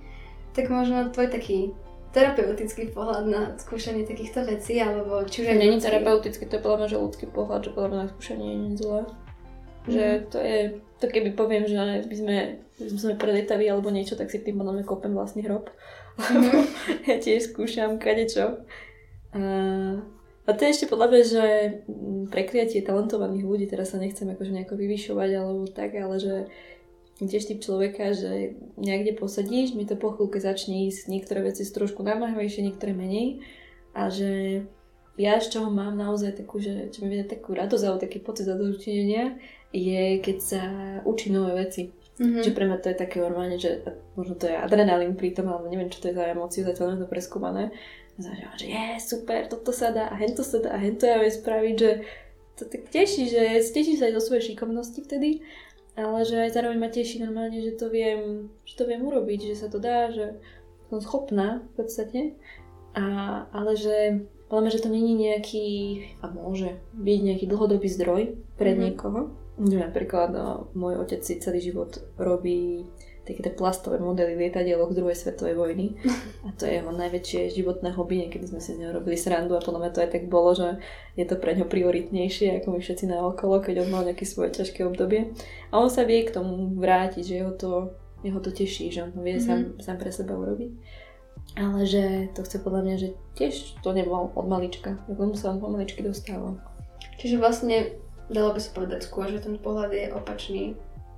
Tak 0.56 0.72
možno 0.72 1.14
tvoj 1.14 1.30
taký 1.30 1.76
terapeutický 2.10 2.90
pohľad 2.90 3.26
na 3.30 3.42
skúšanie 3.62 4.02
takýchto 4.02 4.42
vecí, 4.42 4.82
alebo 4.82 5.22
či 5.30 5.46
už. 5.46 5.54
Není 5.54 5.78
terapeutický, 5.78 6.50
to 6.50 6.58
je 6.58 6.64
podľa 6.66 6.78
mňa, 6.82 6.90
že 6.90 6.98
ľudský 6.98 7.26
pohľad, 7.30 7.62
že 7.70 7.72
podľa 7.78 7.90
mňa 7.90 8.00
na 8.02 8.10
skúšanie 8.10 8.46
nie 8.50 8.70
je 8.74 8.78
zlé. 8.82 9.02
Mm. 9.06 9.92
Že 9.94 10.06
to 10.34 10.38
je, 10.42 10.60
to 11.00 11.08
keby 11.08 11.32
poviem, 11.32 11.64
že 11.64 11.80
by 12.06 12.16
sme, 12.16 12.36
by 12.76 13.00
sme 13.00 13.16
prelietaví 13.16 13.66
alebo 13.72 13.88
niečo, 13.88 14.20
tak 14.20 14.28
si 14.28 14.44
tým 14.44 14.60
podľa 14.60 14.84
kopem 14.84 15.16
vlastný 15.16 15.48
hrob. 15.48 15.72
Mm. 16.20 16.68
ja 17.10 17.16
tiež 17.18 17.52
skúšam 17.52 17.96
kadečo. 17.98 18.68
A, 19.32 19.42
a 20.44 20.50
to 20.52 20.62
je 20.68 20.74
ešte 20.76 20.92
podľa 20.92 21.08
mňa, 21.08 21.22
že 21.24 21.46
prekliatie 22.28 22.84
talentovaných 22.84 23.46
ľudí, 23.48 23.66
teraz 23.72 23.96
sa 23.96 24.02
nechcem 24.02 24.28
akože 24.28 24.52
nejako 24.52 24.76
vyvyšovať 24.76 25.30
alebo 25.40 25.64
tak, 25.72 25.96
ale 25.96 26.16
že 26.20 26.36
tiež 27.28 27.52
typ 27.52 27.60
človeka, 27.60 28.16
že 28.16 28.56
niekde 28.80 29.16
posadíš, 29.16 29.76
mi 29.76 29.84
to 29.84 30.00
po 30.00 30.16
chvíľke 30.16 30.40
začne 30.40 30.88
ísť, 30.88 31.12
niektoré 31.12 31.44
veci 31.44 31.68
sú 31.68 31.76
trošku 31.76 32.00
namáhavejšie, 32.00 32.64
niektoré 32.64 32.96
menej 32.96 33.44
a 33.92 34.08
že 34.08 34.64
ja 35.20 35.36
z 35.36 35.52
čoho 35.52 35.68
mám 35.68 36.00
naozaj 36.00 36.40
takú, 36.40 36.64
že 36.64 36.88
čo 36.96 37.04
mi 37.04 37.12
vie 37.12 37.28
takú 37.28 37.52
radosť 37.52 37.84
alebo 37.84 38.00
taký 38.00 38.24
pocit 38.24 38.48
zadozučenia, 38.48 39.36
je, 39.74 40.18
keď 40.20 40.38
sa 40.42 40.64
učí 41.06 41.30
nové 41.30 41.66
veci. 41.66 41.94
Mm-hmm. 42.20 42.44
Že 42.44 42.52
pre 42.52 42.68
mňa 42.68 42.78
to 42.84 42.88
je 42.92 42.98
také 43.00 43.18
normálne, 43.24 43.56
že 43.56 43.80
možno 44.20 44.36
to 44.36 44.52
je 44.52 44.56
adrenalín 44.58 45.16
pri 45.16 45.32
tom, 45.32 45.48
alebo 45.48 45.72
neviem, 45.72 45.88
čo 45.88 46.04
to 46.04 46.12
je 46.12 46.20
za 46.20 46.28
emóciu, 46.28 46.68
zatiaľ 46.68 47.00
nie 47.00 47.04
to 47.04 47.08
preskúmané. 47.08 47.72
Zažívam, 48.20 48.56
že 48.60 48.68
je 48.68 49.00
super, 49.00 49.48
toto 49.48 49.72
sa 49.72 49.96
dá 49.96 50.12
a 50.12 50.20
hento 50.20 50.44
sa 50.44 50.60
dá 50.60 50.76
a 50.76 50.82
hento 50.84 51.08
ja 51.08 51.24
viem 51.24 51.32
spraviť, 51.32 51.76
že 51.80 51.92
to 52.60 52.68
tak 52.68 52.92
teší, 52.92 53.32
že 53.32 53.64
teší 53.72 53.96
sa 53.96 54.12
aj 54.12 54.20
zo 54.20 54.22
svojej 54.28 54.52
šikovnosti 54.52 55.00
vtedy, 55.00 55.48
ale 55.96 56.28
že 56.28 56.36
aj 56.36 56.52
zároveň 56.52 56.78
ma 56.84 56.92
teší 56.92 57.24
normálne, 57.24 57.64
že 57.64 57.80
to 57.80 57.88
viem, 57.88 58.52
že 58.68 58.76
to 58.76 58.84
viem 58.84 59.00
urobiť, 59.00 59.56
že 59.56 59.56
sa 59.56 59.72
to 59.72 59.80
dá, 59.80 60.12
že 60.12 60.36
som 60.92 61.00
schopná 61.00 61.64
v 61.72 61.72
podstate. 61.80 62.20
A, 63.00 63.48
ale 63.56 63.80
že 63.80 64.28
podľa 64.52 64.76
že 64.76 64.84
to 64.84 64.90
není 64.92 65.16
nejaký, 65.16 65.68
a 66.20 66.28
môže 66.28 66.76
byť 66.98 67.20
nejaký 67.24 67.46
dlhodobý 67.48 67.88
zdroj 67.88 68.36
pre 68.60 68.74
mm-hmm. 68.74 68.84
niekoho, 68.84 69.32
Napríklad 69.60 70.32
no, 70.32 70.72
môj 70.72 71.04
otec 71.04 71.20
si 71.20 71.36
celý 71.44 71.60
život 71.60 72.00
robí 72.16 72.88
také 73.30 73.46
tie 73.46 73.54
plastové 73.54 74.02
modely 74.02 74.34
lietadielok 74.34 74.90
z 74.90 74.98
druhej 74.98 75.18
svetovej 75.20 75.54
vojny. 75.54 75.94
A 76.48 76.56
to 76.58 76.66
je 76.66 76.82
jeho 76.82 76.90
najväčšie 76.90 77.54
životné 77.54 77.94
hobby. 77.94 78.26
Niekedy 78.26 78.50
sme 78.50 78.58
si 78.58 78.74
z 78.74 78.82
neho 78.82 78.96
robili 78.96 79.14
srandu 79.14 79.54
a 79.54 79.62
podľa 79.62 79.86
mňa 79.86 79.92
to 79.94 80.02
aj 80.02 80.10
tak 80.16 80.24
bolo, 80.32 80.58
že 80.58 80.82
je 81.14 81.26
to 81.30 81.38
pre 81.38 81.54
ňo 81.54 81.70
prioritnejšie 81.70 82.64
ako 82.64 82.74
my 82.74 82.80
všetci 82.82 83.06
na 83.06 83.22
okolo, 83.22 83.62
keď 83.62 83.86
on 83.86 83.94
mal 83.94 84.02
nejaké 84.02 84.26
svoje 84.26 84.58
ťažké 84.58 84.82
obdobie. 84.82 85.36
A 85.70 85.78
on 85.78 85.94
sa 85.94 86.08
vie 86.08 86.26
k 86.26 86.34
tomu 86.34 86.74
vrátiť, 86.74 87.22
že 87.22 87.36
jeho 87.38 87.54
to, 87.54 87.72
jeho 88.26 88.40
to 88.42 88.50
teší, 88.50 88.90
že 88.90 89.06
on 89.06 89.12
to 89.14 89.22
vie 89.22 89.38
mm-hmm. 89.38 89.78
sám, 89.78 89.94
sám 89.94 89.98
pre 90.02 90.10
seba 90.10 90.34
urobiť. 90.34 90.72
Ale 91.58 91.86
že 91.86 92.34
to 92.34 92.42
chce 92.46 92.62
podľa 92.62 92.82
mňa, 92.86 92.96
že 92.98 93.10
tiež 93.38 93.82
to 93.86 93.90
nebolo 93.94 94.34
od 94.34 94.46
malička. 94.50 94.98
Ako 95.06 95.34
mu 95.34 95.36
sa 95.38 95.54
on 95.54 95.62
pomaličky 95.62 96.02
dostával. 96.02 96.58
Čiže 97.20 97.42
vlastne 97.42 98.00
dalo 98.30 98.54
by 98.54 98.60
sa 98.62 98.72
povedať 98.72 99.00
skôr, 99.06 99.28
že 99.30 99.44
ten 99.44 99.58
pohľad 99.58 99.92
je 99.92 100.14
opačný 100.14 100.64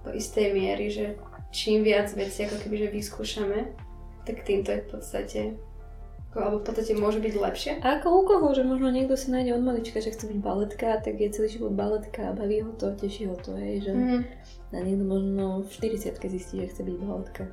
do 0.01 0.09
istej 0.15 0.55
miery, 0.55 0.89
že 0.89 1.05
čím 1.53 1.83
viac 1.85 2.09
vecí 2.15 2.47
ako 2.47 2.57
keby, 2.63 2.87
že 2.87 2.95
vyskúšame, 2.95 3.59
tak 4.25 4.47
týmto 4.47 4.71
je 4.71 4.81
v 4.81 4.89
podstate 4.89 5.41
alebo 6.31 6.63
v 6.63 6.65
podstate 6.71 6.95
môže 6.95 7.19
byť 7.19 7.33
lepšie. 7.35 7.71
A 7.83 7.99
ako 7.99 8.07
u 8.07 8.21
koho, 8.23 8.47
že 8.55 8.63
možno 8.63 8.87
niekto 8.87 9.19
si 9.19 9.35
nájde 9.35 9.59
od 9.59 9.67
malička, 9.67 9.99
že 9.99 10.15
chce 10.15 10.31
byť 10.31 10.39
baletka, 10.39 11.03
tak 11.03 11.19
je 11.19 11.27
celý 11.27 11.49
život 11.51 11.75
baletka 11.75 12.31
a 12.31 12.35
baví 12.35 12.63
ho 12.63 12.71
to, 12.79 12.95
teší 12.95 13.27
ho 13.27 13.35
to, 13.35 13.51
hej, 13.59 13.83
že 13.83 13.91
mm-hmm. 13.91 14.21
a 14.71 14.79
niekto 14.79 15.03
možno 15.03 15.67
v 15.67 15.69
40 15.91 16.15
zistí, 16.15 16.63
že 16.63 16.71
chce 16.71 16.81
byť 16.87 16.95
baletka. 17.03 17.43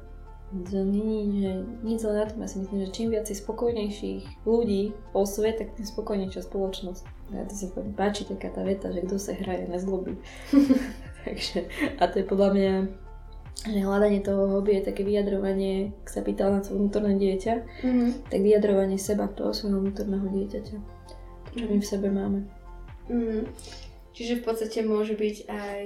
To 0.48 0.80
nie, 0.80 1.44
že 1.44 1.52
nič 1.84 2.00
zle 2.00 2.24
na 2.24 2.24
tom. 2.24 2.40
Ja 2.40 2.48
si 2.48 2.64
myslím, 2.64 2.88
že 2.88 2.94
čím 2.96 3.12
viac 3.12 3.28
spokojnejších 3.28 4.48
ľudí 4.48 4.96
po 5.12 5.28
svete, 5.28 5.68
tak 5.68 5.76
tým 5.76 5.84
spokojnejšia 5.84 6.40
spoločnosť. 6.40 7.04
Ja 7.36 7.44
to 7.44 7.52
sa 7.52 7.68
páči 7.92 8.24
taká 8.24 8.48
tá 8.48 8.64
veta, 8.64 8.88
že 8.88 9.04
kto 9.04 9.20
sa 9.20 9.36
hraje, 9.36 9.68
nezlobí. 9.68 10.16
Takže, 11.28 11.68
a 12.00 12.08
to 12.08 12.24
je 12.24 12.24
podľa 12.24 12.50
mňa, 12.56 12.74
že 13.68 13.78
hľadanie 13.84 14.24
toho 14.24 14.48
hobby 14.56 14.80
je 14.80 14.88
také 14.88 15.04
vyjadrovanie, 15.04 15.92
ak 16.00 16.08
sa 16.08 16.24
pýtal 16.24 16.56
na 16.56 16.64
svoje 16.64 16.80
vnútorné 16.80 17.20
dieťa, 17.20 17.54
mm-hmm. 17.84 18.08
tak 18.32 18.40
vyjadrovanie 18.40 18.96
seba 18.96 19.28
toho 19.28 19.52
svojho 19.52 19.84
vnútorného 19.84 20.32
dieťaťa. 20.32 20.76
Čo 21.60 21.64
my 21.68 21.76
v 21.76 21.84
sebe 21.84 22.08
máme. 22.08 22.48
Mm-hmm. 23.12 23.42
Čiže 24.16 24.40
v 24.40 24.44
podstate 24.48 24.80
môže 24.80 25.12
byť 25.12 25.36
aj 25.44 25.80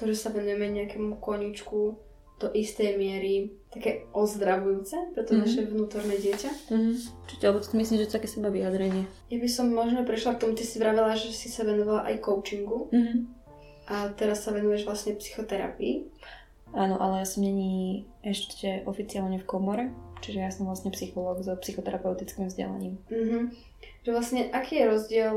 to, 0.00 0.02
že 0.08 0.16
sa 0.16 0.32
venujeme 0.32 0.72
nejakému 0.72 1.20
koničku, 1.20 2.07
do 2.38 2.48
istej 2.54 2.94
miery 2.94 3.50
také 3.68 4.06
ozdravujúce 4.14 5.12
pre 5.12 5.26
to 5.26 5.34
mm-hmm. 5.34 5.42
naše 5.44 5.60
vnútorné 5.66 6.14
dieťa. 6.16 6.50
Mm-hmm. 6.70 6.94
Alebo 7.42 7.58
to 7.60 7.74
myslím, 7.76 7.96
že 7.98 8.06
to 8.08 8.16
také 8.16 8.30
seba 8.30 8.48
vyjadrenie. 8.48 9.04
Ja 9.28 9.38
by 9.42 9.48
som 9.50 9.74
možno 9.74 10.06
prešla 10.06 10.38
k 10.38 10.46
tomu, 10.46 10.54
ty 10.54 10.62
si 10.62 10.78
vravela, 10.78 11.18
že 11.18 11.34
si 11.34 11.50
sa 11.50 11.66
venovala 11.66 12.06
aj 12.08 12.22
coachingu. 12.22 12.88
Mm-hmm. 12.94 13.18
A 13.88 14.14
teraz 14.14 14.46
sa 14.46 14.54
venuješ 14.54 14.86
vlastne 14.86 15.18
psychoterapii. 15.18 16.06
Áno, 16.76 17.00
ale 17.00 17.24
ja 17.24 17.26
som 17.26 17.40
není 17.40 18.04
ešte 18.20 18.84
oficiálne 18.84 19.40
v 19.40 19.48
komore, 19.48 19.84
čiže 20.20 20.38
ja 20.44 20.52
som 20.52 20.68
vlastne 20.68 20.92
psychológ 20.92 21.40
so 21.40 21.56
psychoterapeutickým 21.56 22.46
vzdelaním. 22.52 23.00
Mm-hmm. 23.08 23.42
Že 24.04 24.10
vlastne, 24.12 24.40
aký 24.52 24.84
je 24.84 24.90
rozdiel 24.92 25.34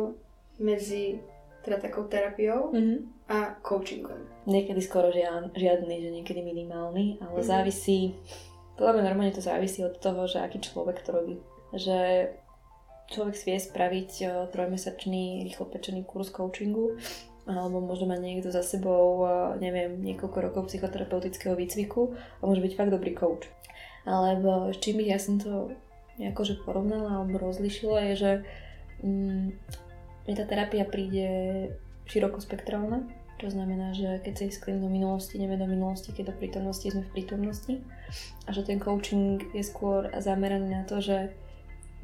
medzi 0.59 1.23
teda 1.62 1.78
takou 1.78 2.09
terapiou 2.09 2.74
mm-hmm. 2.74 2.97
a 3.30 3.57
coachingom. 3.62 4.22
Niekedy 4.49 4.82
skoro 4.82 5.14
žiad, 5.14 5.53
žiadny, 5.53 5.95
že 6.01 6.09
niekedy 6.09 6.41
minimálny, 6.41 7.22
ale 7.22 7.41
mm-hmm. 7.41 7.51
závisí, 7.53 8.18
podľa 8.76 8.97
mňa 8.97 9.03
normálne 9.05 9.34
to 9.38 9.45
závisí 9.45 9.86
od 9.86 9.97
toho, 10.01 10.26
že 10.26 10.41
aký 10.41 10.57
človek 10.57 11.05
to 11.05 11.09
robí. 11.14 11.36
Že 11.72 12.30
človek 13.12 13.36
si 13.38 13.43
vie 13.51 13.59
spraviť 13.59 14.12
trojmesačný 14.49 15.45
rýchlo 15.45 15.70
pečený 15.70 16.07
kurz 16.07 16.32
coachingu 16.32 16.97
alebo 17.49 17.82
môže 17.82 18.05
mať 18.05 18.20
niekto 18.22 18.49
za 18.53 18.62
sebou, 18.62 19.26
neviem, 19.57 19.97
niekoľko 19.99 20.38
rokov 20.39 20.62
psychoterapeutického 20.70 21.57
výcviku 21.57 22.14
a 22.14 22.41
môže 22.45 22.62
byť 22.62 22.74
fakt 22.78 22.93
dobrý 22.93 23.18
coach. 23.18 23.49
Alebo 24.05 24.70
s 24.70 24.78
čím 24.78 25.01
ja 25.01 25.18
som 25.18 25.41
to 25.41 25.74
nejako 26.22 26.41
že 26.45 26.62
porovnala 26.62 27.22
alebo 27.22 27.41
rozlišila 27.41 28.14
je, 28.14 28.14
že 28.14 28.32
mm, 29.01 29.47
mi 30.28 30.34
tá 30.38 30.45
terapia 30.45 30.86
príde 30.86 31.28
širokospektrálna, 32.09 33.07
to 33.41 33.49
znamená, 33.49 33.97
že 33.97 34.22
keď 34.22 34.34
sa 34.38 34.43
ísť 34.53 34.78
do 34.78 34.86
minulosti, 34.86 35.41
nevie 35.41 35.57
do 35.57 35.65
minulosti, 35.65 36.13
keď 36.13 36.30
do 36.30 36.38
prítomnosti 36.38 36.86
sme 36.86 37.01
v 37.01 37.13
prítomnosti 37.17 37.74
a 38.45 38.49
že 38.53 38.61
ten 38.61 38.78
coaching 38.78 39.41
je 39.57 39.65
skôr 39.65 40.13
zameraný 40.22 40.78
na 40.78 40.86
to, 40.86 41.01
že 41.01 41.34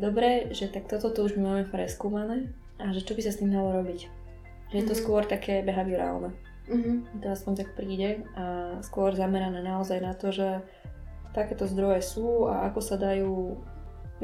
dobre, 0.02 0.50
že 0.50 0.66
tak 0.66 0.90
toto 0.90 1.14
tu 1.14 1.30
už 1.30 1.38
my 1.38 1.46
máme 1.46 1.64
preskúmané 1.70 2.50
a 2.82 2.90
že 2.90 3.06
čo 3.06 3.14
by 3.14 3.22
sa 3.22 3.30
s 3.30 3.38
tým 3.38 3.54
dalo 3.54 3.70
robiť. 3.70 4.10
Že 4.74 4.76
je 4.82 4.82
to 4.82 4.98
mm-hmm. 4.98 5.02
skôr 5.06 5.22
také 5.30 5.62
behaviorálne. 5.62 6.34
Mm-hmm. 6.74 7.22
To 7.22 7.26
aspoň 7.30 7.54
tak 7.54 7.70
príde 7.78 8.26
a 8.34 8.78
skôr 8.82 9.14
zamerané 9.14 9.62
naozaj 9.62 10.02
na 10.02 10.18
to, 10.18 10.34
že 10.34 10.66
takéto 11.38 11.70
zdroje 11.70 12.02
sú 12.02 12.50
a 12.50 12.66
ako 12.66 12.82
sa 12.82 12.98
dajú 12.98 13.62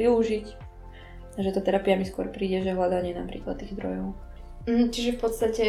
využiť. 0.01 0.72
Že 1.33 1.51
tá 1.57 1.61
terapia 1.65 1.97
mi 1.97 2.05
skôr 2.05 2.29
príde, 2.29 2.61
že 2.61 2.77
hľadanie 2.77 3.17
napríklad 3.17 3.57
tých 3.57 3.73
zdrojov. 3.73 4.13
Mm, 4.69 4.93
čiže 4.93 5.17
v 5.17 5.19
podstate 5.19 5.65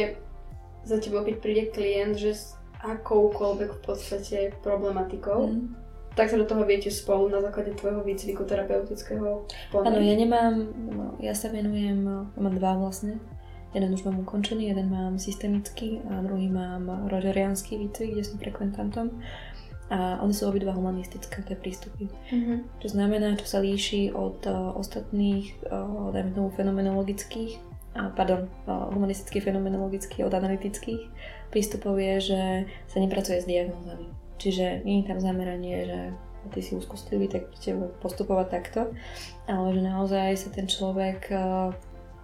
za 0.85 1.01
tebou, 1.01 1.25
keď 1.25 1.37
príde 1.41 1.65
klient, 1.73 2.21
že 2.21 2.37
s 2.37 2.45
akoukoľvek 2.85 3.71
v 3.73 3.81
podstate 3.81 4.39
problematikou, 4.61 5.41
mm. 5.49 5.67
tak 6.13 6.29
sa 6.29 6.37
do 6.37 6.45
toho 6.45 6.69
viete 6.69 6.93
spolu 6.93 7.33
na 7.33 7.41
základe 7.41 7.73
tvojho 7.75 8.05
výcviku 8.05 8.45
terapeutického 8.45 9.49
Áno, 9.73 9.99
ja 9.99 10.15
nemám, 10.15 10.55
no, 10.93 11.17
ja 11.19 11.33
sa 11.33 11.49
venujem, 11.49 12.05
mám 12.37 12.55
dva 12.55 12.77
vlastne. 12.77 13.17
Jeden 13.75 13.91
už 13.91 14.07
mám 14.07 14.23
ukončený, 14.23 14.71
jeden 14.71 14.87
mám 14.87 15.19
systemický 15.19 15.99
a 16.07 16.23
druhý 16.23 16.47
mám 16.47 17.11
rogeriánsky 17.11 17.75
výcvik, 17.75 18.15
kde 18.15 18.23
som 18.23 18.39
frekventantom. 18.39 19.11
A 19.95 20.19
oni 20.19 20.35
sú 20.35 20.51
obidva 20.51 20.75
humanistické, 20.75 21.47
tie 21.47 21.55
prístupy. 21.55 22.11
Mm-hmm. 22.11 22.83
Čo 22.83 22.89
znamená, 22.99 23.39
čo 23.39 23.47
sa 23.47 23.63
líši 23.63 24.11
od 24.11 24.43
uh, 24.43 24.75
ostatných, 24.75 25.71
uh, 25.71 26.11
dajme 26.11 26.35
tomu, 26.35 26.51
fenomenologických 26.51 27.75
a 27.95 28.11
pardon, 28.11 28.51
humanistický, 28.67 29.39
fenomenologický 29.39 30.27
od 30.27 30.35
analytických 30.35 30.99
prístupov 31.55 31.95
je, 32.03 32.35
že 32.35 32.41
sa 32.91 32.99
nepracuje 32.99 33.39
s 33.39 33.47
diagnózami. 33.47 34.11
Čiže 34.43 34.83
nie 34.83 34.99
je 34.99 35.15
tam 35.15 35.23
zameranie, 35.23 35.87
že 35.87 36.01
ty 36.51 36.59
si 36.59 36.75
úzkostlivý, 36.75 37.31
tak 37.31 37.55
postupovať 38.03 38.47
takto, 38.51 38.91
ale 39.47 39.79
že 39.79 39.83
naozaj 39.87 40.35
sa 40.35 40.51
ten 40.51 40.67
človek 40.67 41.31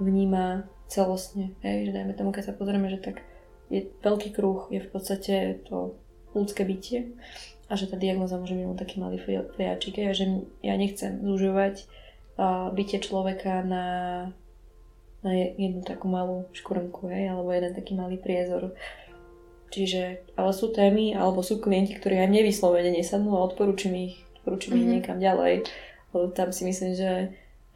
vníma 0.02 0.66
celostne. 0.90 1.54
Hej? 1.62 1.86
Že 1.86 2.02
dajme 2.02 2.12
tomu, 2.18 2.30
keď 2.34 2.50
sa 2.50 2.58
pozrieme, 2.58 2.90
že 2.90 2.98
tak 2.98 3.22
je 3.70 3.86
veľký 4.02 4.34
kruh, 4.34 4.66
je 4.74 4.82
v 4.82 4.90
podstate 4.90 5.62
to 5.70 5.94
ľudské 6.34 6.66
bytie 6.66 7.14
a 7.70 7.78
že 7.78 7.86
tá 7.86 7.94
diagnoza 7.94 8.34
môže 8.34 8.58
byť 8.58 8.74
taký 8.74 8.98
malý 8.98 9.22
fejačik. 9.54 10.02
A 10.02 10.10
že 10.10 10.42
ja 10.66 10.74
nechcem 10.74 11.22
zužovať 11.22 11.86
bytie 12.74 12.98
človeka 12.98 13.62
na 13.62 13.84
na 15.20 15.36
jednu 15.36 15.84
takú 15.84 16.08
malú 16.08 16.48
škvrnku, 16.56 17.12
hej, 17.12 17.28
alebo 17.28 17.52
jeden 17.52 17.76
taký 17.76 17.92
malý 17.92 18.16
priezor. 18.16 18.72
Čiže, 19.70 20.34
ale 20.34 20.50
sú 20.50 20.72
témy, 20.72 21.14
alebo 21.14 21.44
sú 21.44 21.60
klienti, 21.60 21.94
ktorí 21.94 22.18
aj 22.18 22.32
nevyslovene 22.32 22.90
nesadnú 22.90 23.36
a 23.36 23.44
odporúčam 23.46 23.94
ich, 23.94 24.24
odporúčam 24.40 24.74
mm-hmm. 24.74 24.80
ich 24.80 24.88
mhm. 24.88 24.94
niekam 24.98 25.18
ďalej. 25.20 25.54
Lebo 26.10 26.24
tam 26.34 26.50
si 26.50 26.66
myslím, 26.66 26.92
že 26.96 27.10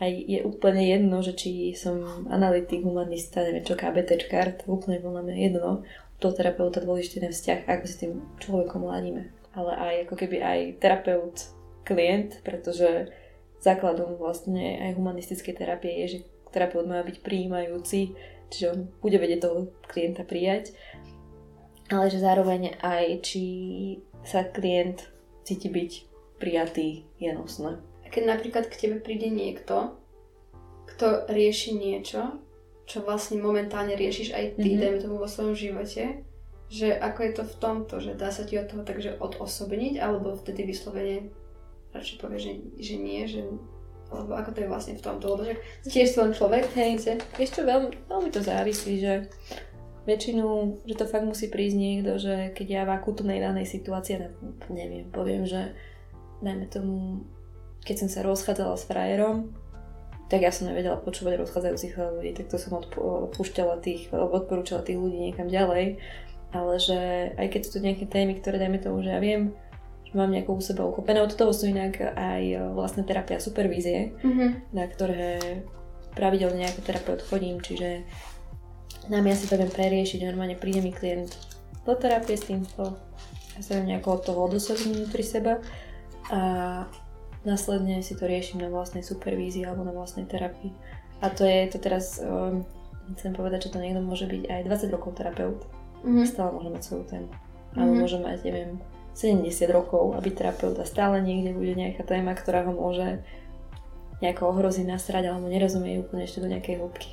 aj 0.02 0.10
je 0.10 0.40
úplne 0.42 0.82
jedno, 0.82 1.22
že 1.22 1.38
či 1.38 1.76
som 1.78 2.26
analytik, 2.26 2.82
humanista, 2.82 3.46
neviem 3.46 3.62
čo, 3.62 3.78
KBTčkár, 3.78 4.58
to 4.58 4.64
úplne 4.66 4.98
podľa 4.98 5.22
mňa 5.22 5.36
jedno. 5.38 5.86
To 6.18 6.32
terapeuta 6.34 6.82
dôležitý 6.82 7.22
ten 7.22 7.30
vzťah, 7.30 7.68
ako 7.68 7.84
si 7.86 7.96
tým 8.08 8.12
človekom 8.42 8.88
ladíme. 8.88 9.30
Ale 9.54 9.72
aj 9.74 9.94
ako 10.06 10.14
keby 10.18 10.36
aj 10.42 10.60
terapeut, 10.82 11.36
klient, 11.84 12.40
pretože 12.42 13.12
základom 13.60 14.16
vlastne 14.18 14.80
aj 14.90 14.96
humanistickej 14.98 15.54
terapie 15.54 15.92
je, 16.04 16.06
že 16.06 16.18
terapeut 16.50 16.84
má 16.88 17.00
byť 17.04 17.20
prijímajúci, 17.20 18.16
čiže 18.50 18.66
on 18.72 18.80
bude 19.00 19.16
vedieť 19.20 19.40
toho 19.44 19.70
klienta 19.88 20.24
prijať, 20.24 20.72
ale 21.92 22.08
že 22.08 22.20
zároveň 22.20 22.80
aj 22.80 23.04
či 23.20 23.44
sa 24.24 24.44
klient 24.48 25.04
cíti 25.44 25.68
byť 25.68 25.92
prijatý 26.40 27.04
je 27.20 27.30
nosné. 27.32 27.76
A 28.04 28.06
keď 28.08 28.36
napríklad 28.36 28.64
k 28.68 28.88
tebe 28.88 28.96
príde 29.00 29.28
niekto, 29.28 29.96
kto 30.94 31.28
rieši 31.28 31.76
niečo, 31.76 32.40
čo 32.84 33.00
vlastne 33.00 33.40
momentálne 33.40 33.96
riešiš 33.96 34.36
aj 34.36 34.44
ty, 34.60 34.76
mm-hmm. 34.76 34.80
dajme 34.80 34.98
tomu 35.00 35.16
vo 35.20 35.28
svojom 35.28 35.56
živote, 35.56 36.24
že 36.74 36.90
ako 36.90 37.20
je 37.22 37.32
to 37.38 37.42
v 37.46 37.54
tomto, 37.62 37.94
že 38.02 38.18
dá 38.18 38.34
sa 38.34 38.42
ti 38.42 38.58
od 38.58 38.66
toho 38.66 38.82
takže 38.82 39.22
odosobniť, 39.22 40.02
alebo 40.02 40.34
vtedy 40.34 40.66
vyslovene 40.66 41.30
radšej 41.94 42.18
povie, 42.18 42.38
že, 42.42 42.52
že 42.82 42.94
nie, 42.98 43.22
že 43.30 43.46
alebo 44.10 44.34
ako 44.34 44.50
to 44.54 44.62
je 44.62 44.70
vlastne 44.70 44.94
v 44.98 45.04
tomto, 45.06 45.24
lebo 45.34 45.42
že 45.46 45.54
tiež 45.86 46.06
si 46.10 46.18
človek. 46.18 46.70
Hej, 46.74 47.18
vieš 47.38 47.50
čo, 47.54 47.62
veľmi, 47.62 48.10
veľmi 48.10 48.30
to 48.30 48.42
závisí, 48.42 48.98
že 48.98 49.30
väčšinu, 50.04 50.46
že 50.84 50.94
to 50.94 51.08
fakt 51.08 51.24
musí 51.24 51.48
prísť 51.48 51.76
niekto, 51.78 52.12
že 52.20 52.52
keď 52.52 52.66
ja 52.68 52.82
v 52.84 52.94
akutnej 52.94 53.40
danej 53.40 53.66
situácii, 53.70 54.20
neviem, 54.68 55.08
poviem, 55.08 55.48
že 55.48 55.72
najmä 56.44 56.68
tomu, 56.68 57.24
keď 57.82 58.04
som 58.04 58.08
sa 58.12 58.20
rozchádzala 58.20 58.76
s 58.76 58.84
frajerom, 58.84 59.56
tak 60.28 60.44
ja 60.44 60.52
som 60.52 60.68
nevedela 60.68 61.00
počúvať 61.00 61.40
rozchádzajúcich 61.40 61.94
ľudí, 61.96 62.32
tak 62.36 62.48
to 62.52 62.56
som 62.60 62.80
odpúšťala 62.80 63.80
tých, 63.80 64.12
alebo 64.12 64.40
odporúčala 64.40 64.84
tých 64.84 65.00
ľudí 65.00 65.20
niekam 65.20 65.48
ďalej. 65.48 66.00
Ale 66.54 66.78
že 66.78 67.34
aj 67.34 67.46
keď 67.50 67.60
sú 67.66 67.70
to 67.76 67.84
nejaké 67.84 68.06
témy, 68.06 68.38
ktoré 68.38 68.62
dajme 68.62 68.78
tomu, 68.78 69.02
že 69.02 69.10
ja 69.10 69.18
viem, 69.18 69.50
mám 70.14 70.30
nejako 70.30 70.54
u 70.54 70.62
seba 70.62 70.86
uchopené. 70.86 71.18
Od 71.20 71.34
toho 71.34 71.50
sú 71.50 71.66
inak 71.66 71.98
aj 72.14 72.42
e, 72.46 72.58
vlastne 72.70 73.02
terapia 73.02 73.42
supervízie, 73.42 74.14
mm-hmm. 74.22 74.70
na 74.70 74.86
ktoré 74.86 75.60
pravidelne 76.14 76.70
ako 76.70 76.80
terapeut 76.86 77.20
chodím, 77.26 77.58
čiže 77.58 78.06
nám 79.10 79.26
ja 79.26 79.34
si 79.34 79.50
to 79.50 79.58
viem 79.58 79.68
preriešiť, 79.68 80.22
normálne 80.22 80.54
príde 80.54 80.80
mi 80.80 80.94
klient 80.94 81.34
do 81.82 81.92
terapie 81.98 82.38
s 82.38 82.46
týmto, 82.46 82.94
ja 83.58 83.60
sa 83.60 83.76
viem 83.76 83.90
nejako 83.92 84.08
od 84.16 84.22
toho 84.22 84.38
odosobniť 84.46 84.94
vnútri 84.94 85.26
seba 85.26 85.58
a 86.30 86.40
následne 87.44 88.00
si 88.00 88.16
to 88.16 88.24
riešim 88.24 88.62
na 88.62 88.72
vlastnej 88.72 89.04
supervízii 89.04 89.68
alebo 89.68 89.84
na 89.84 89.92
vlastnej 89.92 90.24
terapii. 90.24 90.72
A 91.20 91.28
to 91.28 91.44
je 91.44 91.68
to 91.68 91.78
teraz, 91.82 92.22
um, 92.24 92.64
chcem 93.18 93.36
povedať, 93.36 93.68
že 93.68 93.76
to 93.76 93.82
niekto 93.82 94.00
môže 94.00 94.24
byť 94.24 94.48
aj 94.48 94.60
20 94.64 94.94
rokov 94.96 95.20
terapeut. 95.20 95.60
Mm-hmm. 96.04 96.28
Stále 96.28 96.50
môže 96.52 96.70
mať 96.70 96.82
svoju 96.84 97.04
tému. 97.08 97.30
Alebo 97.74 97.90
mm-hmm. 97.90 98.02
môže 98.04 98.18
mať, 98.20 98.38
neviem, 98.44 98.70
70 99.16 99.50
rokov 99.72 100.14
a 100.14 100.18
byť 100.20 100.34
terapeut 100.36 100.76
a 100.78 100.84
stále 100.84 101.22
niekde 101.22 101.56
bude 101.56 101.72
nejaká 101.72 102.04
téma, 102.04 102.36
ktorá 102.36 102.66
ho 102.66 102.74
môže 102.74 103.22
nejako 104.18 104.50
ohroziť, 104.54 104.86
nasrať 104.86 105.30
alebo 105.30 105.46
nerozumie 105.46 106.02
úplne 106.02 106.26
ešte 106.26 106.42
do 106.42 106.50
nejakej 106.50 106.82
hĺbky. 106.82 107.08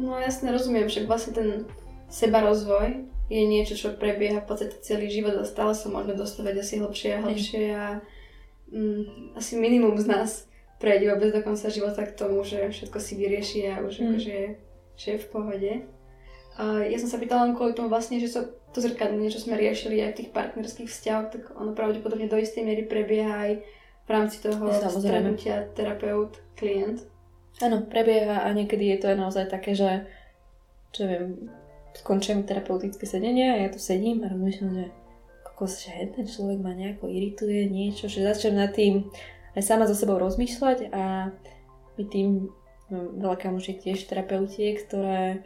No 0.00 0.16
jasne, 0.16 0.52
rozumiem, 0.54 0.88
že 0.88 1.04
vlastne 1.04 1.32
ten 1.36 1.48
seba 2.08 2.40
rozvoj 2.40 3.08
je 3.28 3.42
niečo, 3.44 3.76
čo 3.76 3.92
prebieha 3.92 4.40
v 4.40 4.48
podstate 4.48 4.80
celý 4.80 5.12
život 5.12 5.36
a 5.36 5.44
stále 5.44 5.76
sa 5.76 5.92
môžeme 5.92 6.16
dostávať 6.16 6.64
asi 6.64 6.80
hlbšie 6.80 7.10
a 7.12 7.22
hlbšie 7.24 7.62
a 7.76 7.86
mm, 8.72 9.36
asi 9.36 9.60
minimum 9.60 10.00
z 10.00 10.06
nás 10.08 10.30
prejde 10.80 11.12
vôbec 11.12 11.34
do 11.34 11.44
konca 11.44 11.68
života 11.68 12.08
k 12.08 12.16
tomu, 12.16 12.40
že 12.40 12.72
všetko 12.72 12.98
si 13.02 13.12
vyrieši 13.20 13.60
a 13.68 13.84
už 13.84 13.94
mm. 14.00 14.04
akože 14.08 14.36
že 14.98 15.14
je 15.14 15.18
v 15.22 15.28
pohode. 15.30 15.72
A 16.58 16.82
ja 16.82 16.98
som 16.98 17.06
sa 17.06 17.22
pýtala 17.22 17.46
len 17.46 17.54
kvôli 17.54 17.70
tomu 17.70 17.86
vlastne, 17.86 18.18
že 18.18 18.26
so, 18.26 18.42
to 18.74 18.82
zrkadlenie, 18.82 19.30
čo 19.30 19.38
sme 19.38 19.54
riešili 19.54 20.02
aj 20.02 20.10
v 20.10 20.18
tých 20.22 20.30
partnerských 20.34 20.90
vzťahoch, 20.90 21.28
tak 21.30 21.42
ono 21.54 21.70
pravdepodobne 21.70 22.26
do 22.26 22.34
istej 22.34 22.66
miery 22.66 22.82
prebieha 22.82 23.30
aj 23.30 23.52
v 24.04 24.10
rámci 24.10 24.42
toho 24.42 24.66
stretnutia 24.74 25.70
terapeut-klient. 25.78 27.06
Áno, 27.62 27.86
prebieha 27.86 28.42
a 28.42 28.48
niekedy 28.50 28.90
je 28.90 28.98
to 28.98 29.06
aj 29.14 29.16
naozaj 29.22 29.44
také, 29.46 29.78
že 29.78 30.06
čo 30.90 31.06
viem, 31.06 31.52
skončím 31.94 32.42
terapeutické 32.42 33.06
sedenie 33.06 33.54
a 33.54 33.56
ja 33.62 33.68
tu 33.70 33.78
sedím 33.78 34.26
a 34.26 34.32
rozmýšľam, 34.32 34.70
že 34.74 34.86
kokos, 35.46 35.82
že 35.82 36.10
ten 36.14 36.26
človek 36.26 36.58
ma 36.62 36.72
nejako 36.74 37.10
irituje, 37.10 37.66
niečo, 37.66 38.06
že 38.06 38.26
začnem 38.26 38.58
nad 38.58 38.70
tým 38.74 39.10
aj 39.58 39.62
sama 39.62 39.90
so 39.90 39.94
sebou 39.94 40.18
rozmýšľať 40.22 40.94
a 40.94 41.34
my 41.98 42.04
tým 42.06 42.46
veľa 42.90 43.36
kamošiek 43.36 43.82
tiež 43.82 44.06
terapeutiek, 44.06 44.80
ktoré 44.86 45.42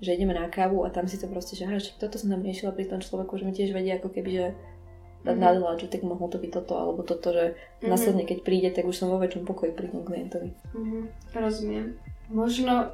že 0.00 0.12
ideme 0.12 0.36
na 0.36 0.48
kávu 0.52 0.84
a 0.84 0.92
tam 0.92 1.08
si 1.08 1.16
to 1.16 1.24
proste, 1.24 1.56
že 1.56 1.64
aha, 1.64 1.80
že 1.80 1.96
toto 1.96 2.20
som 2.20 2.28
tam 2.28 2.44
riešila 2.44 2.76
pri 2.76 2.84
tom 2.84 3.00
človeku, 3.00 3.40
že 3.40 3.44
mi 3.48 3.52
tiež 3.56 3.72
vedia 3.72 3.96
ako 3.96 4.12
keby, 4.12 4.30
že 4.30 4.46
mm-hmm. 4.52 5.40
nadala, 5.40 5.80
že 5.80 5.88
tak 5.88 6.04
mohlo 6.04 6.28
to 6.28 6.36
byť 6.36 6.50
toto 6.52 6.76
alebo 6.76 7.00
toto, 7.00 7.32
že 7.32 7.56
mm-hmm. 7.56 7.88
následne 7.88 8.24
keď 8.28 8.38
príde, 8.44 8.68
tak 8.76 8.84
už 8.84 8.96
som 8.96 9.08
vo 9.08 9.16
väčšom 9.16 9.48
pokoji 9.48 9.72
pri 9.72 9.88
tom 9.88 10.04
klientovi. 10.04 10.52
Mm-hmm. 10.76 11.02
Rozumiem. 11.32 11.86
Možno 12.28 12.92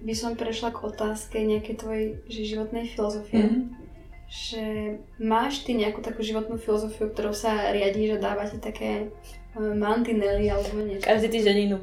by 0.00 0.14
som 0.16 0.32
prešla 0.36 0.72
k 0.72 0.84
otázke 0.84 1.36
nejakej 1.44 1.76
tvojej 1.76 2.06
životnej 2.28 2.88
filozofie. 2.88 3.44
Mm-hmm. 3.44 3.64
Že 4.24 4.64
máš 5.20 5.62
ty 5.62 5.76
nejakú 5.76 6.00
takú 6.00 6.24
životnú 6.24 6.56
filozofiu, 6.56 7.12
ktorou 7.12 7.36
sa 7.36 7.70
riadí, 7.70 8.08
že 8.10 8.18
dávate 8.18 8.58
také 8.58 9.12
uh, 9.54 9.76
mantinely 9.76 10.48
alebo 10.48 10.80
niečo? 10.80 11.06
Každý 11.06 11.28
týždeň 11.28 11.56
inú. 11.70 11.78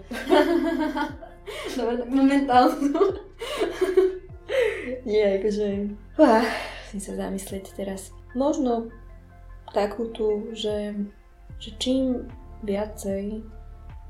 Dobre, 1.77 1.93
tak 2.01 2.09
momentálnu. 2.09 3.30
Nie, 5.05 5.41
akože... 5.41 5.97
Uh, 6.17 6.45
musím 6.87 7.01
sa 7.01 7.13
zamyslieť 7.17 7.73
teraz. 7.73 8.13
Možno 8.37 8.93
takú 9.73 10.11
tu, 10.13 10.51
že, 10.53 10.93
že 11.57 11.69
čím 11.79 12.29
viacej 12.61 13.41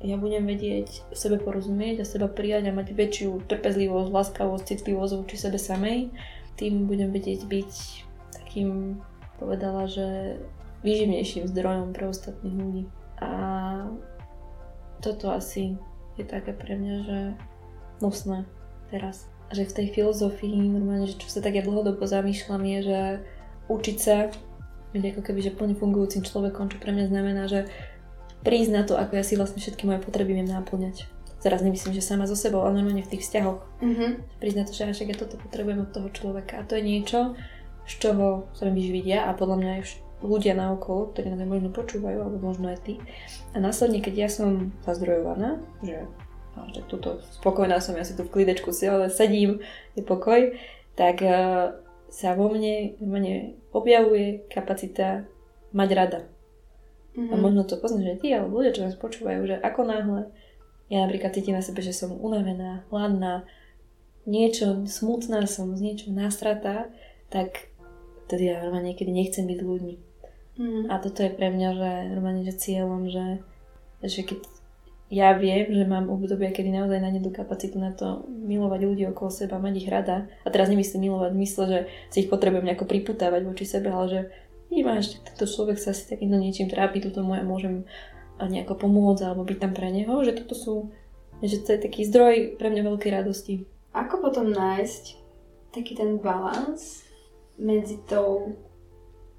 ja 0.02 0.18
budem 0.18 0.50
vedieť 0.50 1.14
sebe 1.14 1.38
porozumieť 1.38 2.02
a 2.02 2.10
seba 2.10 2.26
prijať 2.26 2.70
a 2.70 2.74
mať 2.74 2.98
väčšiu 2.98 3.46
trpezlivosť, 3.46 4.10
láskavosť, 4.10 4.66
citlivosť 4.66 5.14
voči 5.14 5.38
sebe 5.38 5.62
samej, 5.62 6.10
tým 6.58 6.90
budem 6.90 7.14
vedieť 7.14 7.46
byť 7.46 7.72
takým, 8.34 8.98
povedala, 9.38 9.86
že 9.86 10.38
výživnejším 10.82 11.46
zdrojom 11.46 11.94
pre 11.94 12.10
ostatných 12.10 12.58
ľudí. 12.58 12.84
A 13.22 13.30
toto 15.06 15.30
asi 15.30 15.78
je 16.18 16.26
také 16.26 16.58
pre 16.58 16.74
mňa, 16.74 16.96
že 17.06 17.20
nosné 18.02 18.50
teraz. 18.90 19.30
Že 19.52 19.68
v 19.68 19.76
tej 19.76 19.88
filozofii 19.92 20.56
normálne, 20.72 21.08
že 21.08 21.20
čo 21.20 21.28
sa 21.28 21.44
tak 21.44 21.60
ja 21.60 21.64
dlhodobo 21.64 22.04
zamýšľam 22.08 22.64
je, 22.64 22.80
že 22.88 23.00
učiť 23.68 23.98
sa 24.00 24.32
byť 24.92 25.04
ako 25.16 25.22
keby, 25.24 25.40
že 25.40 25.56
plne 25.56 25.76
fungujúcim 25.76 26.24
človekom, 26.24 26.68
čo 26.72 26.78
pre 26.80 26.92
mňa 26.92 27.06
znamená, 27.08 27.44
že 27.48 27.68
prísť 28.44 28.72
na 28.72 28.84
to, 28.84 29.00
ako 29.00 29.16
ja 29.16 29.24
si 29.24 29.40
vlastne 29.40 29.64
všetky 29.64 29.88
moje 29.88 30.04
potreby 30.04 30.36
viem 30.36 30.50
náplňať. 30.50 31.08
Zaraz 31.42 31.66
nemyslím, 31.66 31.98
že 31.98 32.06
sama 32.06 32.30
so 32.30 32.38
sebou, 32.38 32.62
ale 32.62 32.78
normálne 32.78 33.02
v 33.02 33.18
tých 33.18 33.26
vzťahoch. 33.26 33.62
Mm-hmm. 33.82 34.12
Prísť 34.38 34.58
na 34.58 34.66
to, 34.68 34.72
že 34.78 34.94
však 34.94 35.10
ja 35.10 35.18
toto 35.18 35.36
potrebujem 35.42 35.82
od 35.82 35.90
toho 35.90 36.08
človeka. 36.14 36.62
A 36.62 36.68
to 36.68 36.78
je 36.78 36.84
niečo, 36.86 37.34
z 37.90 37.94
čoho 37.98 38.52
sa 38.54 38.70
vyživiť 38.70 39.06
ja 39.10 39.20
a 39.26 39.34
podľa 39.34 39.58
mňa 39.58 39.70
aj 39.80 39.82
ľudia 40.22 40.54
na 40.54 40.70
okolo, 40.70 41.10
ktorí 41.10 41.34
nás 41.34 41.42
možno 41.42 41.74
počúvajú, 41.74 42.18
alebo 42.22 42.38
možno 42.38 42.70
aj 42.70 42.86
ty. 42.86 42.94
A 43.52 43.58
následne, 43.58 44.06
keď 44.06 44.14
ja 44.28 44.30
som 44.30 44.70
zazdrojovaná, 44.86 45.58
že 45.82 46.06
no, 46.58 46.68
že 46.72 46.82
tuto 46.88 47.24
spokojná 47.42 47.80
som, 47.80 47.96
ja 47.96 48.06
si 48.06 48.18
tu 48.18 48.28
v 48.28 48.34
klidečku 48.34 48.72
si 48.76 48.88
ale 48.88 49.12
sedím, 49.12 49.64
je 49.96 50.04
pokoj, 50.04 50.56
tak 50.96 51.24
uh, 51.24 51.76
sa 52.12 52.36
vo 52.36 52.52
mne, 52.52 53.00
mne 53.00 53.56
objavuje 53.72 54.44
kapacita 54.52 55.24
mať 55.72 55.90
rada. 55.96 56.20
Mm-hmm. 57.12 57.32
A 57.32 57.36
mhm. 57.36 57.42
možno 57.44 57.62
to 57.68 57.76
poznáš 57.80 58.16
aj 58.16 58.20
ty, 58.24 58.28
alebo 58.32 58.60
ľudia, 58.60 58.76
čo 58.76 58.86
nás 58.88 58.96
počúvajú, 58.96 59.48
že 59.48 59.56
ako 59.60 59.82
náhle 59.84 60.22
ja 60.92 61.08
napríklad 61.08 61.32
cítim 61.32 61.56
na 61.56 61.64
sebe, 61.64 61.80
že 61.80 61.96
som 61.96 62.12
unavená, 62.12 62.84
hladná, 62.92 63.48
niečo 64.28 64.84
smutná 64.84 65.48
som, 65.48 65.72
z 65.72 65.88
niečo 65.88 66.12
nastratá, 66.12 66.92
tak 67.32 67.72
tedy 68.28 68.52
ja 68.52 68.60
normálne 68.60 68.92
niekedy 68.92 69.08
nechcem 69.08 69.48
byť 69.48 69.60
s 69.64 69.68
ľuďmi. 69.72 69.96
Mm. 70.60 70.84
A 70.92 71.00
toto 71.00 71.24
je 71.24 71.32
pre 71.32 71.48
mňa, 71.48 71.70
že 71.80 71.92
normálne, 72.12 72.44
že 72.44 72.60
cieľom, 72.60 73.08
že, 73.08 73.40
že 74.04 74.22
keď 74.28 74.44
ja 75.12 75.36
viem, 75.36 75.68
že 75.68 75.84
mám 75.84 76.08
obdobie, 76.08 76.56
kedy 76.56 76.72
naozaj 76.72 77.04
na 77.04 77.12
tú 77.20 77.36
kapacitu 77.36 77.76
na 77.76 77.92
to 77.92 78.24
milovať 78.32 78.80
ľudí 78.88 79.04
okolo 79.12 79.28
seba, 79.28 79.60
mať 79.60 79.84
ich 79.84 79.92
rada. 79.92 80.32
A 80.48 80.50
teraz 80.50 80.72
nemyslím 80.72 81.12
milovať 81.12 81.32
mysle, 81.36 81.64
že 81.68 81.80
si 82.08 82.24
ich 82.24 82.32
potrebujem 82.32 82.64
nejako 82.64 82.88
priputávať 82.88 83.44
voči 83.44 83.68
sebe, 83.68 83.92
ale 83.92 84.08
že 84.08 84.22
že 84.72 85.20
tento 85.20 85.44
človek 85.44 85.76
sa 85.76 85.92
asi 85.92 86.08
takýmto 86.08 86.40
niečím 86.40 86.72
trápi, 86.72 87.04
toto 87.04 87.28
moje 87.28 87.44
môžem 87.44 87.84
nejako 88.40 88.88
pomôcť 88.88 89.28
alebo 89.28 89.44
byť 89.44 89.58
tam 89.60 89.76
pre 89.76 89.92
neho, 89.92 90.24
že 90.24 90.32
toto 90.32 90.56
sú, 90.56 90.76
že 91.44 91.60
to 91.60 91.76
je 91.76 91.84
taký 91.84 92.08
zdroj 92.08 92.56
pre 92.56 92.72
mňa 92.72 92.88
veľkej 92.88 93.12
radosti. 93.12 93.68
Ako 93.92 94.24
potom 94.24 94.48
nájsť 94.48 95.20
taký 95.76 96.00
ten 96.00 96.16
balans 96.24 97.04
medzi 97.60 98.00
tou 98.08 98.56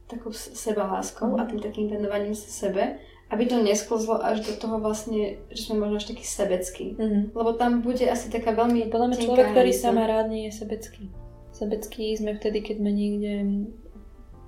takou 0.04 0.36
sebaláskou 0.36 1.32
mm. 1.32 1.40
a 1.40 1.42
tým 1.48 1.60
takým 1.64 1.86
venovaním 1.88 2.36
sa 2.36 2.68
sebe, 2.68 3.00
aby 3.32 3.48
to 3.48 3.64
nesklzlo 3.64 4.20
až 4.20 4.44
do 4.44 4.52
toho 4.60 4.76
vlastne, 4.76 5.40
že 5.48 5.64
sme 5.64 5.80
možno 5.80 6.04
až 6.04 6.12
taký 6.12 6.24
sebecký. 6.28 6.86
Mm. 7.00 7.32
Lebo 7.32 7.56
tam 7.56 7.80
bude 7.80 8.04
asi 8.04 8.28
taká 8.28 8.52
veľmi 8.52 8.92
Podľa 8.92 9.08
mňa 9.08 9.18
človek, 9.24 9.46
ktorý 9.56 9.72
sa 9.72 9.88
má 9.88 10.04
rád, 10.04 10.28
nie 10.28 10.52
je 10.52 10.60
sebecký. 10.60 11.08
Sebecký 11.56 12.12
sme 12.12 12.36
vtedy, 12.36 12.60
keď 12.60 12.76
sme 12.84 12.90
niekde 12.92 13.32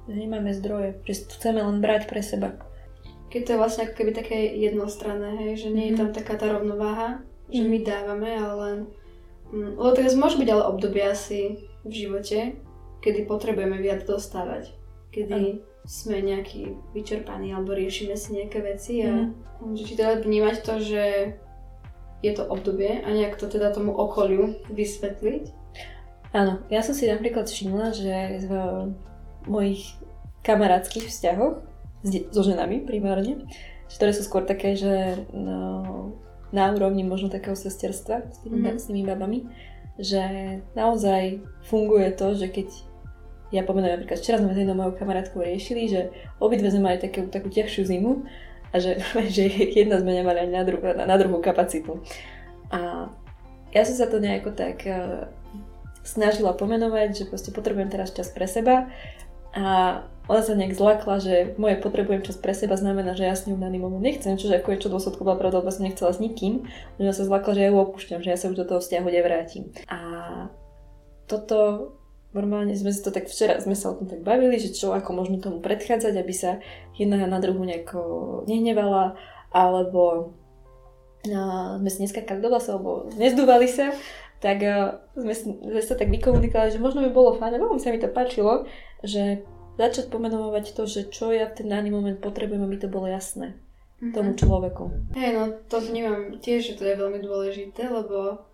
nemáme 0.05 0.53
zdroje, 0.53 1.01
že 1.09 1.25
chceme 1.33 1.65
len 1.65 1.81
brať 1.81 2.13
pre 2.13 2.21
seba. 2.21 2.61
Keď 3.33 3.41
to 3.41 3.51
je 3.57 3.61
vlastne 3.61 3.83
ako 3.89 3.95
keby 3.97 4.13
také 4.13 4.53
jednostranné, 4.53 5.33
hej, 5.49 5.65
že 5.65 5.69
nie 5.73 5.91
je 5.91 5.99
tam 5.99 6.13
mhm. 6.13 6.17
taká 6.21 6.37
tá 6.37 6.53
rovnováha, 6.53 7.25
že 7.49 7.65
my 7.65 7.81
mhm. 7.81 7.87
dávame, 7.89 8.31
ale 8.37 8.55
len... 8.61 8.77
Mm, 9.49 9.81
lebo 9.81 9.91
teraz 9.97 10.13
môže 10.13 10.37
byť 10.37 10.49
ale 10.53 10.69
obdobie 10.69 11.05
asi 11.09 11.65
v 11.89 11.93
živote, 11.93 12.61
kedy 13.01 13.25
potrebujeme 13.25 13.81
viac 13.81 14.05
dostávať. 14.05 14.77
Kedy 15.09 15.73
sme 15.85 16.25
nejaký 16.25 16.81
vyčerpaní 16.97 17.53
alebo 17.53 17.77
riešime 17.77 18.17
si 18.17 18.33
nejaké 18.33 18.65
veci 18.65 19.05
a 19.05 19.29
mm. 19.29 19.77
že 19.77 19.83
či 19.85 19.95
teda 20.01 20.25
vnímať 20.25 20.57
to, 20.65 20.75
že 20.81 21.05
je 22.25 22.33
to 22.33 22.49
obdobie 22.49 23.05
a 23.05 23.09
nejak 23.13 23.37
to 23.37 23.53
teda 23.53 23.69
tomu 23.77 23.93
okoliu 23.93 24.57
vysvetliť. 24.73 25.45
Áno, 26.33 26.65
ja 26.73 26.81
som 26.81 26.97
si 26.97 27.05
napríklad 27.05 27.47
všimla, 27.47 27.93
že 27.93 28.17
v 28.49 28.53
mojich 29.45 29.93
kamarátskych 30.41 31.13
vzťahoch 31.13 31.61
so 32.33 32.43
ženami 32.43 32.89
primárne, 32.89 33.45
ktoré 33.93 34.17
sú 34.17 34.25
skôr 34.25 34.49
také, 34.49 34.75
že 34.75 35.25
no, 35.37 36.17
na 36.49 36.73
úrovni 36.73 37.05
možno 37.05 37.29
takého 37.29 37.55
sesterstva 37.55 38.33
s 38.33 38.41
tými, 38.41 38.57
mm-hmm. 38.61 38.81
s 38.81 38.85
tými 38.89 39.03
babami, 39.05 39.39
že 40.01 40.25
naozaj 40.73 41.45
funguje 41.69 42.09
to, 42.17 42.35
že 42.35 42.51
keď 42.51 42.69
ja 43.55 43.63
pomenujem 43.63 44.03
napríklad, 44.03 44.19
včera 44.19 44.43
sme 44.43 44.51
s 44.51 44.59
jednou 44.59 44.75
mojou 44.75 44.99
kamarátkou 44.99 45.39
riešili, 45.39 45.87
že 45.87 46.11
obidve 46.43 46.75
sme 46.75 46.91
mali 46.91 46.99
takú, 46.99 47.31
takú 47.31 47.47
ťažšiu 47.47 47.83
zimu 47.87 48.27
a 48.75 48.77
že, 48.83 48.99
že 49.35 49.47
jedna 49.47 50.03
sme 50.03 50.19
nemali 50.19 50.43
ani 50.43 50.53
na, 50.59 50.65
dru- 50.67 50.83
na, 50.83 51.07
na 51.07 51.17
druhú 51.17 51.39
kapacitu. 51.39 52.03
A 52.75 53.07
ja 53.71 53.83
som 53.87 53.95
sa 53.95 54.11
to 54.11 54.19
nejako 54.19 54.51
tak 54.55 54.83
uh, 54.91 55.31
snažila 56.03 56.51
pomenovať, 56.59 57.25
že 57.25 57.31
proste 57.31 57.55
potrebujem 57.55 57.91
teraz 57.95 58.11
čas 58.11 58.31
pre 58.35 58.51
seba 58.51 58.91
a 59.55 60.03
ona 60.25 60.41
sa 60.41 60.57
nejak 60.57 60.75
zlakla, 60.75 61.21
že 61.21 61.53
moje 61.61 61.79
potrebujem 61.79 62.25
čas 62.25 62.41
pre 62.41 62.57
seba 62.57 62.81
znamená, 62.81 63.13
že 63.13 63.29
ja 63.29 63.37
s 63.37 63.45
ňou 63.45 63.61
daný 63.61 63.77
moment 63.77 64.01
nechcem, 64.01 64.41
čože 64.41 64.57
ako 64.59 64.69
je 64.73 64.83
čo 64.83 64.91
dôsledku 64.91 65.21
bola 65.21 65.37
pravda, 65.37 65.61
lebo 65.61 65.71
som 65.71 65.85
nechcela 65.85 66.11
s 66.11 66.19
nikým, 66.19 66.65
že 66.97 67.05
ja 67.05 67.13
sa 67.13 67.29
zlakla, 67.29 67.53
že 67.55 67.63
ja 67.63 67.71
ju 67.71 67.77
opúšťam, 67.79 68.21
že 68.25 68.33
ja 68.33 68.39
sa 68.41 68.49
už 68.49 68.57
do 68.57 68.67
toho 68.67 68.81
vzťahu 68.81 69.09
nevrátim. 69.13 69.69
A 69.87 69.99
toto 71.29 71.93
normálne 72.35 72.75
sme 72.75 72.91
si 72.91 73.01
to 73.01 73.15
tak 73.15 73.31
včera, 73.31 73.63
sme 73.63 73.79
sa 73.79 73.95
o 73.95 73.97
tom 73.97 74.11
tak 74.11 74.27
bavili, 74.27 74.59
že 74.59 74.75
čo 74.75 74.91
ako 74.91 75.15
možno 75.15 75.39
tomu 75.39 75.63
predchádzať, 75.63 76.15
aby 76.19 76.35
sa 76.35 76.59
jedna 76.99 77.25
na 77.25 77.39
druhú 77.39 77.63
nejako 77.63 78.01
nehnevala, 78.51 79.15
alebo 79.55 80.35
no, 81.31 81.79
sme 81.79 81.91
si 81.91 81.99
neskakali 82.03 82.43
do 82.43 82.51
vlasu, 82.51 82.75
alebo 82.75 83.07
nezdúvali 83.15 83.71
sa, 83.71 83.95
tak 84.43 84.61
uh, 84.61 85.01
sme, 85.15 85.33
sme 85.33 85.81
sa 85.81 85.95
tak 85.95 86.11
vykomunikovali, 86.11 86.75
že 86.75 86.83
možno 86.83 87.07
by 87.07 87.11
bolo 87.15 87.39
fajn, 87.39 87.57
lebo 87.57 87.79
sa 87.79 87.95
mi 87.95 88.03
to 88.03 88.11
páčilo, 88.11 88.67
že 89.01 89.47
začať 89.79 90.11
pomenovať 90.11 90.75
to, 90.75 90.85
že 90.85 91.09
čo 91.09 91.31
ja 91.31 91.51
v 91.51 91.63
ten 91.63 91.71
daný 91.71 91.95
moment 91.95 92.19
potrebujem, 92.19 92.63
aby 92.67 92.77
to 92.79 92.91
bolo 92.91 93.07
jasné 93.07 93.55
mm-hmm. 94.05 94.13
tomu 94.15 94.35
človeku. 94.35 95.15
Hej, 95.17 95.31
no 95.35 95.43
to 95.71 95.81
vnímam 95.81 96.39
tiež, 96.39 96.75
že 96.75 96.77
to 96.79 96.85
je 96.87 96.99
veľmi 96.99 97.21
dôležité, 97.23 97.89
lebo 97.91 98.45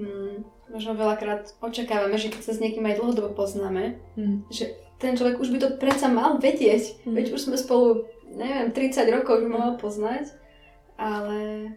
mm, 0.00 0.34
možno 0.74 0.98
veľakrát 0.98 1.54
očakávame, 1.62 2.18
že 2.18 2.34
keď 2.34 2.42
sa 2.42 2.52
s 2.52 2.62
niekým 2.62 2.82
aj 2.82 2.98
dlhodobo 2.98 3.30
poznáme, 3.38 4.02
mm. 4.18 4.50
že 4.50 4.74
ten 4.98 5.14
človek 5.14 5.38
už 5.38 5.54
by 5.54 5.58
to 5.62 5.68
predsa 5.78 6.10
mal 6.10 6.42
vedieť, 6.42 7.06
mm. 7.06 7.14
veď 7.14 7.26
už 7.30 7.46
sme 7.46 7.56
spolu, 7.56 8.10
neviem, 8.34 8.74
30 8.74 9.06
rokov 9.14 9.46
už 9.46 9.48
mal 9.48 9.78
poznať, 9.78 10.34
ale 10.98 11.72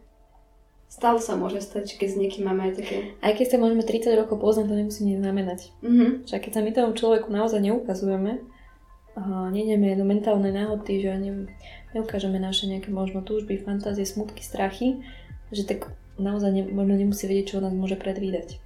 Stále 0.87 1.19
sa 1.19 1.35
môže 1.35 1.59
stať, 1.59 1.83
že 1.93 1.95
keď 1.99 2.09
s 2.09 2.15
niekým 2.15 2.43
máme 2.47 2.71
aj 2.71 2.79
také... 2.79 2.97
Aj 3.19 3.35
keď 3.35 3.47
sa 3.51 3.57
môžeme 3.59 3.83
30 3.83 4.07
rokov 4.23 4.39
poznať, 4.39 4.71
to 4.71 4.79
nemusí 4.79 5.03
nič 5.03 5.19
znamenať. 5.19 5.59
Mm-hmm. 5.83 6.09
Však 6.23 6.47
keď 6.47 6.51
sa 6.55 6.61
my 6.63 6.71
tomu 6.71 6.91
človeku 6.95 7.27
naozaj 7.27 7.59
neukazujeme, 7.59 8.39
a 9.17 9.49
nejdeme 9.49 9.97
do 9.97 10.05
mentálnej 10.05 10.53
náhoty, 10.53 11.01
že 11.01 11.11
ne, 11.17 11.31
neukážeme 11.97 12.37
naše 12.39 12.69
nejaké 12.69 12.93
možno 12.93 13.25
túžby, 13.25 13.57
fantázie, 13.59 14.05
smutky, 14.05 14.45
strachy, 14.45 15.01
že 15.49 15.65
tak 15.65 15.89
naozaj 16.21 16.53
ne, 16.53 16.63
možno 16.69 16.95
nemusí 16.95 17.25
vedieť, 17.25 17.57
čo 17.57 17.59
nás 17.59 17.73
môže 17.73 17.97
predvídať. 17.99 18.61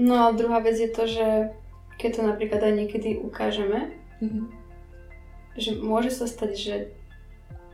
No 0.00 0.14
a 0.24 0.32
druhá 0.32 0.64
vec 0.64 0.80
je 0.80 0.88
to, 0.88 1.04
že 1.04 1.52
keď 2.00 2.10
to 2.16 2.22
napríklad 2.24 2.60
aj 2.64 2.72
niekedy 2.72 3.20
ukážeme, 3.20 3.92
mm-hmm. 4.24 4.44
že 5.60 5.76
môže 5.76 6.08
sa 6.08 6.24
stať, 6.24 6.56
že 6.56 6.74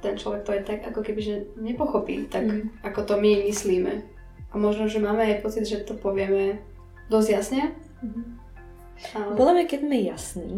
ten 0.03 0.19
človek 0.19 0.43
to 0.43 0.53
je 0.59 0.63
tak 0.67 0.83
ako 0.83 1.01
keby, 1.07 1.21
že 1.23 1.35
nepochopí 1.57 2.27
tak, 2.27 2.47
mm. 2.47 2.85
ako 2.85 3.01
to 3.07 3.15
my 3.17 3.47
myslíme. 3.49 4.05
A 4.51 4.55
možno, 4.59 4.87
že 4.87 5.03
máme 5.03 5.25
aj 5.25 5.43
pocit, 5.43 5.65
že 5.65 5.83
to 5.83 5.97
povieme 5.97 6.61
dosť 7.09 7.29
jasne. 7.33 7.63
Mm. 8.05 8.39
Ale... 9.17 9.33
Podľa 9.35 9.53
mňa, 9.57 9.65
keď 9.67 9.81
sme 9.83 9.97
jasní, 10.05 10.53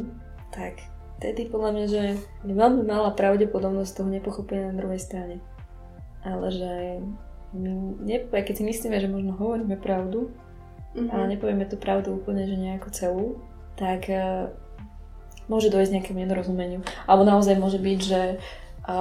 tak 0.51 0.83
tedy 1.19 1.51
podľa 1.51 1.71
mňa, 1.75 1.87
že 1.87 2.03
je 2.47 2.55
veľmi 2.55 2.83
malá 2.87 3.11
pravdepodobnosť 3.15 3.93
toho 3.95 4.09
nepochopenia 4.11 4.71
na 4.71 4.79
druhej 4.79 5.01
strane. 5.03 5.37
Ale 6.23 6.51
že 6.51 6.73
my, 7.55 8.29
keď 8.31 8.55
si 8.55 8.65
myslíme, 8.67 8.99
že 9.01 9.11
možno 9.11 9.35
hovoríme 9.35 9.79
pravdu, 9.79 10.31
mm-hmm. 10.95 11.11
ale 11.11 11.25
nepovieme 11.35 11.65
tú 11.67 11.77
pravdu 11.77 12.15
úplne, 12.15 12.47
že 12.49 12.57
nejako 12.57 12.89
celú, 12.95 13.27
tak 13.75 14.09
uh, 14.09 14.53
môže 15.49 15.73
dojsť 15.73 15.93
nejakému 15.99 16.19
nedorozumeniu. 16.23 16.85
Alebo 17.09 17.25
naozaj 17.25 17.57
môže 17.57 17.81
byť, 17.81 18.01
že 18.01 18.41
a 18.89 18.97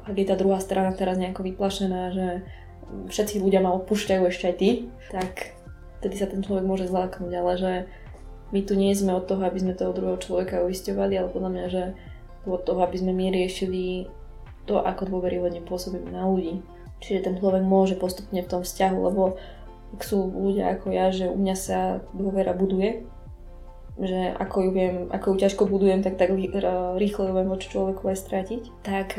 ak 0.00 0.16
je 0.16 0.26
tá 0.32 0.36
druhá 0.36 0.56
strana 0.64 0.96
teraz 0.96 1.20
nejako 1.20 1.44
vyplašená, 1.44 2.08
že 2.16 2.26
všetci 3.12 3.44
ľudia 3.44 3.60
ma 3.60 3.76
opúšťajú 3.76 4.22
ešte 4.32 4.44
aj 4.48 4.56
ty, 4.56 4.70
tak 5.12 5.60
vtedy 6.00 6.16
sa 6.16 6.24
ten 6.24 6.40
človek 6.40 6.64
môže 6.64 6.88
zláknuť, 6.88 7.32
ale 7.36 7.52
že 7.60 7.72
my 8.54 8.60
tu 8.64 8.72
nie 8.78 8.96
sme 8.96 9.12
od 9.12 9.28
toho, 9.28 9.44
aby 9.44 9.60
sme 9.60 9.76
toho 9.76 9.92
druhého 9.92 10.16
človeka 10.16 10.64
uisťovali, 10.64 11.20
ale 11.20 11.28
podľa 11.28 11.50
mňa, 11.52 11.66
že 11.68 11.82
od 12.48 12.62
toho, 12.64 12.80
aby 12.80 12.96
sme 12.96 13.12
my 13.12 13.28
riešili 13.28 14.08
to, 14.64 14.80
ako 14.80 15.04
dôveryhodne 15.04 15.60
pôsobíme 15.66 16.14
na 16.14 16.24
ľudí. 16.24 16.64
Čiže 17.04 17.28
ten 17.28 17.34
človek 17.36 17.60
môže 17.60 17.98
postupne 17.98 18.40
v 18.40 18.48
tom 18.48 18.64
vzťahu, 18.64 18.98
lebo 19.12 19.36
ak 19.96 20.04
sú 20.04 20.28
ľudia 20.28 20.76
ako 20.76 20.92
ja, 20.92 21.08
že 21.08 21.32
u 21.32 21.40
mňa 21.40 21.56
sa 21.56 22.04
dôvera 22.12 22.52
buduje, 22.52 23.08
že 23.96 24.36
ako 24.36 24.56
ju 24.68 24.70
viem, 24.76 24.96
ako 25.08 25.32
ju 25.32 25.36
ťažko 25.40 25.62
budujem, 25.64 26.04
tak 26.04 26.20
tak 26.20 26.28
rýchlo 27.00 27.22
ju 27.24 27.32
viem 27.32 27.48
voči 27.48 27.72
človeku 27.72 28.04
aj 28.12 28.18
stratiť, 28.20 28.62
tak 28.84 29.16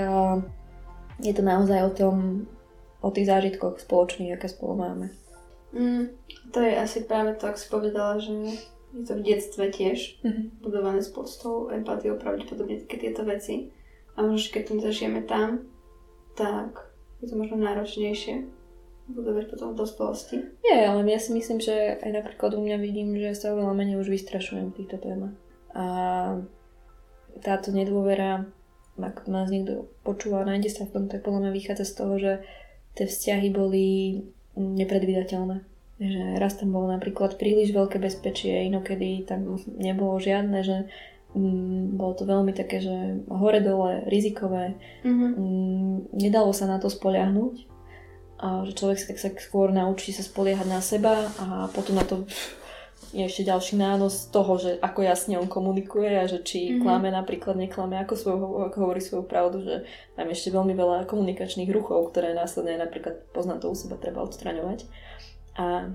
je 1.17 1.33
to 1.33 1.41
naozaj 1.41 1.81
o 1.81 1.91
tom, 1.97 2.15
o 3.01 3.09
tých 3.09 3.25
zážitkoch 3.25 3.81
spoločných, 3.81 4.37
aké 4.37 4.45
spolu 4.45 4.77
máme. 4.77 5.09
Mm, 5.73 6.13
to 6.53 6.61
je 6.61 6.77
asi 6.77 7.09
práve 7.09 7.33
to, 7.41 7.49
ako 7.49 7.57
si 7.57 7.67
povedala, 7.73 8.13
že 8.21 8.33
je 8.93 9.03
to 9.03 9.13
v 9.17 9.25
detstve 9.25 9.65
tiež 9.73 10.21
mm-hmm. 10.21 10.61
budované 10.61 11.01
s 11.01 11.11
tou 11.41 11.73
empatiou 11.73 12.21
pravdepodobne 12.21 12.85
také 12.85 13.01
tieto 13.01 13.25
veci. 13.25 13.73
A 14.17 14.25
možno, 14.25 14.53
keď 14.53 14.63
tým 14.73 14.79
zažijeme 14.81 15.21
tam, 15.25 15.69
tak 16.37 16.93
je 17.21 17.29
to 17.29 17.35
možno 17.37 17.61
náročnejšie 17.61 18.56
budovať 19.07 19.45
potom 19.47 19.71
v 19.71 19.79
dospelosti. 19.79 20.35
Nie, 20.67 20.87
ale 20.87 21.07
ja 21.07 21.19
si 21.19 21.31
myslím, 21.31 21.63
že 21.63 21.99
aj 22.03 22.11
napríklad 22.11 22.59
u 22.59 22.61
mňa 22.61 22.77
vidím, 22.79 23.15
že 23.15 23.31
sa 23.35 23.55
oveľa 23.55 23.73
menej 23.73 23.99
už 24.03 24.11
vystrašujem 24.11 24.71
v 24.71 24.77
týchto 24.83 24.99
témach. 24.99 25.35
A 25.71 25.85
táto 27.39 27.71
nedôvera, 27.71 28.43
ak 28.99 29.29
nás 29.31 29.47
niekto 29.47 29.87
počúva 30.03 30.43
nájde 30.43 30.73
sa 30.73 30.83
v 30.89 30.93
tom, 30.93 31.03
tak 31.07 31.23
podľa 31.23 31.47
mňa 31.47 31.51
vychádza 31.55 31.85
z 31.87 31.93
toho, 31.95 32.13
že 32.19 32.33
tie 32.99 33.05
vzťahy 33.07 33.47
boli 33.53 33.85
nepredvídateľné. 34.57 35.63
Že 35.97 36.21
raz 36.37 36.59
tam 36.59 36.75
bolo 36.75 36.91
napríklad 36.93 37.41
príliš 37.41 37.73
veľké 37.73 37.97
bezpečie, 37.97 38.69
inokedy 38.69 39.25
tam 39.25 39.57
nebolo 39.81 40.21
žiadne, 40.21 40.59
že 40.61 40.85
mm, 41.33 41.97
bolo 41.97 42.13
to 42.13 42.23
veľmi 42.25 42.53
také, 42.53 42.83
že 42.83 43.23
hore-dole, 43.29 44.05
rizikové. 44.05 44.77
Mm-hmm. 45.01 45.31
Mm, 45.37 45.95
nedalo 46.13 46.53
sa 46.53 46.69
na 46.69 46.77
to 46.77 46.89
spoľahnúť 46.91 47.76
a 48.37 48.61
že 48.69 48.77
človek 48.77 48.97
sa 49.01 49.07
tak 49.09 49.19
sa 49.19 49.29
skôr 49.41 49.73
naučí 49.73 50.13
sa 50.13 50.21
spoliehať 50.21 50.67
na 50.69 50.81
seba 50.81 51.29
a 51.41 51.67
potom 51.73 51.97
na 51.97 52.05
to 52.05 52.25
je 53.15 53.23
ešte 53.23 53.47
ďalší 53.47 53.79
nános 53.79 54.27
toho, 54.27 54.59
že 54.59 54.71
ako 54.83 54.99
jasne 54.99 55.39
on 55.39 55.47
komunikuje 55.47 56.11
a 56.11 56.27
že 56.27 56.43
či 56.43 56.59
mm-hmm. 56.67 56.83
klame 56.83 57.07
napríklad, 57.07 57.55
neklame, 57.55 57.95
ako, 58.03 58.13
svoj, 58.19 58.35
ako 58.67 58.77
hovorí 58.83 58.99
svoju 58.99 59.23
pravdu, 59.23 59.63
že 59.63 59.75
tam 60.19 60.27
ešte 60.27 60.51
veľmi 60.51 60.75
veľa 60.75 61.07
komunikačných 61.07 61.71
ruchov, 61.71 62.11
ktoré 62.11 62.35
následne 62.35 62.75
napríklad 62.75 63.23
poznám 63.31 63.63
to 63.63 63.71
u 63.71 63.75
seba 63.79 63.95
treba 63.95 64.27
odstraňovať. 64.27 64.83
A, 65.55 65.87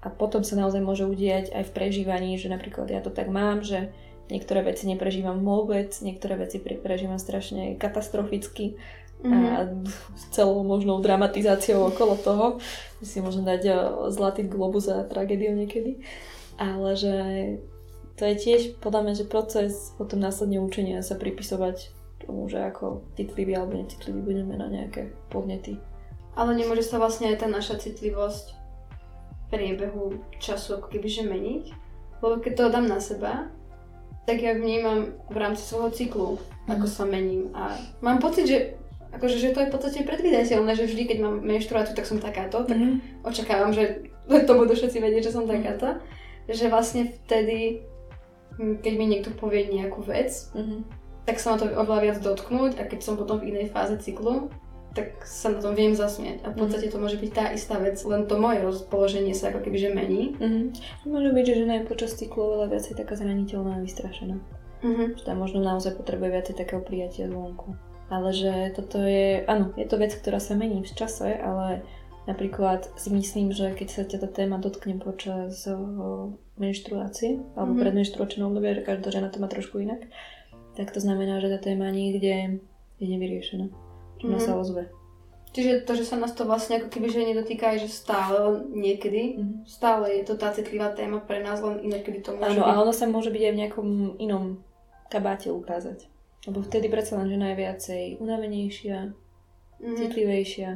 a 0.00 0.08
potom 0.14 0.46
sa 0.46 0.54
naozaj 0.54 0.78
môže 0.78 1.04
udieť 1.10 1.50
aj 1.50 1.68
v 1.68 1.74
prežívaní, 1.74 2.38
že 2.38 2.46
napríklad 2.46 2.86
ja 2.86 3.02
to 3.02 3.10
tak 3.10 3.26
mám, 3.26 3.66
že 3.66 3.90
niektoré 4.30 4.62
veci 4.62 4.86
neprežívam 4.86 5.42
vôbec, 5.42 5.90
niektoré 6.00 6.38
veci 6.38 6.62
prežívam 6.62 7.18
strašne 7.18 7.74
katastroficky 7.82 8.78
mm-hmm. 9.22 9.46
a 9.54 9.58
celou 10.32 10.64
možnou 10.64 11.00
dramatizáciou 11.00 11.92
okolo 11.92 12.16
toho. 12.16 12.46
Si 13.00 13.20
môžem 13.20 13.44
dať 13.44 13.62
eh, 13.68 13.76
zlatý 14.12 14.44
globus 14.44 14.88
za 14.88 15.04
tragédiu 15.08 15.56
niekedy. 15.56 16.00
Ale 16.60 16.92
že 16.92 17.14
to 18.20 18.28
je 18.28 18.36
tiež 18.36 18.60
podľa 18.84 19.00
mňa, 19.08 19.14
že 19.16 19.32
proces 19.32 19.96
potom 19.96 20.20
následne 20.20 20.60
učenia 20.60 21.00
sa 21.00 21.16
pripisovať 21.16 21.88
tomu, 22.20 22.52
že 22.52 22.60
ako 22.60 23.08
citlivý 23.16 23.56
alebo 23.56 23.80
necitlivý 23.80 24.20
budeme 24.20 24.60
na 24.60 24.68
nejaké 24.68 25.08
podnety. 25.32 25.80
Ale 26.36 26.52
nemôže 26.52 26.84
sa 26.84 27.00
vlastne 27.00 27.32
aj 27.32 27.42
tá 27.42 27.48
naša 27.48 27.80
citlivosť 27.80 28.46
v 28.52 29.40
priebehu 29.48 30.20
času 30.36 30.78
ako 30.78 30.92
kebyže 30.92 31.24
meniť? 31.26 31.64
Lebo 32.20 32.44
keď 32.44 32.52
to 32.52 32.74
dám 32.76 32.86
na 32.92 33.00
seba, 33.00 33.48
tak 34.28 34.36
ja 34.44 34.52
vnímam 34.52 35.16
v 35.32 35.36
rámci 35.40 35.64
svojho 35.64 35.90
cyklu, 35.90 36.28
mm. 36.36 36.76
ako 36.76 36.86
mhm. 36.86 36.92
sa 36.92 37.04
mením. 37.08 37.42
A 37.56 37.72
mám 38.04 38.20
pocit, 38.20 38.44
že 38.46 38.58
akože, 39.10 39.36
že 39.38 39.52
to 39.54 39.60
je 39.62 39.68
v 39.68 39.74
podstate 39.74 40.00
predvídateľné, 40.06 40.72
že 40.78 40.86
vždy, 40.86 41.02
keď 41.06 41.18
mám 41.22 41.36
menštruáciu, 41.42 41.94
tak 41.98 42.06
som 42.06 42.22
takáto, 42.22 42.62
tak 42.62 42.78
mm-hmm. 42.78 43.26
očakávam, 43.26 43.74
že 43.74 44.06
to 44.48 44.52
budú 44.54 44.72
všetci 44.74 44.98
vedieť, 45.02 45.30
že 45.30 45.34
som 45.34 45.44
takáto. 45.46 45.98
Že 46.50 46.70
vlastne 46.70 47.02
vtedy, 47.06 47.86
hm, 48.58 48.82
keď 48.82 48.92
mi 48.98 49.06
niekto 49.06 49.30
povie 49.34 49.70
nejakú 49.70 50.02
vec, 50.02 50.50
mm-hmm. 50.54 50.80
tak 51.26 51.38
sa 51.38 51.54
ma 51.54 51.56
to 51.58 51.70
oveľa 51.70 52.00
viac 52.02 52.18
dotknúť 52.22 52.78
a 52.78 52.86
keď 52.86 53.00
som 53.02 53.14
potom 53.14 53.38
v 53.38 53.54
inej 53.54 53.70
fáze 53.70 53.94
cyklu, 54.02 54.50
tak 54.90 55.22
sa 55.22 55.54
na 55.54 55.62
tom 55.62 55.78
viem 55.78 55.94
zasmiať. 55.94 56.42
A 56.42 56.50
v 56.50 56.58
mhm. 56.58 56.60
podstate 56.66 56.90
to 56.90 56.98
môže 56.98 57.14
byť 57.22 57.30
tá 57.30 57.44
istá 57.54 57.78
vec, 57.78 57.94
len 58.02 58.26
to 58.26 58.34
moje 58.42 58.58
rozpoloženie 58.58 59.38
sa 59.38 59.54
ako 59.54 59.62
keby 59.62 59.78
že 59.78 59.90
mení. 59.94 60.34
Mm-hmm. 60.34 60.64
Môže 61.06 61.30
byť, 61.30 61.44
že 61.46 61.58
žena 61.62 61.74
je 61.78 61.86
počas 61.86 62.18
cyklu 62.18 62.42
oveľa 62.42 62.74
viacej 62.74 62.98
taká 62.98 63.14
zraniteľná 63.14 63.78
a 63.78 63.82
vystrašená. 63.86 64.42
Mm-hmm. 64.82 65.08
Že 65.14 65.22
tam 65.22 65.36
možno 65.38 65.62
naozaj 65.62 65.94
potrebuje 65.94 66.30
viacej 66.34 66.54
takého 66.58 66.82
prijatia 66.82 67.30
zvonku 67.30 67.78
ale 68.10 68.28
že 68.34 68.52
toto 68.74 68.98
je, 68.98 69.46
áno, 69.46 69.70
je 69.78 69.86
to 69.86 69.96
vec, 69.96 70.10
ktorá 70.10 70.42
sa 70.42 70.58
mení 70.58 70.82
v 70.82 70.92
čase, 70.92 71.38
ale 71.38 71.86
napríklad 72.26 72.90
si 72.98 73.14
myslím, 73.14 73.54
že 73.54 73.70
keď 73.72 73.88
sa 73.88 74.02
ťa 74.02 74.18
tá 74.26 74.28
téma 74.28 74.58
dotkne 74.58 74.98
počas 74.98 75.64
menštruácie 76.58 77.40
alebo 77.54 77.72
mm-hmm. 77.72 77.82
pred 77.86 77.94
menštruačnou 77.94 78.50
obdobie, 78.50 78.82
že 78.82 78.86
každá 78.86 79.08
žena 79.14 79.30
to 79.30 79.38
má 79.38 79.46
trošku 79.46 79.78
inak, 79.78 80.10
tak 80.74 80.90
to 80.90 80.98
znamená, 80.98 81.38
že 81.38 81.54
tá 81.54 81.58
téma 81.62 81.88
nikde 81.88 82.60
je 82.98 83.06
nevyriešená. 83.06 83.70
Že 84.20 84.26
mm-hmm. 84.26 84.42
sa 84.42 84.52
ozve. 84.58 84.82
Čiže 85.50 85.82
to, 85.82 85.98
že 85.98 86.06
sa 86.06 86.14
nás 86.14 86.30
to 86.30 86.46
vlastne 86.46 86.78
ako 86.78 86.94
keby 86.94 87.10
že 87.10 87.26
nedotýka 87.26 87.74
aj, 87.74 87.78
že 87.82 87.90
stále 87.90 88.70
niekedy, 88.70 89.34
mm-hmm. 89.34 89.66
stále 89.66 90.22
je 90.22 90.22
to 90.22 90.38
tá 90.38 90.54
citlivá 90.54 90.94
téma 90.94 91.18
pre 91.18 91.42
nás, 91.42 91.58
len 91.58 91.82
inokedy 91.82 92.22
to 92.22 92.38
môže 92.38 92.54
Áno, 92.54 92.62
byť. 92.66 92.70
a 92.70 92.80
ono 92.86 92.92
sa 92.94 93.10
môže 93.10 93.34
byť 93.34 93.42
aj 93.42 93.52
v 93.54 93.60
nejakom 93.66 93.88
inom 94.22 94.62
kabáte 95.10 95.50
ukázať. 95.50 96.06
Lebo 96.48 96.64
vtedy 96.64 96.88
predsa 96.88 97.20
len 97.20 97.28
žena 97.28 97.52
je 97.52 97.60
viacej 97.60 98.02
unavenejšia, 98.20 99.12
mm. 99.80 99.96
citlivejšia. 99.96 100.70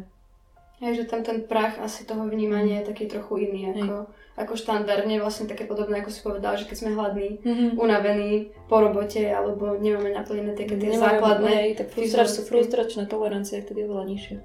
Je, 0.83 0.91
že 1.01 1.05
tam 1.09 1.23
ten 1.23 1.47
prach 1.47 1.79
asi 1.81 2.05
toho 2.05 2.27
vnímania 2.27 2.83
je 2.83 2.91
taký 2.93 3.07
trochu 3.07 3.49
iný 3.49 3.73
ako, 3.73 4.11
ako 4.37 4.53
štandardne, 4.59 5.23
vlastne 5.23 5.47
také 5.47 5.65
podobné, 5.65 6.03
ako 6.03 6.11
si 6.11 6.21
povedala, 6.21 6.59
že 6.59 6.67
keď 6.67 6.77
sme 6.77 6.91
hladní, 6.99 7.41
mm-hmm. 7.41 7.71
unavení 7.79 8.53
po 8.67 8.83
robote, 8.83 9.23
alebo 9.23 9.79
nemáme 9.79 10.11
naplnené 10.13 10.53
tie, 10.53 10.67
tie 10.67 10.77
Nemajú, 10.77 11.01
základné... 11.01 11.49
Hej, 11.49 11.71
tak 11.79 11.87
frustrač, 11.95 12.31
frustračná 12.43 13.07
tolerancia 13.07 13.63
je 13.63 13.65
vtedy 13.71 13.87
oveľa 13.87 14.05
nižšia. 14.13 14.39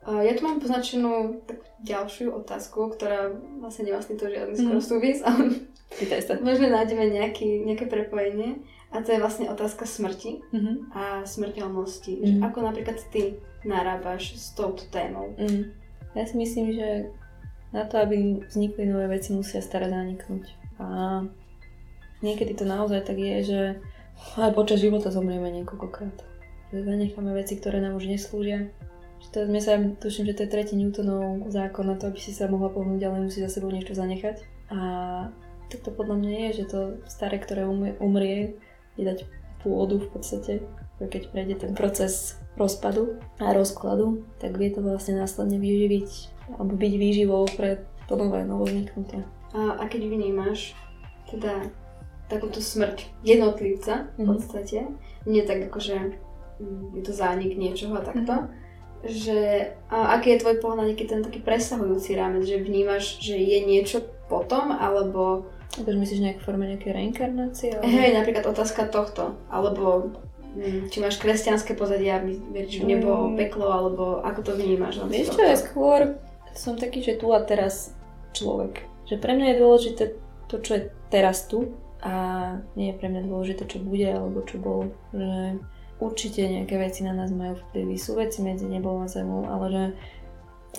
Ja 0.00 0.32
tu 0.32 0.48
mám 0.48 0.64
poznačenú 0.64 1.44
tak 1.44 1.60
ďalšiu 1.84 2.32
otázku, 2.32 2.88
ktorá 2.96 3.36
vlastne 3.60 3.92
nemá 3.92 4.00
s 4.00 4.08
týmto 4.08 4.32
žiadny 4.32 4.56
skoro 4.56 4.80
súvis, 4.80 5.20
ale 5.20 5.60
možno 6.48 6.72
nájdeme 6.72 7.04
nejaký, 7.08 7.68
nejaké 7.68 7.84
prepojenie. 7.84 8.64
A 8.90 9.06
to 9.06 9.14
je 9.14 9.22
vlastne 9.22 9.46
otázka 9.46 9.86
smrti 9.86 10.42
mm-hmm. 10.50 10.76
a 10.90 11.02
smrteľnosti. 11.22 12.14
Mm-hmm. 12.18 12.42
Ako 12.42 12.58
napríklad 12.66 12.98
ty 13.14 13.38
narábaš 13.62 14.34
s 14.34 14.50
touto 14.58 14.82
témou? 14.90 15.30
Mm. 15.38 15.70
Ja 16.18 16.26
si 16.26 16.34
myslím, 16.34 16.74
že 16.74 17.14
na 17.70 17.86
to, 17.86 18.02
aby 18.02 18.42
vznikli 18.50 18.90
nové 18.90 19.06
veci, 19.06 19.30
musia 19.30 19.62
staré 19.62 19.86
zaniknúť. 19.86 20.44
A 20.82 21.22
niekedy 22.18 22.58
to 22.58 22.66
naozaj 22.66 23.06
tak 23.06 23.14
je, 23.14 23.36
že 23.46 23.60
aj 24.34 24.58
počas 24.58 24.82
života 24.82 25.14
zomrieme 25.14 25.54
niekoľkokrát. 25.62 26.16
Že 26.74 26.78
zanecháme 26.82 27.30
veci, 27.34 27.62
ktoré 27.62 27.78
nám 27.78 27.94
už 27.94 28.10
neslúžia. 28.10 28.74
Že 29.22 29.28
to, 29.30 29.38
sa, 29.62 29.78
tuším, 30.02 30.26
že 30.26 30.34
to 30.34 30.42
je 30.48 30.52
tretí 30.52 30.74
Newtonov 30.74 31.46
zákon 31.52 31.86
na 31.86 31.94
to, 31.94 32.10
aby 32.10 32.18
si 32.18 32.34
sa 32.34 32.50
mohla 32.50 32.74
pohnúť, 32.74 33.06
ale 33.06 33.22
musí 33.22 33.38
za 33.38 33.52
sebou 33.52 33.70
niečo 33.70 33.94
zanechať. 33.94 34.42
A 34.74 34.78
tak 35.70 35.86
to 35.86 35.94
podľa 35.94 36.18
mňa 36.18 36.30
je, 36.30 36.50
že 36.62 36.64
to 36.66 36.80
staré, 37.06 37.38
ktoré 37.38 37.62
umrie, 38.02 38.58
je 39.00 39.04
dať 39.08 39.18
pôdu 39.64 40.00
v 40.00 40.08
podstate, 40.12 40.52
keď 41.00 41.32
prejde 41.32 41.56
ten 41.64 41.72
proces 41.72 42.36
rozpadu 42.60 43.16
a 43.40 43.56
rozkladu, 43.56 44.28
tak 44.36 44.60
vie 44.60 44.68
to 44.68 44.84
vlastne 44.84 45.16
následne 45.16 45.56
vyživiť 45.56 46.10
alebo 46.60 46.76
byť 46.76 46.92
výživou 46.92 47.48
pre 47.56 47.80
to 48.10 48.18
nové, 48.18 48.44
novozniknuté. 48.44 49.24
A, 49.54 49.80
a 49.80 49.84
keď 49.88 50.10
vnímaš 50.10 50.74
teda 51.30 51.70
takúto 52.26 52.62
smrť 52.62 53.06
jednotlivca 53.22 54.10
v 54.18 54.22
mhm. 54.22 54.28
podstate, 54.28 54.78
mm-hmm. 54.86 55.30
nie 55.30 55.42
tak 55.46 55.66
akože 55.70 55.96
mm, 56.60 57.00
je 57.00 57.02
to 57.06 57.12
zánik 57.14 57.54
niečoho 57.54 57.98
a 57.98 58.02
takto, 58.02 58.34
mm-hmm. 58.34 59.08
že 59.08 59.38
a 59.90 60.18
aký 60.18 60.36
je 60.36 60.42
tvoj 60.42 60.56
pohľad 60.62 60.92
nejaký 60.92 61.06
ten 61.06 61.22
taký 61.22 61.40
presahujúci 61.42 62.14
rámec, 62.14 62.46
že 62.46 62.62
vnímaš, 62.62 63.18
že 63.18 63.38
je 63.38 63.58
niečo 63.62 64.04
potom, 64.30 64.70
alebo 64.70 65.50
Akože 65.70 65.98
myslíš 66.02 66.20
nejaké 66.26 66.40
forme 66.42 66.66
nejaké 66.66 66.90
reinkarnácie? 66.90 67.78
Ale... 67.78 67.86
Hej, 67.86 68.10
napríklad 68.18 68.44
otázka 68.50 68.90
tohto. 68.90 69.38
Alebo 69.46 70.10
hm, 70.58 70.90
či 70.90 70.98
máš 70.98 71.22
kresťanské 71.22 71.78
pozadie 71.78 72.10
a 72.10 72.18
veríš 72.18 72.82
v 72.82 72.98
nebo, 72.98 73.30
mm. 73.30 73.38
peklo, 73.38 73.70
alebo 73.70 74.04
ako 74.26 74.50
to 74.50 74.52
vnímaš? 74.58 74.98
Vieš 75.06 75.38
čo, 75.38 75.42
ja 75.46 75.54
skôr 75.54 76.18
som 76.58 76.74
taký, 76.74 77.06
že 77.06 77.22
tu 77.22 77.30
a 77.30 77.38
teraz 77.46 77.94
človek. 78.34 78.82
Že 79.06 79.16
pre 79.22 79.32
mňa 79.38 79.46
je 79.54 79.60
dôležité 79.62 80.04
to, 80.50 80.58
čo 80.58 80.70
je 80.74 80.82
teraz 81.06 81.46
tu 81.46 81.70
a 82.02 82.14
nie 82.74 82.90
je 82.90 82.98
pre 82.98 83.06
mňa 83.06 83.30
dôležité, 83.30 83.62
čo 83.70 83.78
bude 83.78 84.10
alebo 84.10 84.42
čo 84.42 84.58
bolo. 84.58 84.90
Že 85.14 85.62
určite 86.02 86.42
nejaké 86.50 86.74
veci 86.82 87.06
na 87.06 87.14
nás 87.14 87.30
majú 87.30 87.54
vplyvy. 87.70 87.94
Sú 87.94 88.18
veci 88.18 88.42
medzi 88.42 88.66
nebom 88.66 89.04
a 89.04 89.08
zemou, 89.08 89.46
ale 89.46 89.66
že 89.70 89.84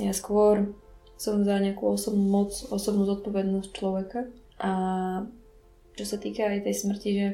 ja 0.03 0.11
skôr 0.11 0.67
som 1.15 1.45
za 1.45 1.61
nejakú 1.61 1.85
osobnú 1.85 2.25
moc, 2.27 2.51
osobnú 2.73 3.05
zodpovednosť 3.05 3.69
človeka 3.71 4.25
a 4.61 4.71
čo 5.97 6.05
sa 6.05 6.17
týka 6.21 6.45
aj 6.45 6.63
tej 6.63 6.75
smrti, 6.77 7.09
že 7.17 7.27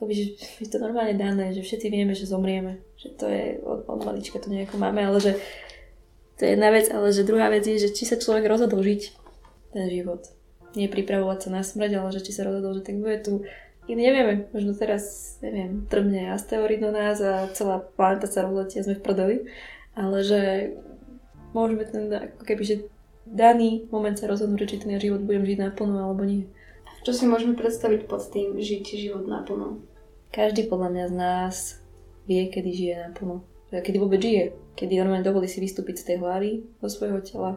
že 0.00 0.32
je 0.64 0.68
to 0.72 0.80
normálne 0.80 1.12
dané, 1.20 1.52
že 1.52 1.60
všetci 1.60 1.92
vieme, 1.92 2.16
že 2.16 2.24
zomrieme. 2.24 2.80
Že 2.96 3.08
to 3.20 3.26
je 3.28 3.44
od, 3.60 3.84
od 3.84 4.00
malička 4.00 4.40
to 4.40 4.48
nejako 4.48 4.80
máme, 4.80 5.04
ale 5.04 5.20
že 5.20 5.36
to 6.40 6.48
je 6.48 6.56
jedna 6.56 6.72
vec, 6.72 6.88
ale 6.88 7.12
že 7.12 7.28
druhá 7.28 7.52
vec 7.52 7.68
je, 7.68 7.76
že 7.76 7.92
či 7.92 8.08
sa 8.08 8.16
človek 8.16 8.48
rozhodol 8.48 8.80
žiť 8.80 9.02
ten 9.76 9.84
život. 9.92 10.24
Nie 10.72 10.88
pripravovať 10.88 11.38
sa 11.44 11.48
na 11.52 11.60
smrť, 11.60 12.00
ale 12.00 12.16
že 12.16 12.24
či 12.24 12.32
sa 12.32 12.48
rozhodol, 12.48 12.80
že 12.80 12.86
tak 12.88 12.96
bude 12.96 13.20
tu 13.20 13.44
i 13.90 13.92
nevieme, 13.92 14.48
možno 14.54 14.72
teraz, 14.72 15.36
neviem, 15.44 15.84
trmne 15.90 16.32
asteroid 16.32 16.80
do 16.80 16.94
nás 16.94 17.18
a 17.20 17.50
celá 17.52 17.82
planeta 17.82 18.30
sa 18.30 18.46
rozletí 18.46 18.80
a 18.80 18.86
sme 18.86 18.96
v 18.96 19.04
prdeli, 19.04 19.36
ale 19.98 20.22
že 20.22 20.40
môžeme 21.52 21.84
ten, 21.84 22.06
ako 22.08 22.42
keby, 22.46 22.62
že 22.62 22.76
daný 23.26 23.88
moment 23.92 24.16
sa 24.16 24.28
rozhodnúť, 24.28 24.76
či 24.76 24.76
ten 24.82 24.96
život 25.00 25.24
budem 25.24 25.44
žiť 25.44 25.58
naplno 25.60 26.00
alebo 26.00 26.24
nie. 26.24 26.48
Čo 27.00 27.16
si 27.16 27.24
môžeme 27.24 27.56
predstaviť 27.56 28.06
pod 28.06 28.20
tým 28.28 28.60
žiť 28.60 28.84
život 28.96 29.24
naplno? 29.24 29.80
Každý 30.30 30.68
podľa 30.68 30.88
mňa 30.92 31.04
z 31.08 31.14
nás 31.16 31.56
vie, 32.28 32.46
kedy 32.52 32.70
žije 32.70 32.94
naplno. 33.10 33.42
Kedy 33.72 33.96
vôbec 33.96 34.20
žije. 34.20 34.52
Kedy 34.76 35.00
normálne 35.00 35.26
dovolí 35.26 35.48
si 35.48 35.62
vystúpiť 35.62 36.02
z 36.02 36.06
tej 36.12 36.16
hlavy 36.20 36.50
do 36.78 36.88
svojho 36.90 37.20
tela. 37.24 37.56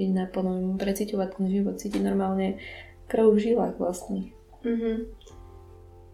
Žiť 0.00 0.10
naplno, 0.12 0.76
preciťovať 0.80 1.28
ten 1.36 1.46
život, 1.52 1.76
cítiť 1.76 2.02
normálne 2.02 2.58
krv 3.06 3.32
v 3.32 3.42
žilách 3.42 3.76
vlastných. 3.76 4.32
Mm-hmm 4.66 4.96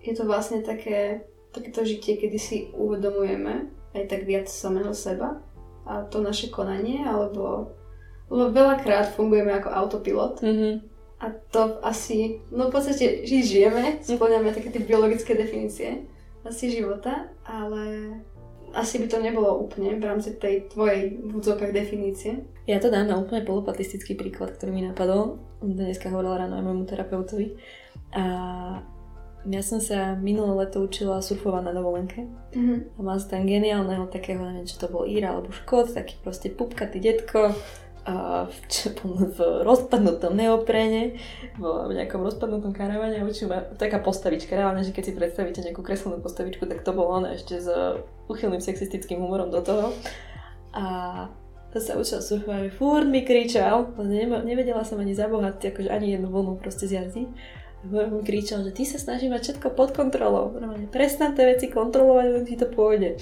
je 0.03 0.13
to 0.15 0.27
vlastne 0.27 0.61
také, 0.67 1.23
takéto 1.55 1.87
žitie, 1.87 2.19
kedy 2.19 2.39
si 2.39 2.57
uvedomujeme 2.75 3.71
aj 3.95 4.05
tak 4.11 4.27
viac 4.27 4.51
samého 4.51 4.91
seba 4.91 5.39
a 5.87 6.03
to 6.07 6.19
naše 6.19 6.51
konanie, 6.51 7.07
alebo 7.07 7.75
lebo 8.33 8.49
veľakrát 8.49 9.13
fungujeme 9.13 9.53
ako 9.53 9.69
autopilot 9.69 10.41
mm-hmm. 10.41 10.75
a 11.21 11.27
to 11.53 11.77
asi, 11.85 12.41
no 12.49 12.73
v 12.73 12.73
podstate 12.73 13.29
žijeme, 13.29 14.01
splňame 14.01 14.57
také 14.57 14.73
tie 14.73 14.81
biologické 14.81 15.37
definície 15.37 16.09
asi 16.43 16.73
života, 16.73 17.31
ale 17.45 18.17
asi 18.73 18.99
by 18.99 19.07
to 19.07 19.21
nebolo 19.21 19.53
úplne 19.63 20.01
v 20.01 20.05
rámci 20.09 20.35
tej 20.41 20.67
tvojej 20.73 21.21
v 21.21 21.31
údzokách 21.31 21.71
definície. 21.77 22.43
Ja 22.65 22.81
to 22.81 22.89
dám 22.89 23.07
na 23.07 23.21
úplne 23.21 23.45
polopatistický 23.45 24.17
príklad, 24.17 24.57
ktorý 24.57 24.73
mi 24.73 24.83
napadol. 24.83 25.39
Dneska 25.61 26.09
hovorila 26.09 26.43
ráno 26.43 26.57
aj 26.59 26.65
môjmu 26.65 26.85
terapeutovi. 26.89 27.61
A 28.17 28.25
ja 29.43 29.63
som 29.63 29.83
sa 29.83 30.15
minulé 30.15 30.67
leto 30.67 30.87
učila 30.87 31.19
surfovať 31.19 31.63
na 31.67 31.73
dovolenke 31.75 32.31
mm-hmm. 32.55 32.95
a 32.95 32.99
mal 33.03 33.19
som 33.19 33.35
tam 33.35 33.43
geniálneho 33.51 34.07
takého, 34.07 34.39
neviem, 34.39 34.71
čo 34.71 34.79
to 34.79 34.87
bol 34.87 35.03
Ira 35.03 35.35
alebo 35.35 35.51
Škód, 35.51 35.91
taký 35.91 36.15
proste 36.23 36.47
pupkatý 36.55 37.03
detko 37.03 37.51
a 38.03 38.47
v, 38.51 38.59
v 39.31 39.39
rozpadnutom 39.63 40.35
neoprene, 40.35 41.23
v 41.55 41.93
nejakom 41.95 42.19
rozpadnutom 42.19 42.75
karavane 42.75 43.23
ma 43.23 43.59
taká 43.79 44.03
postavička, 44.03 44.59
reálne, 44.59 44.83
že 44.83 44.91
keď 44.91 45.03
si 45.07 45.13
predstavíte 45.15 45.61
nejakú 45.63 45.87
kreslenú 45.87 46.19
postavičku, 46.19 46.67
tak 46.67 46.83
to 46.83 46.91
bolo 46.91 47.23
ona 47.23 47.39
ešte 47.39 47.63
s 47.63 47.69
uchylným 48.27 48.59
sexistickým 48.59 49.23
humorom 49.23 49.55
do 49.55 49.63
toho. 49.63 49.95
A 50.75 50.85
to 51.71 51.79
sa 51.79 51.95
učil 51.95 52.19
surfovať, 52.21 52.75
furt 52.75 53.07
mi 53.07 53.23
kričal, 53.23 53.95
nevedela 54.45 54.83
som 54.83 54.99
ani 54.99 55.15
zabohať, 55.15 55.73
akože 55.73 55.89
ani 55.89 56.19
jednu 56.19 56.29
vlnu 56.29 56.59
proste 56.59 56.91
zjazdiť 56.91 57.61
mu 57.83 58.23
kričal, 58.23 58.63
že 58.63 58.71
ty 58.71 58.87
sa 58.87 58.99
snaží 58.99 59.27
mať 59.27 59.43
všetko 59.43 59.75
pod 59.75 59.91
kontrolou. 59.91 60.55
Normálne 60.55 60.87
prestan 60.87 61.35
tie 61.35 61.51
veci 61.51 61.67
kontrolovať, 61.67 62.27
len 62.31 62.45
ti 62.47 62.55
to 62.55 62.71
pôjde. 62.71 63.19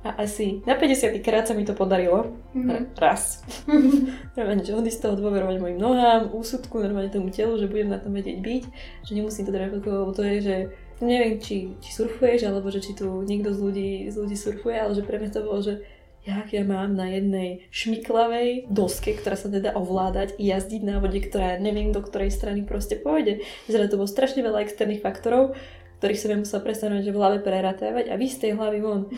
A 0.00 0.24
asi 0.24 0.64
na 0.64 0.80
50 0.80 1.20
krát 1.20 1.44
sa 1.44 1.52
mi 1.52 1.68
to 1.68 1.76
podarilo. 1.76 2.32
Mm-hmm. 2.56 2.96
Raz. 2.96 3.44
normálne, 4.36 4.64
že 4.64 4.72
z 4.72 5.00
toho 5.04 5.12
dôverovať 5.12 5.60
mojim 5.60 5.76
nohám, 5.76 6.32
úsudku, 6.32 6.80
normálne 6.80 7.12
tomu 7.12 7.28
telu, 7.28 7.52
že 7.60 7.68
budem 7.68 7.92
na 7.92 8.00
tom 8.00 8.16
vedieť 8.16 8.40
byť, 8.40 8.62
že 9.04 9.12
nemusím 9.12 9.44
to 9.44 9.52
reflekovať, 9.52 9.96
lebo 10.00 10.12
to 10.16 10.22
je, 10.24 10.36
že 10.40 10.56
neviem, 11.04 11.36
či, 11.36 11.76
či 11.84 11.90
surfuješ, 11.92 12.48
alebo 12.48 12.72
že 12.72 12.80
či 12.80 12.96
tu 12.96 13.20
niekto 13.24 13.52
z 13.52 13.58
ľudí, 13.60 13.90
z 14.08 14.16
ľudí 14.16 14.36
surfuje, 14.40 14.76
ale 14.80 14.96
že 14.96 15.04
pre 15.04 15.20
mňa 15.20 15.30
to 15.36 15.44
bolo, 15.44 15.60
že 15.60 15.84
jak 16.24 16.52
ja 16.52 16.64
mám 16.64 16.92
na 16.96 17.08
jednej 17.08 17.64
šmiklavej 17.72 18.68
doske, 18.68 19.16
ktorá 19.16 19.36
sa 19.36 19.48
teda 19.48 19.72
ovládať, 19.72 20.36
jazdiť 20.36 20.82
na 20.84 21.00
vode, 21.00 21.16
ktorá 21.20 21.56
neviem 21.56 21.92
do 21.92 22.04
ktorej 22.04 22.32
strany 22.32 22.64
proste 22.64 23.00
pôjde. 23.00 23.40
Zrejme 23.68 23.88
to 23.88 23.96
bolo 23.96 24.08
strašne 24.08 24.44
veľa 24.44 24.64
externých 24.64 25.00
faktorov, 25.00 25.56
ktorých 26.00 26.20
som 26.20 26.32
ja 26.32 26.38
musela 26.40 26.64
prestať 26.64 27.04
že 27.04 27.12
v 27.12 27.20
hlave 27.20 27.38
preratávať 27.40 28.12
a 28.12 28.14
vy 28.20 28.26
z 28.28 28.36
tej 28.36 28.52
hlavy 28.56 28.80
von. 28.84 29.08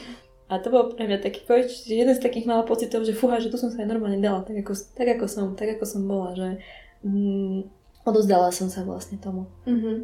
A 0.52 0.60
to 0.60 0.68
bol 0.68 0.92
pre 0.92 1.08
mňa 1.08 1.24
taký 1.24 1.48
koč, 1.48 1.88
že 1.88 1.96
jeden 1.96 2.12
z 2.12 2.20
takých 2.20 2.44
malých 2.44 2.68
pocitov, 2.68 3.08
že 3.08 3.16
fúha, 3.16 3.40
že 3.40 3.48
tu 3.48 3.56
som 3.56 3.72
sa 3.72 3.80
aj 3.80 3.88
normálne 3.88 4.20
dala, 4.20 4.44
tak 4.44 4.60
ako, 4.60 4.76
tak 4.92 5.08
ako 5.16 5.24
som, 5.24 5.56
tak 5.56 5.80
ako 5.80 5.84
som 5.88 6.04
bola, 6.04 6.36
že 6.36 6.60
mm, 7.00 7.64
odozdala 8.04 8.52
som 8.52 8.68
sa 8.68 8.84
vlastne 8.84 9.16
tomu. 9.16 9.48
Mm-hmm. 9.64 9.96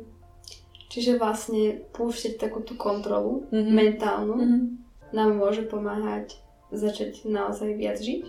Čiže 0.89 1.21
vlastne 1.21 1.85
púšťať 1.93 2.41
takú 2.41 2.65
tú 2.65 2.81
kontrolu 2.81 3.45
mm-hmm. 3.53 3.75
mentálnu 3.77 4.35
mm-hmm. 4.41 4.63
nám 5.13 5.37
môže 5.37 5.69
pomáhať 5.69 6.41
začať 6.73 7.29
naozaj 7.29 7.77
viac 7.77 8.01
žiť? 8.01 8.25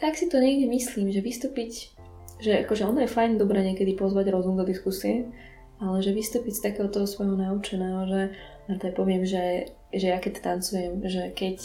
Tak 0.00 0.16
si 0.16 0.32
to 0.32 0.40
niekde 0.40 0.72
myslím, 0.72 1.12
že 1.12 1.20
vystúpiť, 1.20 1.92
že 2.40 2.64
akože 2.64 2.88
ono 2.88 3.04
je 3.04 3.12
fajn 3.12 3.36
dobre 3.36 3.60
niekedy 3.60 3.92
pozvať 3.92 4.32
rozum 4.32 4.56
do 4.56 4.64
diskusie, 4.64 5.28
ale 5.84 6.00
že 6.00 6.16
vystúpiť 6.16 6.52
z 6.56 6.64
takého 6.72 6.88
toho 6.88 7.04
svojho 7.04 7.36
naučeného, 7.36 8.00
že 8.08 8.20
na 8.72 8.80
to 8.80 8.88
poviem, 8.96 9.28
že, 9.28 9.68
že 9.98 10.06
ja 10.10 10.18
keď 10.18 10.32
tancujem, 10.42 11.00
že 11.06 11.30
keď 11.32 11.58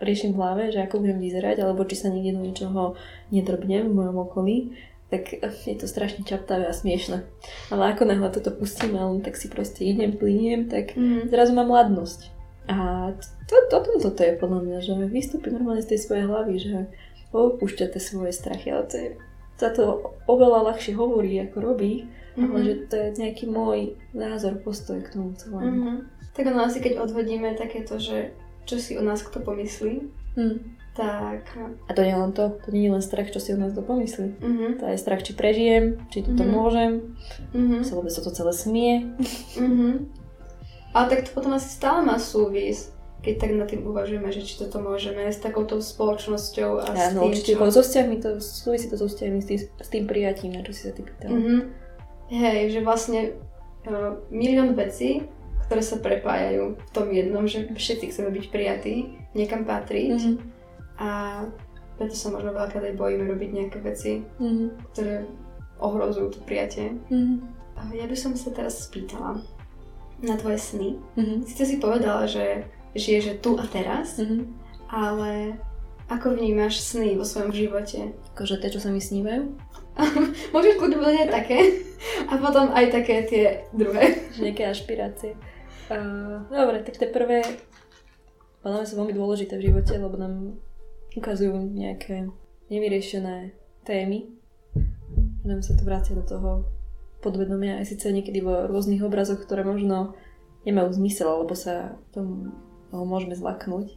riešim 0.00 0.36
v 0.36 0.38
hlave, 0.40 0.62
že 0.72 0.84
ako 0.84 1.00
budem 1.00 1.18
vyzerať, 1.20 1.64
alebo 1.64 1.88
či 1.88 1.96
sa 1.96 2.12
niekde 2.12 2.36
do 2.36 2.44
ničoho 2.44 2.82
nedrbnem 3.32 3.88
v 3.88 3.96
mojom 3.96 4.16
okolí, 4.28 4.56
tak 5.06 5.38
je 5.38 5.76
to 5.78 5.86
strašne 5.86 6.26
čaptavé 6.26 6.66
a 6.66 6.74
smiešne. 6.74 7.22
Ale 7.70 7.94
ako 7.94 8.10
náhle 8.10 8.28
toto 8.34 8.50
pustím 8.50 8.98
a 8.98 9.06
tak 9.22 9.38
si 9.38 9.46
proste 9.46 9.86
idem, 9.86 10.18
plyniem, 10.18 10.66
tak 10.66 10.98
mm. 10.98 11.30
zrazu 11.30 11.54
mám 11.54 11.70
ladnosť. 11.70 12.34
A 12.66 13.14
to, 13.46 13.54
to, 13.70 13.76
to, 13.78 14.10
toto 14.10 14.20
je 14.26 14.34
podľa 14.34 14.60
mňa, 14.66 14.78
že 14.82 14.92
vystúpi 15.06 15.54
normálne 15.54 15.86
z 15.86 15.94
tej 15.94 16.00
svojej 16.02 16.26
hlavy, 16.26 16.54
že 16.58 16.76
opúšťate 17.30 18.02
svoje 18.02 18.34
strachy, 18.34 18.74
ale 18.74 18.84
to 18.90 18.96
je, 18.98 19.08
sa 19.54 19.70
to 19.70 20.10
oveľa 20.26 20.74
ľahšie 20.74 20.98
hovorí, 20.98 21.38
ako 21.38 21.56
robí, 21.62 22.10
mm-hmm. 22.34 22.42
ale 22.42 22.58
že 22.66 22.74
to 22.90 22.94
je 22.98 23.08
nejaký 23.22 23.44
môj 23.46 23.94
názor, 24.10 24.58
postoj 24.58 24.98
k 24.98 25.12
tomu 25.14 25.38
celému. 25.38 25.70
Mm-hmm. 25.70 25.98
Tak 26.36 26.44
ono 26.44 26.68
asi 26.68 26.84
keď 26.84 27.00
odhodíme 27.00 27.56
takéto, 27.56 27.96
že 27.96 28.36
čo 28.68 28.76
si 28.76 28.92
o 28.98 29.02
nás 29.02 29.24
kto 29.24 29.40
pomyslí, 29.40 30.04
mm. 30.36 30.56
tak... 30.92 31.48
A 31.88 31.90
to 31.96 32.04
nie 32.04 32.12
je 32.12 32.18
len 32.18 32.32
to, 32.36 32.44
to 32.60 32.68
nie 32.74 32.90
je 32.90 32.92
len 32.92 33.00
strach, 33.00 33.32
čo 33.32 33.40
si 33.40 33.54
o 33.54 33.58
nás 33.58 33.72
kto 33.72 33.80
pomyslí. 33.80 34.36
Mm-hmm. 34.36 34.70
To 34.82 34.84
je 34.90 35.00
strach, 35.00 35.22
či 35.24 35.32
prežijem, 35.32 36.02
či 36.12 36.26
toto 36.26 36.44
mm-hmm. 36.44 36.52
môžem, 36.52 36.92
mm-hmm. 37.56 37.80
sa 37.86 37.92
vôbec 37.96 38.12
to 38.12 38.30
celé 38.34 38.52
smie. 38.52 38.92
Mm-hmm. 39.56 39.92
Ale 40.92 41.04
tak 41.08 41.24
to 41.24 41.30
potom 41.32 41.56
asi 41.56 41.72
stále 41.72 42.04
má 42.04 42.18
súvis, 42.18 42.92
keď 43.22 43.34
tak 43.40 43.50
nad 43.54 43.68
tým 43.70 43.86
uvažujeme, 43.86 44.28
že 44.34 44.44
či 44.44 44.58
toto 44.60 44.82
môžeme 44.82 45.30
s 45.30 45.38
takouto 45.40 45.80
spoločnosťou 45.80 46.70
a 46.84 46.86
ja, 46.92 47.10
s 47.10 47.14
no, 47.14 47.24
tým, 47.24 47.32
určite, 47.32 47.52
čo... 47.54 47.70
so 47.70 47.82
vzťahmi 47.86 48.16
to 48.20 48.30
súvisí 48.42 48.86
to 48.90 48.96
so 48.98 49.06
vzťahmi 49.06 49.40
s 49.40 49.46
tým, 49.46 49.58
s 49.62 49.88
tým 49.88 50.04
prijatím, 50.04 50.58
na 50.58 50.66
čo 50.66 50.72
si 50.74 50.90
sa 50.90 50.92
ty 50.92 51.06
pýtala. 51.06 51.32
Mm-hmm. 51.32 51.60
Hej, 52.34 52.60
že 52.74 52.80
vlastne 52.82 53.20
uh, 53.86 54.18
milión 54.34 54.74
vecí, 54.74 55.28
ktoré 55.66 55.82
sa 55.82 55.98
prepájajú 55.98 56.78
v 56.78 56.90
tom 56.94 57.10
jednom, 57.10 57.44
že 57.50 57.66
všetci 57.70 58.14
chceme 58.14 58.30
byť 58.30 58.44
prijatí, 58.54 58.94
niekam 59.34 59.66
patriť 59.66 60.14
mm-hmm. 60.14 60.36
a 61.02 61.08
preto 61.96 62.14
sa 62.14 62.30
možno 62.30 62.52
veľakrát 62.54 62.86
aj 62.86 62.98
bojíme 62.98 63.24
robiť 63.26 63.50
nejaké 63.50 63.78
veci, 63.82 64.22
mm-hmm. 64.22 64.68
ktoré 64.94 65.26
ohrozujú 65.82 66.38
to 66.38 66.40
prijatie. 66.46 66.94
Mm-hmm. 67.10 67.38
Ja 67.92 68.06
by 68.08 68.16
som 68.16 68.32
sa 68.38 68.54
teraz 68.54 68.88
spýtala, 68.88 69.42
na 70.22 70.36
tvoje 70.36 70.56
sny. 70.56 70.96
Mm-hmm. 71.16 71.38
Sice 71.44 71.64
si 71.68 71.76
povedala, 71.76 72.24
že 72.24 72.64
žiješ 72.96 73.22
že 73.24 73.34
tu 73.44 73.60
a 73.60 73.64
teraz, 73.68 74.16
mm-hmm. 74.16 74.42
ale 74.88 75.60
ako 76.08 76.38
vnímaš 76.38 76.80
sny 76.80 77.18
vo 77.18 77.26
svojom 77.26 77.52
živote? 77.52 78.16
Akože 78.32 78.62
tie, 78.62 78.72
čo 78.72 78.80
sa 78.80 78.88
mi 78.88 79.02
snívajú? 79.02 79.52
Môžeš 80.54 80.78
kľudne 80.78 81.00
povedať 81.00 81.28
také 81.28 81.58
a 82.28 82.32
potom 82.36 82.72
aj 82.72 82.86
také 82.92 83.16
tie 83.28 83.44
druhé. 83.72 84.24
Nejaké 84.40 84.70
ašpirácie. 84.70 85.36
Uh, 85.86 86.42
dobre, 86.50 86.82
tak 86.82 86.98
tie 86.98 87.06
prvé 87.06 87.46
podľa 88.66 88.82
mňa 88.82 88.88
sú 88.90 88.94
veľmi 88.98 89.14
dôležité 89.14 89.54
v 89.54 89.70
živote, 89.70 89.94
lebo 89.94 90.18
nám 90.18 90.58
ukazujú 91.14 91.54
nejaké 91.70 92.26
nevyriešené 92.66 93.54
témy. 93.86 94.26
Nám 95.46 95.62
sa 95.62 95.78
to 95.78 95.86
vrácia 95.86 96.18
do 96.18 96.26
toho 96.26 96.66
podvedomia, 97.22 97.78
aj 97.78 97.94
síce 97.94 98.10
niekedy 98.10 98.42
vo 98.42 98.66
rôznych 98.66 99.06
obrazoch, 99.06 99.38
ktoré 99.38 99.62
možno 99.62 100.18
nemajú 100.66 100.98
zmysel, 100.98 101.30
alebo 101.30 101.54
sa 101.54 101.94
tomu 102.10 102.50
môžeme 102.90 103.38
zlaknúť. 103.38 103.94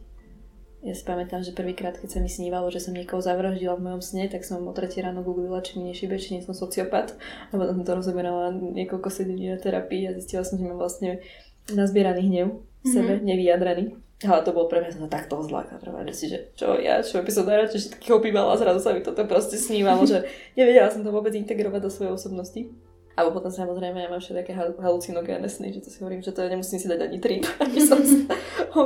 Ja 0.80 0.96
si 0.96 1.04
pamätám, 1.04 1.44
že 1.44 1.52
prvýkrát, 1.52 1.98
keď 1.98 2.08
sa 2.08 2.20
mi 2.24 2.30
snívalo, 2.30 2.72
že 2.72 2.80
som 2.80 2.96
niekoho 2.96 3.20
zavraždila 3.20 3.76
v 3.76 3.84
mojom 3.84 4.00
sne, 4.06 4.32
tak 4.32 4.48
som 4.48 4.64
o 4.64 4.72
3 4.72 4.88
ráno 5.04 5.20
googlila, 5.20 5.60
či 5.60 5.76
mi 5.76 5.92
nešibe, 5.92 6.16
či 6.16 6.38
nie 6.38 6.46
som 6.46 6.56
sociopat. 6.56 7.20
A 7.50 7.52
potom 7.52 7.76
som 7.76 7.84
to 7.84 7.98
rozoberala 8.00 8.54
niekoľko 8.54 9.12
sedení 9.12 9.52
na 9.52 9.60
terapii 9.60 10.08
a 10.08 10.16
zistila 10.16 10.40
som, 10.40 10.56
že 10.56 10.64
mám 10.64 10.80
vlastne 10.80 11.20
nazbieraný 11.68 12.22
hnev 12.32 12.48
v 12.80 12.86
sebe, 12.88 13.12
mm-hmm. 13.16 13.28
nevyjadraný. 13.28 13.84
Ale 14.20 14.44
to 14.44 14.52
bolo 14.52 14.68
pre 14.68 14.84
mňa 14.84 15.00
som 15.00 15.08
takto 15.08 15.40
zláka, 15.40 15.80
si, 16.12 16.28
že 16.28 16.52
čo 16.52 16.76
ja, 16.76 17.00
čo 17.00 17.24
by 17.24 17.32
som 17.32 17.48
najradšej 17.48 17.80
všetkých 17.80 18.12
opívala 18.12 18.52
a 18.52 18.60
zrazu 18.60 18.84
sa 18.84 18.92
mi 18.92 19.00
toto 19.00 19.24
proste 19.24 19.56
snívalo, 19.56 20.04
že 20.04 20.28
nevedela 20.60 20.92
som 20.92 21.00
to 21.00 21.08
vôbec 21.08 21.32
integrovať 21.32 21.80
do 21.80 21.88
svojej 21.88 22.12
osobnosti. 22.12 22.68
Alebo 23.16 23.40
potom 23.40 23.52
samozrejme 23.52 23.96
ja 23.96 24.12
mám 24.12 24.20
všetké 24.20 24.52
halucinogénne 24.80 25.48
sny, 25.48 25.72
že 25.72 25.80
to 25.84 25.88
si 25.88 26.00
hovorím, 26.04 26.20
že 26.20 26.36
to 26.36 26.44
nemusím 26.44 26.80
si 26.80 26.88
dať 26.88 27.00
ani 27.00 27.18
trip, 27.20 27.48
aby 27.64 27.80
som, 27.80 28.00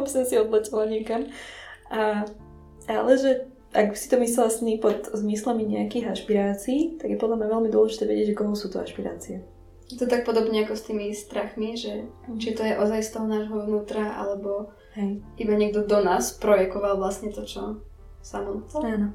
som 0.06 0.22
si 0.28 0.38
odletela 0.38 0.86
niekam. 0.86 1.26
A, 1.90 2.22
ale 2.86 3.12
že 3.18 3.50
ak 3.74 3.98
si 3.98 4.06
to 4.06 4.22
myslela 4.22 4.54
sny 4.54 4.78
pod 4.78 5.10
zmyslami 5.10 5.66
nejakých 5.66 6.14
ašpirácií, 6.14 6.94
tak 6.94 7.10
je 7.10 7.18
podľa 7.18 7.42
mňa 7.42 7.48
veľmi 7.58 7.70
dôležité 7.74 8.06
vedieť, 8.06 8.26
že 8.32 8.38
koho 8.38 8.54
sú 8.54 8.70
to 8.70 8.78
ašpirácie. 8.78 9.42
Je 9.94 10.02
to 10.02 10.10
tak 10.10 10.26
podobne 10.26 10.66
ako 10.66 10.74
s 10.74 10.86
tými 10.90 11.14
strachmi, 11.14 11.78
že 11.78 12.10
či 12.42 12.50
to 12.50 12.66
je 12.66 12.74
ozaj 12.74 13.00
z 13.06 13.12
toho 13.14 13.26
nášho 13.30 13.62
vnútra, 13.62 14.18
alebo 14.18 14.74
Hej. 14.98 15.22
iba 15.38 15.54
niekto 15.54 15.86
do 15.86 16.02
nás 16.02 16.34
projekoval 16.34 16.98
vlastne 16.98 17.30
to, 17.30 17.46
čo 17.46 17.78
samo. 18.26 18.66
Áno. 18.82 19.14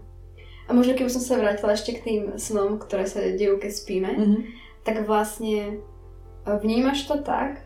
A 0.66 0.70
možno 0.72 0.96
keby 0.96 1.12
som 1.12 1.20
sa 1.20 1.36
vrátila 1.36 1.76
ešte 1.76 2.00
k 2.00 2.04
tým 2.06 2.22
snom, 2.40 2.80
ktoré 2.80 3.04
sa 3.10 3.20
dejú, 3.20 3.60
keď 3.60 3.72
spíme, 3.76 4.12
mm-hmm 4.16 4.70
tak 4.84 5.06
vlastne 5.06 5.58
e, 5.62 5.76
vnímaš 6.46 7.08
to 7.08 7.20
tak, 7.20 7.62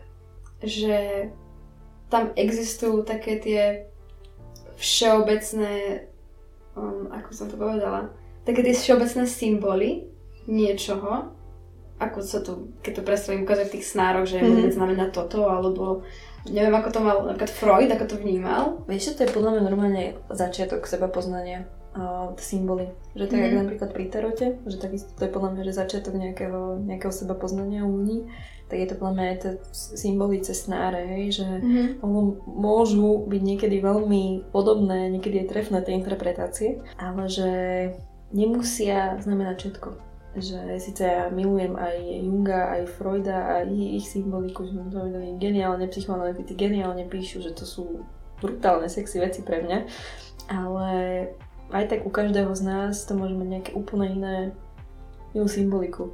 že 0.62 1.30
tam 2.10 2.30
existujú 2.36 3.02
také 3.02 3.38
tie 3.40 3.62
všeobecné, 4.74 6.06
um, 6.74 7.10
ako 7.10 7.30
som 7.30 7.46
to 7.50 7.56
povedala, 7.58 8.10
také 8.42 8.62
tie 8.62 8.74
všeobecné 8.74 9.24
symboly 9.26 9.90
niečoho, 10.46 11.33
ako 11.98 12.18
sa 12.26 12.42
to, 12.42 12.74
keď 12.82 12.92
to 13.00 13.06
predstavím 13.06 13.46
ukázať 13.46 13.66
v 13.70 13.74
tých 13.78 13.86
snároch, 13.86 14.26
že 14.26 14.42
mm-hmm. 14.42 14.74
znamená 14.74 15.14
toto, 15.14 15.46
alebo 15.46 16.02
neviem, 16.50 16.74
ako 16.74 16.88
to 16.90 17.00
mal 17.00 17.16
napríklad 17.22 17.52
Freud, 17.52 17.90
ako 17.90 18.04
to 18.10 18.16
vnímal. 18.18 18.82
Vieš, 18.90 19.14
to 19.14 19.24
je 19.24 19.34
podľa 19.34 19.56
mňa 19.56 19.62
normálne 19.62 20.04
začiatok 20.28 20.84
seba 20.90 21.06
poznania 21.06 21.70
uh, 21.94 22.34
symboly. 22.36 22.90
Že 23.14 23.24
tak, 23.30 23.38
mm. 23.38 23.46
hmm 23.46 23.60
napríklad 23.64 23.90
pri 23.94 24.04
tarote, 24.10 24.46
že 24.66 24.76
takisto 24.76 25.14
to 25.14 25.24
je 25.24 25.30
podľa 25.32 25.50
mňa, 25.54 25.62
že 25.70 25.80
začiatok 25.80 26.14
nejakého, 26.18 26.82
nejakého 26.82 27.14
seba 27.14 27.34
poznania 27.38 27.86
u 27.86 27.94
ľudí, 27.94 28.26
tak 28.66 28.76
je 28.80 28.88
to 28.90 28.98
podľa 28.98 29.14
mňa 29.14 29.24
aj 29.24 29.38
tie 29.38 29.52
symboly 29.94 30.36
cez 30.42 30.66
snáre, 30.66 31.04
že 31.30 31.46
mm-hmm. 31.46 32.02
môžu 32.44 33.22
byť 33.30 33.42
niekedy 33.44 33.78
veľmi 33.78 34.50
podobné, 34.50 35.14
niekedy 35.14 35.44
je 35.44 35.50
trefné 35.52 35.78
tie 35.86 35.94
interpretácie, 35.94 36.82
ale 36.98 37.30
že 37.30 37.50
nemusia 38.34 39.20
znamenať 39.22 39.56
všetko 39.62 40.13
že 40.34 40.58
síce 40.82 41.06
ja 41.06 41.30
milujem 41.30 41.78
aj 41.78 41.96
Junga, 42.26 42.74
aj 42.74 42.82
Freuda, 42.98 43.62
aj 43.62 43.70
ich 43.70 44.06
symboliku, 44.10 44.66
že 44.66 44.74
to 44.90 45.06
geniálne, 45.38 45.86
psychoanalytici 45.86 46.58
geniálne 46.58 47.06
píšu, 47.06 47.42
že 47.42 47.54
to 47.54 47.62
sú 47.62 48.02
brutálne 48.42 48.90
sexy 48.90 49.22
veci 49.22 49.40
pre 49.46 49.62
mňa, 49.62 49.78
ale 50.50 50.90
aj 51.70 51.84
tak 51.88 52.00
u 52.04 52.10
každého 52.10 52.50
z 52.52 52.62
nás 52.66 53.06
to 53.06 53.14
môže 53.14 53.32
mať 53.38 53.48
nejaké 53.48 53.70
úplne 53.72 54.06
iné 54.10 54.36
inú 55.32 55.46
symboliku. 55.46 56.12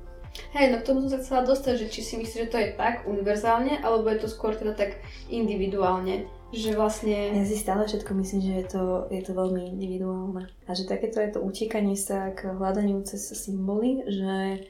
Hej, 0.55 0.71
no 0.71 0.77
k 0.79 0.87
tomu 0.87 0.99
som 1.05 1.11
sa 1.17 1.21
chcela 1.21 1.43
dostať, 1.43 1.75
že 1.85 1.87
či 1.91 2.01
si 2.07 2.15
myslíš, 2.17 2.41
že 2.47 2.53
to 2.53 2.59
je 2.61 2.69
tak 2.79 3.03
univerzálne, 3.05 3.83
alebo 3.83 4.07
je 4.15 4.23
to 4.23 4.29
skôr 4.31 4.55
teda 4.55 4.79
tak 4.79 5.03
individuálne, 5.27 6.31
že 6.51 6.75
vlastne... 6.75 7.35
Ja 7.35 7.45
si 7.47 7.55
stále 7.55 7.87
všetko 7.87 8.11
myslím, 8.19 8.41
že 8.43 8.53
je 8.63 8.67
to, 8.67 8.83
je 9.11 9.23
to 9.23 9.33
veľmi 9.35 9.75
individuálne. 9.75 10.51
A 10.67 10.71
že 10.75 10.87
takéto 10.87 11.23
je 11.23 11.31
to 11.31 11.41
utíkanie 11.43 11.95
sa 11.95 12.35
k 12.35 12.51
hľadaniu 12.51 13.03
cez 13.07 13.23
symboly, 13.39 14.03
že 14.07 14.67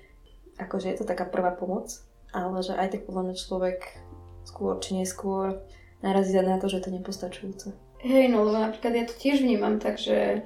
akože 0.60 0.92
je 0.92 0.96
to 1.00 1.08
taká 1.08 1.24
prvá 1.24 1.56
pomoc, 1.56 1.88
ale 2.36 2.60
že 2.60 2.76
aj 2.76 2.88
tak 2.92 3.02
podľa 3.08 3.32
mňa 3.32 3.34
človek 3.36 3.78
skôr 4.44 4.76
či 4.80 5.00
neskôr 5.00 5.64
narazí 6.04 6.36
na 6.36 6.60
to, 6.60 6.68
že 6.68 6.84
to 6.84 6.92
nepostačujúce. 6.92 7.72
Hej, 8.00 8.32
no 8.32 8.48
lebo 8.48 8.56
napríklad 8.56 8.92
ja 8.96 9.04
to 9.04 9.16
tiež 9.16 9.44
vnímam, 9.44 9.76
takže 9.80 10.44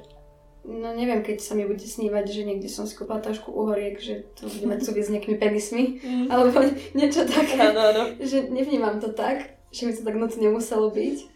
No 0.64 0.96
neviem, 0.96 1.20
keď 1.20 1.44
sa 1.44 1.52
mi 1.52 1.68
bude 1.68 1.84
snívať, 1.84 2.24
že 2.24 2.48
niekde 2.48 2.72
som 2.72 2.88
si 2.88 2.96
kúpala 2.96 3.20
tašku 3.20 3.52
uhoriek, 3.52 4.00
že 4.00 4.24
to 4.32 4.48
bude 4.48 4.64
mať 4.64 4.80
súvisť 4.80 5.06
s 5.06 5.12
nejakými 5.12 5.36
penismi, 5.36 6.00
mm. 6.00 6.26
alebo 6.32 6.56
niečo 6.98 7.28
také. 7.28 7.60
Áno, 7.60 7.92
áno. 7.92 8.02
Že 8.16 8.48
nevnímam 8.48 8.96
to 8.96 9.12
tak, 9.12 9.60
že 9.74 9.82
mi 9.84 9.92
to 9.92 10.06
tak 10.06 10.14
nutne 10.14 10.48
muselo 10.54 10.88
byť. 10.94 11.34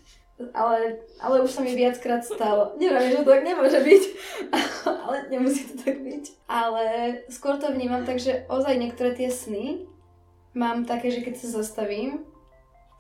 Ale, 0.54 1.02
ale 1.18 1.42
už 1.42 1.50
sa 1.50 1.66
mi 1.66 1.74
viackrát 1.74 2.22
stalo. 2.22 2.78
Neviem, 2.78 3.10
že 3.10 3.26
to 3.26 3.26
tak 3.26 3.42
nemôže 3.42 3.82
byť, 3.82 4.02
ale 5.02 5.16
nemusí 5.34 5.66
to 5.66 5.82
tak 5.82 5.98
byť. 5.98 6.24
Ale 6.46 6.84
skôr 7.26 7.58
to 7.58 7.74
vnímam 7.74 8.06
tak, 8.06 8.22
že 8.22 8.46
ozaj 8.46 8.78
niektoré 8.78 9.18
tie 9.18 9.34
sny 9.34 9.90
mám 10.54 10.86
také, 10.86 11.10
že 11.10 11.26
keď 11.26 11.42
sa 11.42 11.58
zastavím, 11.58 12.22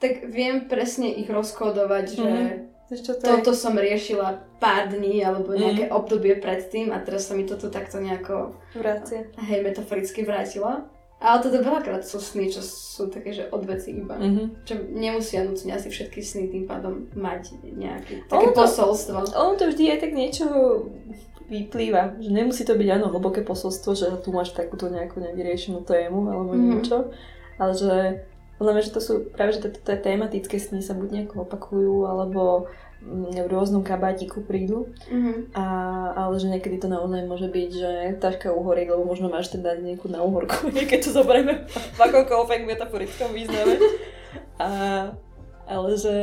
tak 0.02 0.26
viem 0.26 0.66
presne 0.66 1.14
ich 1.14 1.30
rozkodovať, 1.30 2.04
že 2.10 2.26
mm 2.26 2.68
čo 2.96 3.20
to 3.20 3.44
toto 3.44 3.52
je? 3.52 3.60
som 3.60 3.76
riešila 3.76 4.40
pár 4.56 4.88
dní 4.88 5.20
alebo 5.20 5.52
nejaké 5.52 5.92
mm. 5.92 5.92
obdobie 5.92 6.40
predtým 6.40 6.88
a 6.88 7.04
teraz 7.04 7.28
sa 7.28 7.36
mi 7.36 7.44
toto 7.44 7.68
takto 7.68 8.00
nejako 8.00 8.56
Vrácia. 8.72 9.28
hej, 9.44 9.60
metaforicky 9.60 10.24
vrátilo. 10.24 10.88
Ale 11.18 11.42
toto 11.42 11.58
veľakrát 11.58 12.06
sú 12.06 12.22
sny, 12.22 12.46
čo 12.46 12.62
sú 12.62 13.10
také, 13.10 13.34
že 13.34 13.50
odveci 13.50 13.90
iba. 13.90 14.14
Mm-hmm. 14.14 14.46
Čo 14.62 14.74
nemusia 14.94 15.42
nutne 15.42 15.74
asi 15.74 15.90
všetky 15.90 16.22
sny 16.22 16.46
tým 16.46 16.64
pádom 16.70 17.10
mať 17.18 17.58
nejaké 17.62 18.22
také 18.30 18.54
ono 18.54 18.54
to, 18.54 18.62
posolstvo. 18.62 19.18
Ono 19.34 19.58
to 19.58 19.66
vždy 19.66 19.84
aj 19.90 19.98
tak 19.98 20.12
niečo 20.14 20.46
vyplýva, 21.50 22.22
že 22.22 22.30
nemusí 22.30 22.62
to 22.62 22.78
byť 22.78 22.88
áno 22.94 23.10
hlboké 23.10 23.42
posolstvo, 23.42 23.98
že 23.98 24.06
tu 24.22 24.30
máš 24.30 24.54
takúto 24.54 24.86
nejakú 24.86 25.18
nevyriešenú 25.18 25.82
tému 25.82 26.30
alebo 26.30 26.54
mm-hmm. 26.54 26.70
niečo, 26.70 27.10
ale 27.58 27.72
že 27.74 27.94
podľa 28.58 28.72
mňa, 28.74 28.86
že 28.86 28.94
to 28.94 29.00
sú 29.02 29.12
práve, 29.30 29.54
že 29.54 29.70
tie 29.70 29.96
tematické 29.98 30.58
sny 30.58 30.82
sa 30.82 30.94
buď 30.94 31.08
nejako 31.14 31.46
opakujú, 31.46 32.10
alebo 32.10 32.66
v 33.02 33.46
rôznom 33.46 33.86
kabátiku 33.86 34.42
prídu. 34.42 34.90
Mm-hmm. 35.06 35.54
A, 35.54 35.64
ale 36.18 36.34
že 36.42 36.50
niekedy 36.50 36.82
to 36.82 36.90
naozaj 36.90 37.22
môže 37.30 37.46
byť, 37.46 37.70
že 37.70 37.90
taška 38.18 38.50
uhorí, 38.50 38.90
lebo 38.90 39.06
možno 39.06 39.30
máš 39.30 39.54
teda 39.54 39.78
nejakú 39.78 40.10
na 40.10 40.20
uhorku, 40.22 40.74
keď 40.90 40.98
to 41.06 41.10
zoberieme 41.14 41.64
v 41.70 42.00
akomkoľvek 42.00 42.66
metaforickom 42.66 43.30
význame. 43.30 43.78
A, 44.58 44.68
ale 45.68 45.88
že, 45.94 46.16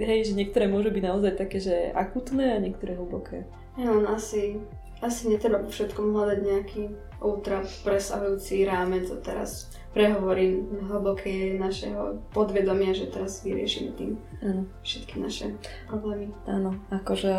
hej, 0.00 0.32
že 0.32 0.34
niektoré 0.34 0.66
môžu 0.66 0.90
byť 0.90 1.04
naozaj 1.04 1.32
také, 1.38 1.62
že 1.62 1.94
akutné 1.94 2.56
a 2.56 2.62
niektoré 2.62 2.98
hlboké. 2.98 3.46
Ja, 3.78 3.94
no 3.94 4.10
asi, 4.10 4.58
asi 4.98 5.30
netreba 5.30 5.62
po 5.62 5.70
všetkom 5.70 6.10
hľadať 6.10 6.38
nejaký 6.42 6.82
ultra 7.22 7.62
presahujúci 7.86 8.66
rámec 8.66 9.06
a 9.12 9.18
teraz 9.22 9.70
prehovorí 9.96 10.62
hlboké 10.88 11.56
našeho 11.56 12.20
podvedomia, 12.30 12.92
že 12.92 13.08
teraz 13.08 13.40
vyriešime 13.40 13.90
tým 13.96 14.10
ano. 14.44 14.62
všetky 14.84 15.16
naše 15.18 15.56
problémy. 15.88 16.30
Áno, 16.44 16.76
akože 16.92 17.34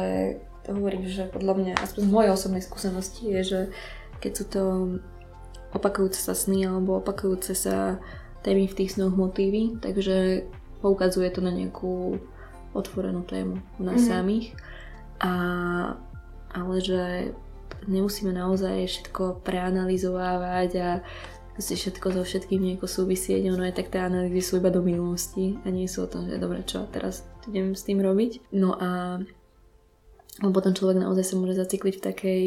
hovorím, 0.68 1.06
že 1.10 1.30
podľa 1.30 1.54
mňa, 1.56 1.74
aspoň 1.82 2.02
z 2.06 2.12
mojej 2.12 2.32
osobnej 2.34 2.64
skúsenosti 2.66 3.24
je, 3.30 3.41
že 3.45 3.60
keď 4.20 4.32
sú 4.36 4.45
to 4.50 4.64
opakujúce 5.74 6.20
sa 6.20 6.34
sny 6.34 6.66
alebo 6.66 6.97
opakujúce 6.97 7.54
sa 7.54 8.02
témy 8.41 8.66
v 8.66 8.78
tých 8.78 8.97
snoch 8.97 9.14
motívy, 9.14 9.78
takže 9.80 10.47
poukazuje 10.82 11.30
to 11.30 11.43
na 11.43 11.54
nejakú 11.54 12.18
otvorenú 12.74 13.26
tému 13.26 13.60
u 13.78 13.84
nás 13.84 14.02
mm-hmm. 14.02 14.14
samých. 14.14 14.47
A, 15.20 15.34
ale 16.56 16.76
že 16.80 17.34
nemusíme 17.86 18.32
naozaj 18.32 18.88
všetko 18.88 19.43
preanalizovávať 19.43 20.70
a 20.80 20.89
si 21.60 21.76
všetko 21.76 22.16
so 22.16 22.22
všetkým 22.24 22.64
nejako 22.64 22.88
súvisieť, 22.88 23.51
ono 23.51 23.68
je 23.68 23.76
tak 23.76 23.91
tie 23.91 23.99
analýzy 23.99 24.39
sú 24.39 24.64
iba 24.64 24.72
do 24.72 24.80
minulosti 24.80 25.60
a 25.64 25.68
nie 25.68 25.91
sú 25.91 26.07
o 26.07 26.12
tom, 26.12 26.26
že 26.26 26.39
dobre, 26.39 26.64
čo 26.64 26.88
teraz 26.88 27.28
idem 27.51 27.76
s 27.76 27.84
tým 27.84 27.99
robiť. 27.99 28.55
No 28.55 28.80
a 28.80 29.20
potom 30.39 30.72
človek 30.72 31.03
naozaj 31.03 31.26
sa 31.28 31.36
môže 31.36 31.60
zacikliť 31.60 31.99
v 31.99 32.05
takej 32.05 32.45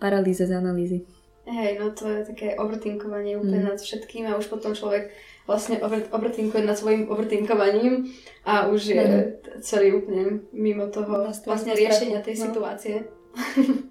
paralýze 0.00 0.48
z 0.48 0.52
analýzy. 0.56 0.98
Hej, 1.44 1.82
no 1.82 1.92
to 1.92 2.08
je 2.08 2.20
také 2.24 2.56
overtinkovanie 2.56 3.36
úplne 3.36 3.64
mm. 3.64 3.68
nad 3.74 3.78
všetkým 3.80 4.28
a 4.28 4.38
už 4.38 4.48
potom 4.48 4.72
človek 4.72 5.12
vlastne 5.44 5.82
overtinkuje 6.14 6.62
nad 6.62 6.78
svojim 6.78 7.10
overtinkovaním 7.10 8.06
a 8.46 8.70
už 8.70 8.80
je 8.86 9.02
mm. 9.02 9.24
celý 9.60 9.98
úplne 9.98 10.46
mimo 10.54 10.88
toho 10.88 11.26
vlastne 11.26 11.74
riešenia 11.74 12.22
tej 12.22 12.38
no. 12.38 12.42
situácie. 12.48 12.96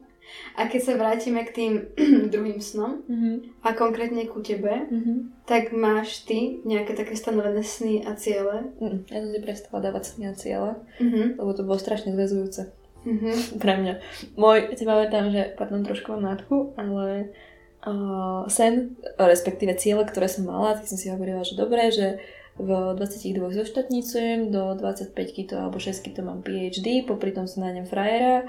A 0.59 0.67
keď 0.67 0.81
sa 0.83 0.99
vrátime 0.99 1.47
k 1.47 1.55
tým 1.55 1.73
druhým 2.33 2.59
snom 2.59 2.99
mm-hmm. 3.07 3.63
a 3.63 3.71
konkrétne 3.71 4.27
ku 4.27 4.43
tebe, 4.43 4.91
mm-hmm. 4.91 5.47
tak 5.47 5.71
máš 5.71 6.27
ty 6.27 6.59
nejaké 6.67 6.99
také 6.99 7.15
stanovené 7.15 7.63
sny 7.63 8.03
a 8.03 8.11
ciele? 8.19 8.75
Mm, 8.83 9.07
ja 9.07 9.23
som 9.23 9.31
si 9.31 9.39
prestala 9.39 9.79
dávať 9.79 10.03
sny 10.11 10.23
a 10.27 10.33
ciele, 10.35 10.71
mm-hmm. 10.99 11.39
lebo 11.39 11.51
to 11.55 11.63
bolo 11.63 11.79
strašne 11.79 12.11
zväzujúce. 12.11 12.75
Mm-hmm. 13.07 13.35
Pre 13.63 13.73
mňa. 13.79 13.93
Môj, 14.35 14.75
si 14.75 14.83
pamätám, 14.83 15.31
že, 15.31 15.55
pardon, 15.55 15.79
trošku 15.87 16.11
mám 16.11 16.35
nádchu, 16.35 16.75
ale 16.75 17.31
uh, 17.87 18.43
sen, 18.51 18.99
respektíve 19.15 19.79
ciele, 19.79 20.03
ktoré 20.03 20.27
som 20.27 20.43
mala, 20.43 20.75
tak 20.75 20.91
som 20.91 20.99
si 20.99 21.07
hovorila, 21.07 21.47
že 21.47 21.55
dobré, 21.55 21.87
že 21.87 22.19
v 22.59 22.93
22 22.99 23.39
zoštatnicujem, 23.55 24.51
do 24.51 24.75
25 24.75 25.15
to 25.47 25.55
alebo 25.55 25.79
6 25.79 26.11
to 26.11 26.21
mám 26.21 26.43
PhD, 26.43 27.07
popri 27.07 27.31
tom 27.31 27.47
sa 27.47 27.63
nájdem 27.63 27.87
frajera, 27.87 28.43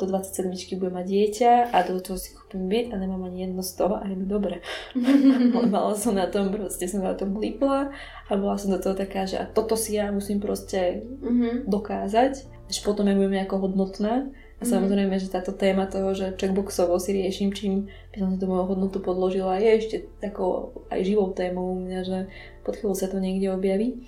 do 0.00 0.04
27 0.06 0.78
budem 0.78 0.94
mať 0.94 1.06
dieťa 1.06 1.52
a 1.74 1.76
do 1.84 1.98
toho 2.00 2.16
si 2.16 2.32
kúpim 2.32 2.70
byt 2.70 2.94
a 2.94 2.96
nemám 2.96 3.26
ani 3.26 3.44
jedno 3.44 3.60
z 3.60 3.72
toho 3.74 3.98
a 3.98 4.06
je 4.06 4.16
mi 4.16 4.24
dobre. 4.24 4.64
mala 5.74 5.92
som 5.98 6.16
na 6.16 6.30
tom, 6.30 6.54
proste 6.54 6.88
som 6.88 7.04
na 7.04 7.12
tom 7.12 7.34
blípla 7.34 7.90
a 8.26 8.32
bola 8.32 8.56
som 8.56 8.70
do 8.70 8.80
toho 8.80 8.94
taká, 8.94 9.26
že 9.26 9.36
a 9.36 9.44
toto 9.44 9.76
si 9.76 9.98
ja 9.98 10.08
musím 10.14 10.40
proste 10.40 11.04
mm-hmm. 11.04 11.66
dokázať, 11.66 12.32
až 12.70 12.76
potom 12.80 13.04
ja 13.04 13.18
budem 13.18 13.34
nejako 13.34 13.66
hodnotná 13.68 14.30
A 14.58 14.66
mhm. 14.66 14.70
samozrejme, 14.74 15.14
že 15.22 15.30
táto 15.30 15.54
téma 15.54 15.86
toho, 15.86 16.10
že 16.18 16.34
checkboxovo 16.34 16.98
si 16.98 17.14
riešim, 17.14 17.54
čím 17.54 17.86
by 18.10 18.16
som 18.18 18.28
si 18.34 18.38
tú 18.42 18.46
moju 18.50 18.66
hodnotu 18.66 18.98
podložila, 18.98 19.62
je 19.62 19.70
ešte 19.78 19.96
takou 20.18 20.74
aj 20.90 21.00
živou 21.06 21.30
témou 21.30 21.78
u 21.78 21.78
mňa, 21.78 22.00
že 22.02 22.18
pod 22.66 22.74
chvíľu 22.74 22.94
sa 22.98 23.06
to 23.06 23.22
niekde 23.22 23.54
objaví. 23.54 24.02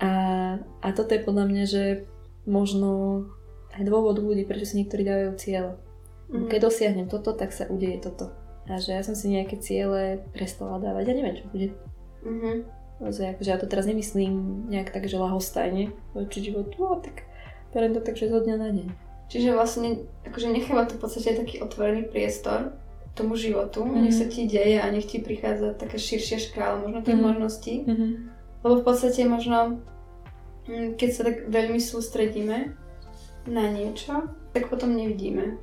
A, 0.00 0.10
a 0.80 0.88
toto 0.96 1.12
je 1.12 1.20
podľa 1.20 1.44
mňa, 1.44 1.64
že 1.68 1.84
možno 2.48 3.22
aj 3.76 3.84
dôvod 3.84 4.16
ľudí, 4.16 4.48
prečo 4.48 4.64
si 4.64 4.80
niektorí 4.80 5.04
dávajú 5.04 5.32
cieľ. 5.36 5.76
Mm. 6.32 6.48
Keď 6.48 6.58
dosiahnem 6.64 7.08
toto, 7.12 7.36
tak 7.36 7.52
sa 7.52 7.68
udeje 7.68 8.00
toto. 8.00 8.32
A 8.70 8.80
že 8.80 8.96
ja 8.96 9.02
som 9.04 9.12
si 9.12 9.28
nejaké 9.28 9.60
ciele 9.60 10.24
prestala 10.32 10.80
dávať. 10.80 11.10
Ja 11.10 11.14
neviem, 11.18 11.36
čo 11.36 11.44
bude. 11.50 11.68
Mm-hmm. 12.22 12.56
Že, 13.00 13.22
akože 13.36 13.50
ja 13.50 13.58
to 13.58 13.66
teraz 13.66 13.84
nemyslím 13.88 14.68
nejak 14.68 14.92
tak, 14.92 15.08
že 15.08 15.16
lahostajne 15.16 15.92
voči 16.12 16.38
životu, 16.44 16.76
ale 16.84 17.00
tak 17.00 17.16
beriem 17.72 17.96
to 17.96 18.04
tak, 18.04 18.16
že 18.16 18.28
zo 18.28 18.44
dňa 18.44 18.56
na 18.60 18.68
deň. 18.70 19.09
Čiže 19.30 19.54
vlastne 19.54 20.10
akože 20.26 20.50
necháva 20.50 20.90
to 20.90 20.98
v 20.98 21.02
podstate 21.06 21.38
taký 21.38 21.62
otvorený 21.62 22.10
priestor 22.10 22.74
tomu 23.14 23.38
životu, 23.38 23.86
mm-hmm. 23.86 24.02
nech 24.02 24.14
sa 24.14 24.26
ti 24.26 24.50
deje 24.50 24.82
a 24.82 24.86
nech 24.90 25.06
ti 25.06 25.22
prichádza 25.22 25.78
taká 25.78 25.98
širšia 25.98 26.50
škála 26.50 26.82
možno 26.82 27.06
tých 27.06 27.14
mm-hmm. 27.14 27.30
možností. 27.30 27.74
Mm-hmm. 27.86 28.10
Lebo 28.66 28.74
v 28.82 28.84
podstate 28.84 29.22
možno, 29.30 29.78
mm, 30.66 30.98
keď 30.98 31.08
sa 31.14 31.22
tak 31.30 31.46
veľmi 31.46 31.78
sústredíme 31.78 32.74
na 33.46 33.64
niečo, 33.70 34.30
tak 34.50 34.66
potom 34.66 34.98
nevidíme 34.98 35.62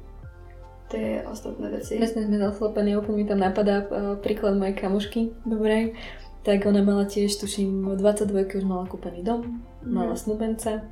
tie 0.87 1.27
ostatné 1.27 1.67
veci. 1.67 1.99
Presne 1.99 2.23
sme 2.23 2.39
zaslepení, 2.39 2.95
úplne 2.95 3.19
mi 3.19 3.27
tam 3.27 3.43
napadá 3.43 3.83
uh, 3.83 4.15
príklad 4.15 4.55
mojej 4.55 4.79
kamušky, 4.79 5.35
dobre, 5.43 5.99
tak 6.47 6.63
ona 6.63 6.79
mala 6.79 7.03
tiež, 7.03 7.35
tuším, 7.35 7.83
v 7.83 7.99
22 7.99 8.63
už 8.63 8.63
mala 8.63 8.87
kúpený 8.87 9.19
dom, 9.19 9.59
mm. 9.83 9.91
mala 9.91 10.15
snúbenca 10.15 10.87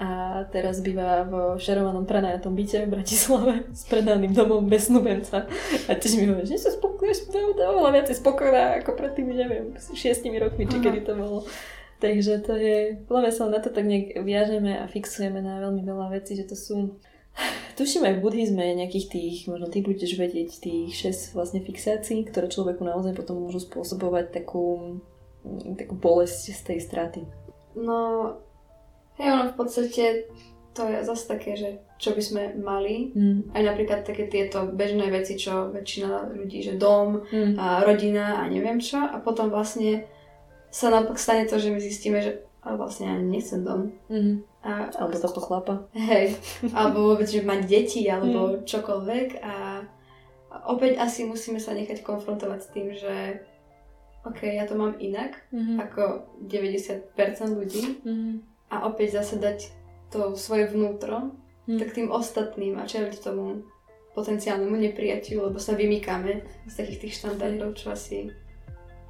a 0.00 0.42
teraz 0.48 0.80
býva 0.80 1.24
v 1.24 1.34
šerovanom 1.60 2.08
prenajatom 2.08 2.56
byte 2.56 2.84
v 2.86 2.92
Bratislave 2.92 3.54
s 3.80 3.84
predaným 3.86 4.32
domom 4.32 4.64
bez 4.66 4.88
snubenca. 4.88 5.46
A 5.86 5.90
tiež 5.94 6.18
mi 6.18 6.26
hovorí, 6.28 6.48
že 6.48 6.58
sa 6.58 6.70
spokojuješ, 6.72 7.32
to 7.32 7.62
oveľa 7.62 7.90
viacej 8.02 8.16
spokojná 8.18 8.82
ako 8.82 8.96
pred 8.98 9.12
tými, 9.14 9.32
neviem, 9.36 9.64
šiestimi 9.78 10.40
rokmi, 10.42 10.66
či 10.66 10.78
kedy 10.80 11.06
to 11.06 11.12
bolo. 11.14 11.46
Takže 12.02 12.42
to 12.42 12.58
je, 12.58 12.98
podľa 13.06 13.30
sa 13.30 13.46
na 13.46 13.62
to 13.62 13.70
tak 13.70 13.86
nejak 13.86 14.26
viažeme 14.26 14.74
a 14.74 14.90
fixujeme 14.90 15.38
na 15.38 15.62
veľmi 15.62 15.86
veľa 15.86 16.10
vecí, 16.10 16.34
že 16.34 16.50
to 16.50 16.58
sú 16.58 16.98
Tuším 17.78 18.04
aj 18.04 18.14
v 18.18 18.22
buddhizme 18.22 18.64
nejakých 18.76 19.06
tých, 19.08 19.36
možno 19.48 19.72
ty 19.72 19.80
budeš 19.80 20.16
vedieť, 20.20 20.60
tých 20.60 20.92
6 20.92 21.36
vlastne 21.36 21.60
fixácií, 21.64 22.28
ktoré 22.28 22.48
človeku 22.48 22.84
naozaj 22.84 23.16
potom 23.16 23.40
môžu 23.40 23.64
spôsobovať 23.64 24.32
takú, 24.42 24.98
takú 25.76 25.94
bolesť 25.96 26.52
z 26.52 26.60
tej 26.60 26.78
straty. 26.84 27.20
No, 27.72 28.36
Hej, 29.20 29.28
ono 29.28 29.44
v 29.52 29.56
podstate 29.56 30.04
to 30.72 30.88
je 30.88 31.04
zase 31.04 31.24
také, 31.28 31.52
že 31.56 31.84
čo 32.00 32.16
by 32.16 32.22
sme 32.24 32.42
mali. 32.58 33.12
Mm. 33.12 33.52
Aj 33.52 33.62
napríklad 33.62 34.00
také 34.02 34.26
tieto 34.26 34.66
bežné 34.72 35.12
veci, 35.12 35.36
čo 35.36 35.68
väčšina 35.68 36.32
ľudí, 36.32 36.64
že 36.64 36.80
dom, 36.80 37.28
mm. 37.28 37.54
a 37.60 37.84
rodina 37.84 38.40
a 38.40 38.48
neviem 38.48 38.80
čo. 38.80 38.98
A 38.98 39.20
potom 39.20 39.52
vlastne 39.52 40.08
sa 40.72 40.88
naopak 40.88 41.20
stane 41.20 41.44
to, 41.44 41.60
že 41.60 41.68
my 41.68 41.78
zistíme, 41.78 42.18
že 42.24 42.42
ale 42.62 42.78
vlastne 42.78 43.10
ani 43.10 43.38
nechcem 43.38 43.60
dom. 43.62 43.92
Mm. 44.08 44.48
A, 44.64 44.88
alebo 44.96 45.18
tohto 45.18 45.42
chlapa. 45.42 45.74
Hej. 45.92 46.38
Alebo 46.70 47.12
vôbec, 47.12 47.28
že 47.28 47.44
mať 47.44 47.60
deti, 47.68 48.06
alebo 48.08 48.56
mm. 48.56 48.64
čokoľvek. 48.64 49.28
A, 49.44 49.54
a 50.50 50.56
opäť 50.72 51.02
asi 51.02 51.28
musíme 51.28 51.60
sa 51.60 51.76
nechať 51.76 52.00
konfrontovať 52.00 52.60
s 52.64 52.68
tým, 52.72 52.88
že 52.96 53.44
OK, 54.22 54.46
ja 54.46 54.62
to 54.70 54.78
mám 54.78 54.94
inak, 55.02 55.34
mm-hmm. 55.50 55.82
ako 55.82 56.30
90% 56.46 57.10
ľudí. 57.58 57.82
Mm-hmm 58.06 58.51
a 58.72 58.88
opäť 58.88 59.20
zase 59.20 59.36
dať 59.36 59.58
to 60.08 60.32
svoje 60.40 60.72
vnútro 60.72 61.36
hmm. 61.68 61.76
tak 61.76 61.92
tým 61.92 62.08
ostatným 62.08 62.80
a 62.80 62.88
čeliť 62.88 63.20
tomu 63.20 63.68
potenciálnemu 64.16 64.76
nepriatiu, 64.88 65.44
lebo 65.48 65.56
sa 65.60 65.76
vymýkame 65.76 66.44
z 66.68 66.74
takých 66.76 67.00
tých 67.08 67.14
štandardov, 67.20 67.76
čo 67.76 67.92
asi 67.92 68.32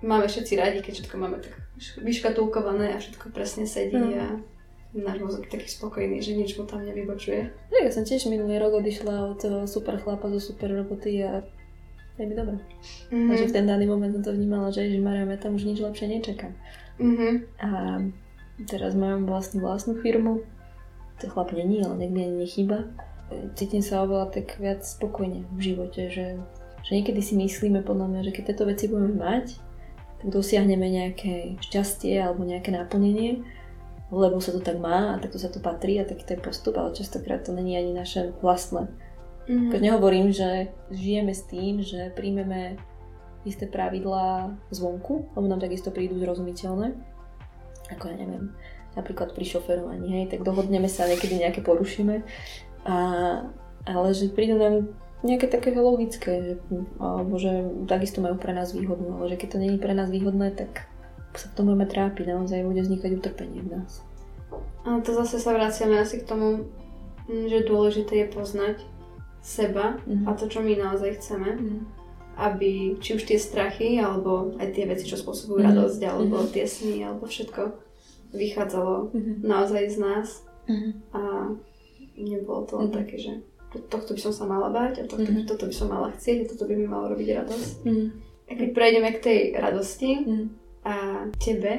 máme 0.02 0.26
všetci 0.26 0.52
radi, 0.58 0.78
keď 0.82 0.92
všetko 1.02 1.14
máme 1.18 1.38
tak 1.42 1.54
vyškatulkované 2.02 2.94
a 2.94 3.02
všetko 3.02 3.34
presne 3.34 3.66
sedí 3.66 3.98
hmm. 3.98 4.18
a 4.18 4.26
náš 4.92 5.18
mozog 5.24 5.48
taký 5.48 5.66
spokojný, 5.66 6.20
že 6.20 6.36
nič 6.36 6.54
mu 6.60 6.68
tam 6.68 6.84
nevybočuje. 6.84 7.48
No, 7.72 7.76
ja 7.80 7.90
som 7.90 8.04
tiež 8.04 8.28
minulý 8.28 8.60
rok 8.60 8.76
odišla 8.78 9.34
od 9.34 9.40
super 9.64 9.96
chlapa 9.96 10.28
zo 10.36 10.52
super 10.52 10.68
roboty 10.68 11.24
a 11.24 11.40
je 12.20 12.28
mi 12.28 12.36
dobré. 12.36 12.60
Mm-hmm. 13.08 13.30
A 13.32 13.32
že 13.40 13.48
v 13.48 13.54
ten 13.56 13.64
daný 13.64 13.88
moment 13.88 14.12
som 14.12 14.20
to 14.20 14.36
vnímala, 14.36 14.68
že 14.68 14.84
Ježiš 14.84 15.00
Maria, 15.00 15.24
ja 15.24 15.40
tam 15.40 15.56
už 15.56 15.64
nič 15.64 15.80
lepšie 15.80 16.06
nečakám. 16.12 16.52
Mm-hmm. 17.00 17.34
A 17.64 17.68
Teraz 18.68 18.94
mám 18.94 19.26
vlastnú 19.26 19.64
vlastnú 19.64 19.98
firmu. 20.00 20.44
To 21.20 21.30
chlap 21.30 21.54
není, 21.54 21.82
ale 21.84 21.98
niekde 21.98 22.22
není 22.32 22.46
chyba. 22.46 22.90
Cítim 23.56 23.80
sa 23.80 24.04
oveľa 24.04 24.34
tak 24.34 24.60
viac 24.60 24.84
spokojne 24.84 25.48
v 25.56 25.60
živote, 25.60 26.12
že, 26.12 26.36
že 26.84 26.90
niekedy 26.92 27.22
si 27.24 27.38
myslíme 27.38 27.80
podľa 27.80 28.06
mňa, 28.12 28.20
že 28.28 28.34
keď 28.34 28.42
tieto 28.52 28.64
veci 28.68 28.84
budeme 28.92 29.16
mať, 29.16 29.56
tak 30.20 30.28
dosiahneme 30.28 30.84
nejaké 30.84 31.56
šťastie 31.64 32.20
alebo 32.20 32.44
nejaké 32.44 32.70
naplnenie, 32.74 33.40
lebo 34.12 34.36
sa 34.44 34.52
to 34.52 34.60
tak 34.60 34.76
má 34.76 35.16
a 35.16 35.20
takto 35.22 35.40
sa 35.40 35.48
to 35.48 35.64
patrí 35.64 35.96
a 35.96 36.04
taký 36.04 36.36
je 36.36 36.44
postup, 36.44 36.76
ale 36.76 36.92
častokrát 36.92 37.40
to 37.40 37.56
není 37.56 37.74
ani 37.80 37.96
naše 37.96 38.36
vlastné. 38.44 38.92
Mm-hmm. 39.48 39.70
Keď 39.72 39.80
nehovorím, 39.80 40.28
že 40.30 40.70
žijeme 40.92 41.32
s 41.32 41.42
tým, 41.48 41.80
že 41.82 42.12
príjmeme 42.14 42.76
isté 43.42 43.66
pravidlá 43.66 44.54
zvonku, 44.70 45.26
lebo 45.34 45.46
nám 45.50 45.58
takisto 45.58 45.90
prídu 45.90 46.14
zrozumiteľné, 46.22 46.94
ako 47.95 48.12
ja 48.12 48.16
neviem, 48.16 48.53
napríklad 48.97 49.32
pri 49.32 49.45
šoferovaní, 49.45 50.09
hej, 50.20 50.24
tak 50.32 50.45
dohodneme 50.45 50.88
sa, 50.88 51.09
niekedy 51.09 51.40
nejaké 51.40 51.61
porušíme, 51.64 52.20
a, 52.84 52.97
ale 53.88 54.09
že 54.12 54.32
prídu 54.32 54.59
nám 54.59 54.93
nejaké 55.22 55.47
také 55.47 55.70
logické, 55.78 56.32
že, 56.43 56.55
alebo 56.99 57.38
že 57.38 57.70
takisto 57.86 58.18
majú 58.18 58.36
pre 58.43 58.51
nás 58.53 58.74
výhodnú, 58.74 59.22
ale 59.22 59.32
že 59.32 59.38
keď 59.38 59.49
to 59.55 59.62
není 59.62 59.78
pre 59.78 59.95
nás 59.95 60.11
výhodné, 60.11 60.51
tak 60.51 60.90
sa 61.38 61.49
v 61.49 61.55
tom 61.57 61.64
budeme 61.70 61.88
trápiť, 61.88 62.26
naozaj 62.28 62.66
bude 62.66 62.82
vznikať 62.82 63.11
utrpenie 63.16 63.62
v 63.64 63.80
nás. 63.80 64.03
A 64.84 65.01
to 65.01 65.14
zase 65.14 65.38
sa 65.38 65.55
vraciame 65.55 65.97
asi 65.97 66.20
k 66.20 66.28
tomu, 66.28 66.68
že 67.30 67.64
dôležité 67.64 68.26
je 68.26 68.34
poznať 68.34 68.76
seba 69.40 69.97
mm-hmm. 70.05 70.26
a 70.26 70.30
to, 70.34 70.51
čo 70.51 70.61
my 70.61 70.76
naozaj 70.76 71.16
chceme. 71.22 71.51
Mm-hmm 71.57 72.03
aby 72.32 72.97
či 72.97 73.20
už 73.20 73.28
tie 73.28 73.36
strachy, 73.36 74.01
alebo 74.01 74.57
aj 74.57 74.72
tie 74.72 74.88
veci, 74.88 75.05
čo 75.05 75.20
spôsobujú 75.20 75.61
mm-hmm. 75.61 75.76
radosť, 75.76 76.01
alebo 76.01 76.36
mm-hmm. 76.40 76.55
tie 76.57 76.64
sny, 76.64 77.05
alebo 77.05 77.28
všetko 77.28 77.62
vychádzalo 78.33 79.12
mm-hmm. 79.12 79.37
naozaj 79.45 79.85
z 79.93 79.99
nás 80.01 80.28
mm-hmm. 80.68 80.93
a 81.12 81.22
nebolo 82.16 82.61
to 82.66 82.72
len 82.80 82.89
mm-hmm. 82.89 83.01
také, 83.05 83.16
že 83.20 83.33
tohto 83.89 84.12
by 84.12 84.20
som 84.20 84.33
sa 84.33 84.45
mala 84.45 84.68
báť 84.68 85.05
a 85.05 85.09
tohto, 85.09 85.28
mm-hmm. 85.28 85.49
toto 85.49 85.64
by 85.68 85.74
som 85.74 85.89
mala 85.89 86.12
chcieť 86.12 86.45
a 86.45 86.51
toto 86.53 86.64
by 86.68 86.74
mi 86.76 86.87
malo 86.89 87.12
robiť 87.12 87.28
radosť. 87.45 87.72
Mm-hmm. 87.89 88.09
A 88.49 88.53
keď 88.53 88.68
prejdeme 88.76 89.11
k 89.16 89.22
tej 89.24 89.39
radosti 89.57 90.11
mm-hmm. 90.20 90.47
a 90.85 90.95
tebe 91.41 91.74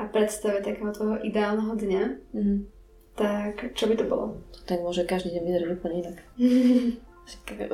a 0.00 0.02
predstave 0.08 0.64
takého 0.64 0.88
tvojho 0.96 1.20
ideálneho 1.28 1.76
dňa, 1.76 2.04
mm-hmm. 2.32 2.58
tak 3.20 3.76
čo 3.76 3.84
by 3.84 3.94
to 4.00 4.04
bolo? 4.08 4.40
Tak 4.64 4.80
môže 4.80 5.04
každý 5.04 5.36
deň 5.36 5.42
vyzerať 5.44 5.68
úplne 5.76 5.96
inak. 6.00 6.18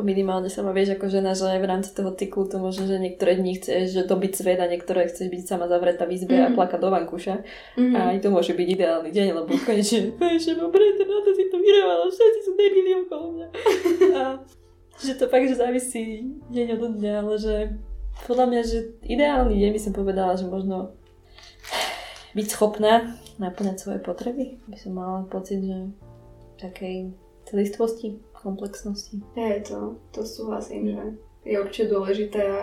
minimálne 0.02 0.48
sama 0.48 0.72
vieš 0.72 0.96
ako 0.96 1.06
žena, 1.12 1.36
že 1.36 1.46
v 1.46 1.66
rámci 1.68 1.92
toho 1.92 2.10
cyklu 2.12 2.48
to 2.48 2.56
možno, 2.56 2.88
že 2.88 2.96
niektoré 2.98 3.36
dní 3.38 3.56
chceš 3.60 3.92
že 3.92 4.02
dobiť 4.08 4.32
svet 4.32 4.58
a 4.60 4.70
niektoré 4.70 5.06
chceš 5.06 5.28
byť 5.28 5.42
sama 5.44 5.66
zavretá 5.70 6.08
v 6.08 6.16
izbe 6.18 6.34
mm-hmm. 6.34 6.46
a 6.46 6.52
mhm. 6.52 6.56
plakať 6.56 6.80
do 6.80 6.88
vankuša. 6.90 7.34
Mm-hmm. 7.76 7.94
A 7.94 7.98
aj 8.14 8.18
to 8.24 8.28
môže 8.32 8.52
byť 8.52 8.68
ideálny 8.68 9.10
deň, 9.12 9.26
lebo 9.36 9.50
konečne, 9.62 10.12
vieš, 10.16 10.56
mám 10.56 10.72
na 10.72 11.18
to 11.24 11.30
si 11.34 11.44
to 11.48 11.56
vyrovala, 11.60 12.04
všetci 12.08 12.40
sú 12.42 12.52
debili 12.56 12.90
okolo 12.96 13.24
mňa. 13.36 13.48
A 14.16 14.22
že 14.96 15.12
to 15.14 15.28
fakt, 15.28 15.46
že 15.48 15.60
závisí 15.60 16.24
deň 16.48 16.66
od 16.80 16.82
dňa, 16.96 17.12
ale 17.20 17.34
že 17.36 17.54
podľa 18.24 18.46
mňa, 18.48 18.60
že 18.64 18.78
ideálny 19.04 19.60
deň 19.60 19.70
by 19.76 19.80
som 19.80 19.92
povedala, 19.92 20.40
že 20.40 20.48
možno 20.48 20.96
byť 22.32 22.46
schopná 22.48 23.16
naplňať 23.36 23.76
svoje 23.76 24.00
potreby. 24.00 24.56
By 24.68 24.76
som 24.80 24.96
mala 24.96 25.28
pocit, 25.28 25.60
že 25.60 25.92
takej 26.56 27.12
celistvosti 27.44 28.16
komplexnosti. 28.46 29.18
Hej, 29.34 29.66
to, 29.66 29.98
to 30.14 30.22
súhlasím, 30.22 30.94
že 30.94 31.02
je 31.42 31.58
určite 31.58 31.90
dôležité 31.90 32.40
a 32.46 32.62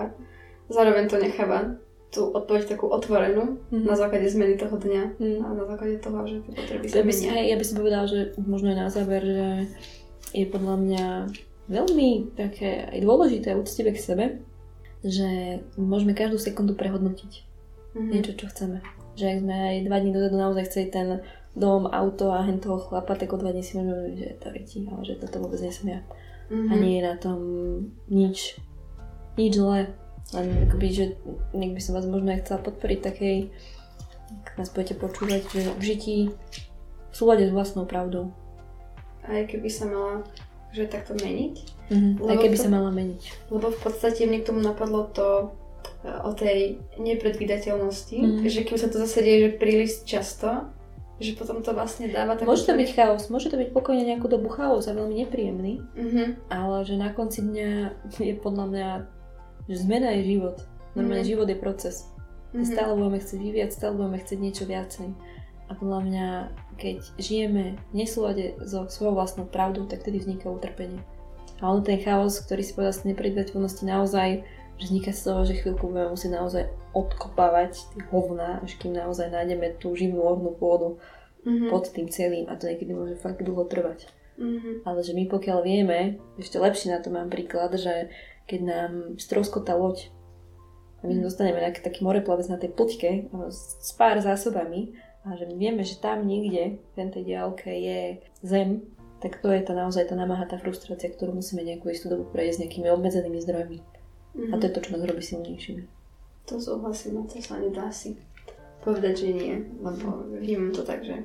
zároveň 0.71 1.11
to 1.11 1.19
necháva 1.19 1.75
tú 2.13 2.29
odpoveď 2.29 2.77
takú 2.77 2.87
otvorenú 2.93 3.57
mm-hmm. 3.57 3.89
na 3.89 3.95
základe 3.97 4.29
zmeny 4.29 4.53
toho 4.53 4.77
dňa 4.77 5.17
mm. 5.17 5.39
a 5.41 5.47
na 5.49 5.65
základe 5.65 5.97
toho, 5.97 6.21
že 6.29 6.45
tie 6.45 6.53
potreby 6.53 6.85
sa 6.85 7.01
ja 7.01 7.03
menia. 7.03 7.29
Hej, 7.33 7.45
ja 7.49 7.57
by 7.57 7.65
som 7.65 7.75
povedala, 7.81 8.05
že 8.05 8.19
možno 8.37 8.67
aj 8.69 8.77
na 8.77 8.87
záver, 8.93 9.21
že 9.25 9.49
je 10.37 10.45
podľa 10.45 10.75
mňa 10.77 11.05
veľmi 11.73 12.09
také 12.37 12.85
aj 12.93 12.99
dôležité 13.01 13.49
úctivé 13.57 13.97
k 13.97 14.03
sebe, 14.05 14.25
že 15.01 15.59
môžeme 15.73 16.13
každú 16.13 16.37
sekundu 16.37 16.77
prehodnotiť 16.77 17.31
mm-hmm. 17.97 18.11
niečo, 18.13 18.37
čo 18.37 18.45
chceme. 18.53 18.85
Že 19.17 19.25
ak 19.25 19.37
sme 19.41 19.55
aj 19.57 19.75
dva 19.89 19.97
dní 19.97 20.11
dozadu 20.13 20.35
naozaj 20.37 20.63
chceli 20.69 20.87
ten 20.93 21.07
dom, 21.53 21.85
auto 21.85 22.33
a 22.33 22.41
hen 22.41 22.57
toho 22.57 22.81
chlapa, 22.81 23.13
tak 23.13 23.33
o 23.33 23.37
dva 23.37 23.53
dní 23.53 23.61
si 23.61 23.77
môžeme 23.77 24.17
že 24.17 24.41
to 24.41 24.49
veci, 24.49 24.89
ale 24.89 25.05
že 25.05 25.21
toto 25.21 25.37
vôbec 25.37 25.61
nie 25.61 25.73
som 25.73 25.85
ja. 25.85 26.01
Mm-hmm. 26.49 26.69
A 26.69 26.73
nie 26.81 26.93
je 26.97 27.03
na 27.05 27.15
tom 27.21 27.39
nič, 28.09 28.57
nič 29.37 29.53
zlé. 29.53 29.93
Len 30.33 30.47
akoby, 30.65 30.87
že 30.89 31.05
nech 31.53 31.77
by 31.77 31.81
som 31.81 31.93
vás 31.93 32.09
možno 32.09 32.33
aj 32.33 32.41
chcela 32.41 32.59
podporiť 32.65 32.99
takej, 33.05 33.37
ak 34.33 34.57
nás 34.57 34.73
budete 34.73 34.97
počúvať, 34.97 35.41
že 35.53 35.61
v 35.77 35.83
žití 35.83 36.17
v 37.13 37.15
súlade 37.15 37.45
s 37.45 37.53
vlastnou 37.53 37.85
pravdou. 37.85 38.33
Aj 39.29 39.45
keby 39.45 39.69
sa 39.69 39.85
mala 39.85 40.25
že 40.73 40.89
takto 40.89 41.13
meniť. 41.13 41.55
Mm-hmm. 41.93 42.25
Aj 42.25 42.37
keby 42.41 42.57
to, 42.57 42.63
sa 42.65 42.69
mala 42.73 42.89
meniť. 42.89 43.53
Lebo 43.53 43.69
v 43.69 43.77
podstate 43.77 44.25
mne 44.25 44.41
k 44.41 44.49
tomu 44.49 44.65
napadlo 44.65 45.05
to 45.13 45.53
e, 46.01 46.09
o 46.09 46.33
tej 46.33 46.81
nepredvídateľnosti, 46.97 48.17
mm-hmm. 48.17 48.49
že 48.49 48.65
kým 48.65 48.77
sa 48.81 48.89
to 48.89 48.97
zase 48.97 49.21
deje, 49.21 49.37
že 49.45 49.61
príliš 49.61 50.01
často, 50.01 50.73
že 51.23 51.33
potom 51.39 51.63
to 51.63 51.71
vlastne 51.71 52.11
dáva 52.11 52.35
takú... 52.35 52.51
Môže 52.51 52.67
to 52.67 52.75
byť 52.75 52.89
chaos, 52.91 53.23
môže 53.31 53.47
to 53.47 53.55
byť 53.55 53.71
pokojne 53.71 54.03
nejakú 54.03 54.27
dobu 54.27 54.51
chaos 54.51 54.85
a 54.85 54.93
veľmi 54.93 55.23
nepríjemný, 55.23 55.79
mm-hmm. 55.95 56.27
ale 56.51 56.83
že 56.83 56.99
na 56.99 57.09
konci 57.15 57.39
dňa 57.41 57.71
je 58.19 58.33
podľa 58.37 58.65
mňa, 58.67 58.87
že 59.71 59.75
zmena 59.79 60.11
je 60.19 60.35
život. 60.35 60.57
Normálne 60.93 61.23
mm-hmm. 61.23 61.31
život 61.31 61.47
je 61.47 61.57
proces. 61.57 61.95
Mm-hmm. 62.53 62.67
Stále 62.67 62.91
budeme 62.93 63.19
chcieť 63.23 63.39
vyviať, 63.39 63.69
stále 63.73 63.93
budeme 63.97 64.19
chcieť 64.21 64.39
niečo 64.39 64.63
viacej. 64.67 65.09
A 65.67 65.71
podľa 65.79 65.99
mňa, 66.05 66.27
keď 66.77 66.97
žijeme 67.17 67.79
v 67.89 67.93
nesúlade 67.95 68.53
so 68.61 68.85
svojou 68.91 69.17
vlastnou 69.17 69.47
pravdou, 69.47 69.87
tak 69.87 70.03
tedy 70.03 70.21
vzniká 70.21 70.51
utrpenie. 70.51 71.01
A 71.63 71.71
on 71.71 71.81
ten 71.81 71.97
chaos, 72.03 72.43
ktorý 72.43 72.61
si 72.61 72.75
povedal 72.75 72.93
z 72.93 73.07
nepredvateľnosti 73.15 73.83
naozaj, 73.87 74.43
že 74.77 74.89
vzniká 74.89 75.11
z 75.13 75.21
toho, 75.21 75.41
že 75.45 75.59
chvíľku 75.61 75.89
budeme 75.89 76.13
musieť 76.13 76.31
naozaj 76.33 76.63
odkopávať 76.93 77.71
tie 77.93 78.01
hovná, 78.09 78.61
až 78.61 78.77
kým 78.77 78.93
naozaj 78.93 79.29
nájdeme 79.29 79.77
tú 79.77 79.93
živú 79.97 80.21
ornú 80.21 80.53
pôdu 80.53 81.01
mm-hmm. 81.45 81.69
pod 81.69 81.89
tým 81.89 82.07
celým 82.09 82.45
a 82.49 82.57
to 82.57 82.69
niekedy 82.69 82.93
môže 82.93 83.19
fakt 83.21 83.41
dlho 83.41 83.65
trvať. 83.65 84.09
Mm-hmm. 84.37 84.85
Ale 84.85 84.99
že 85.05 85.13
my 85.13 85.29
pokiaľ 85.29 85.59
vieme, 85.61 86.17
ešte 86.41 86.57
lepšie 86.57 86.89
na 86.89 86.99
to 87.01 87.13
mám 87.13 87.29
príklad, 87.29 87.73
že 87.77 88.09
keď 88.49 88.59
nám 88.65 88.91
stroskota 89.21 89.77
loď 89.77 90.09
a 91.03 91.07
my 91.07 91.19
dostaneme 91.19 91.59
nejaký 91.59 91.83
taký 91.83 92.01
moreplavec 92.01 92.47
na 92.47 92.57
tej 92.57 92.71
poďke 92.71 93.27
s 93.51 93.91
pár 93.93 94.17
zásobami 94.23 94.95
a 95.27 95.35
že 95.35 95.47
my 95.47 95.55
vieme, 95.55 95.83
že 95.83 95.99
tam 95.99 96.23
niekde 96.23 96.79
v 96.95 97.11
tej 97.11 97.23
diálke 97.23 97.71
je 97.71 98.23
zem, 98.43 98.83
tak 99.23 99.39
to 99.39 99.51
je 99.51 99.63
tá 99.63 99.71
naozaj 99.71 100.11
tá 100.11 100.15
namáha, 100.19 100.43
tá 100.43 100.59
frustrácia, 100.59 101.07
ktorú 101.07 101.39
musíme 101.39 101.63
nejakú 101.63 101.87
istú 101.87 102.11
dobu 102.11 102.27
prejsť 102.27 102.55
s 102.55 102.61
nejakými 102.67 102.87
obmedzenými 102.91 103.39
zdrojmi. 103.39 103.79
Mm-hmm. 104.33 104.53
A 104.53 104.55
to 104.57 104.63
je 104.65 104.73
to, 104.73 104.79
čo 104.81 104.91
nás 104.97 105.03
robí 105.05 105.23
silnejšími. 105.23 105.83
To 106.49 106.59
súhlasím, 106.59 107.23
to 107.29 107.39
sa 107.39 107.61
nedá 107.61 107.87
si 107.93 108.17
povedať, 108.83 109.15
že 109.23 109.29
nie, 109.31 109.55
lebo 109.79 110.27
vnímam 110.27 110.75
to 110.75 110.83
tak, 110.83 111.05
že, 111.05 111.23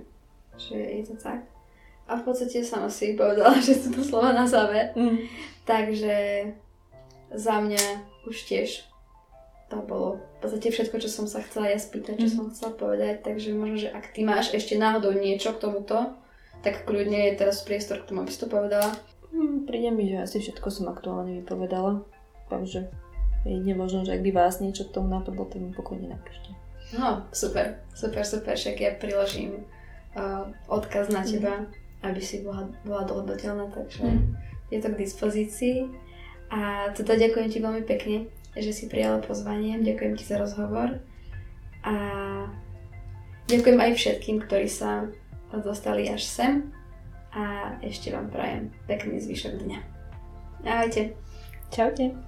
že 0.55 0.79
je 0.79 1.03
to 1.11 1.17
tak. 1.19 1.43
A 2.09 2.17
v 2.17 2.23
podstate 2.25 2.65
sama 2.65 2.89
si 2.89 3.19
povedala, 3.19 3.59
že 3.67 3.75
sú 3.77 3.91
to 3.93 4.01
slova 4.01 4.33
na 4.33 4.47
záver. 4.47 4.95
Mm. 4.95 5.27
Takže 5.67 6.17
za 7.35 7.61
mňa 7.61 7.85
už 8.25 8.37
tiež 8.49 8.89
to 9.69 9.85
bolo 9.85 10.17
v 10.17 10.37
podstate 10.41 10.73
všetko, 10.73 10.97
čo 10.97 11.11
som 11.13 11.27
sa 11.29 11.45
chcela 11.45 11.69
ja 11.69 11.77
spýtať, 11.77 12.17
čo 12.17 12.29
mm. 12.33 12.35
som 12.35 12.47
chcela 12.49 12.73
povedať. 12.73 13.21
Takže 13.21 13.53
možno, 13.53 13.77
že 13.77 13.93
ak 13.93 14.17
ty 14.17 14.25
máš 14.25 14.55
ešte 14.57 14.81
náhodou 14.81 15.13
niečo 15.13 15.53
k 15.53 15.61
tomuto, 15.61 16.17
tak 16.65 16.89
kľudne 16.89 17.29
je 17.29 17.39
teraz 17.39 17.61
priestor 17.61 18.01
k 18.01 18.09
tomu, 18.09 18.25
aby 18.25 18.33
si 18.33 18.41
to 18.41 18.49
povedala. 18.49 18.97
Hmm, 19.29 19.69
príde 19.69 19.93
mi, 19.93 20.09
že 20.09 20.25
asi 20.25 20.41
všetko 20.41 20.73
som 20.73 20.89
aktuálne 20.89 21.45
vypovedala. 21.45 22.01
Takže 22.49 22.89
je 23.47 23.75
možno, 23.77 24.05
že 24.05 24.19
ak 24.19 24.25
by 24.25 24.33
vás 24.35 24.59
niečo 24.59 24.89
k 24.89 24.95
tomu 24.99 25.09
napadlo, 25.13 25.47
tak 25.47 25.63
mi 25.63 25.71
pokojne 25.71 26.11
napíšte. 26.11 26.51
No, 26.97 27.29
super, 27.31 27.85
super, 27.93 28.25
super, 28.25 28.57
však 28.57 28.77
ja 28.81 28.93
priložím 28.97 29.69
uh, 30.17 30.49
odkaz 30.73 31.13
na 31.13 31.21
teba, 31.21 31.63
mm. 31.63 31.69
aby 32.09 32.21
si 32.25 32.41
bola, 32.41 32.73
bola 32.83 33.05
dohľadateľná, 33.05 33.69
takže 33.73 34.05
mm. 34.09 34.25
je 34.73 34.79
to 34.81 34.89
k 34.89 35.01
dispozícii. 35.01 35.79
A 36.49 36.89
teda 36.97 37.21
ďakujem 37.21 37.49
ti 37.53 37.59
veľmi 37.61 37.85
pekne, 37.85 38.33
že 38.57 38.73
si 38.73 38.89
prijala 38.89 39.21
pozvanie, 39.21 39.85
ďakujem 39.85 40.17
ti 40.17 40.25
za 40.25 40.41
rozhovor 40.41 40.97
a 41.85 41.95
ďakujem 43.53 43.79
aj 43.79 43.93
všetkým, 44.01 44.37
ktorí 44.49 44.65
sa 44.65 45.13
dostali 45.53 46.09
až 46.09 46.25
sem 46.25 46.73
a 47.37 47.77
ešte 47.85 48.09
vám 48.09 48.33
prajem 48.33 48.73
pekný 48.89 49.21
zvyšok 49.21 49.55
dňa. 49.61 49.79
Ahojte. 50.65 51.13
Čaute. 51.69 52.28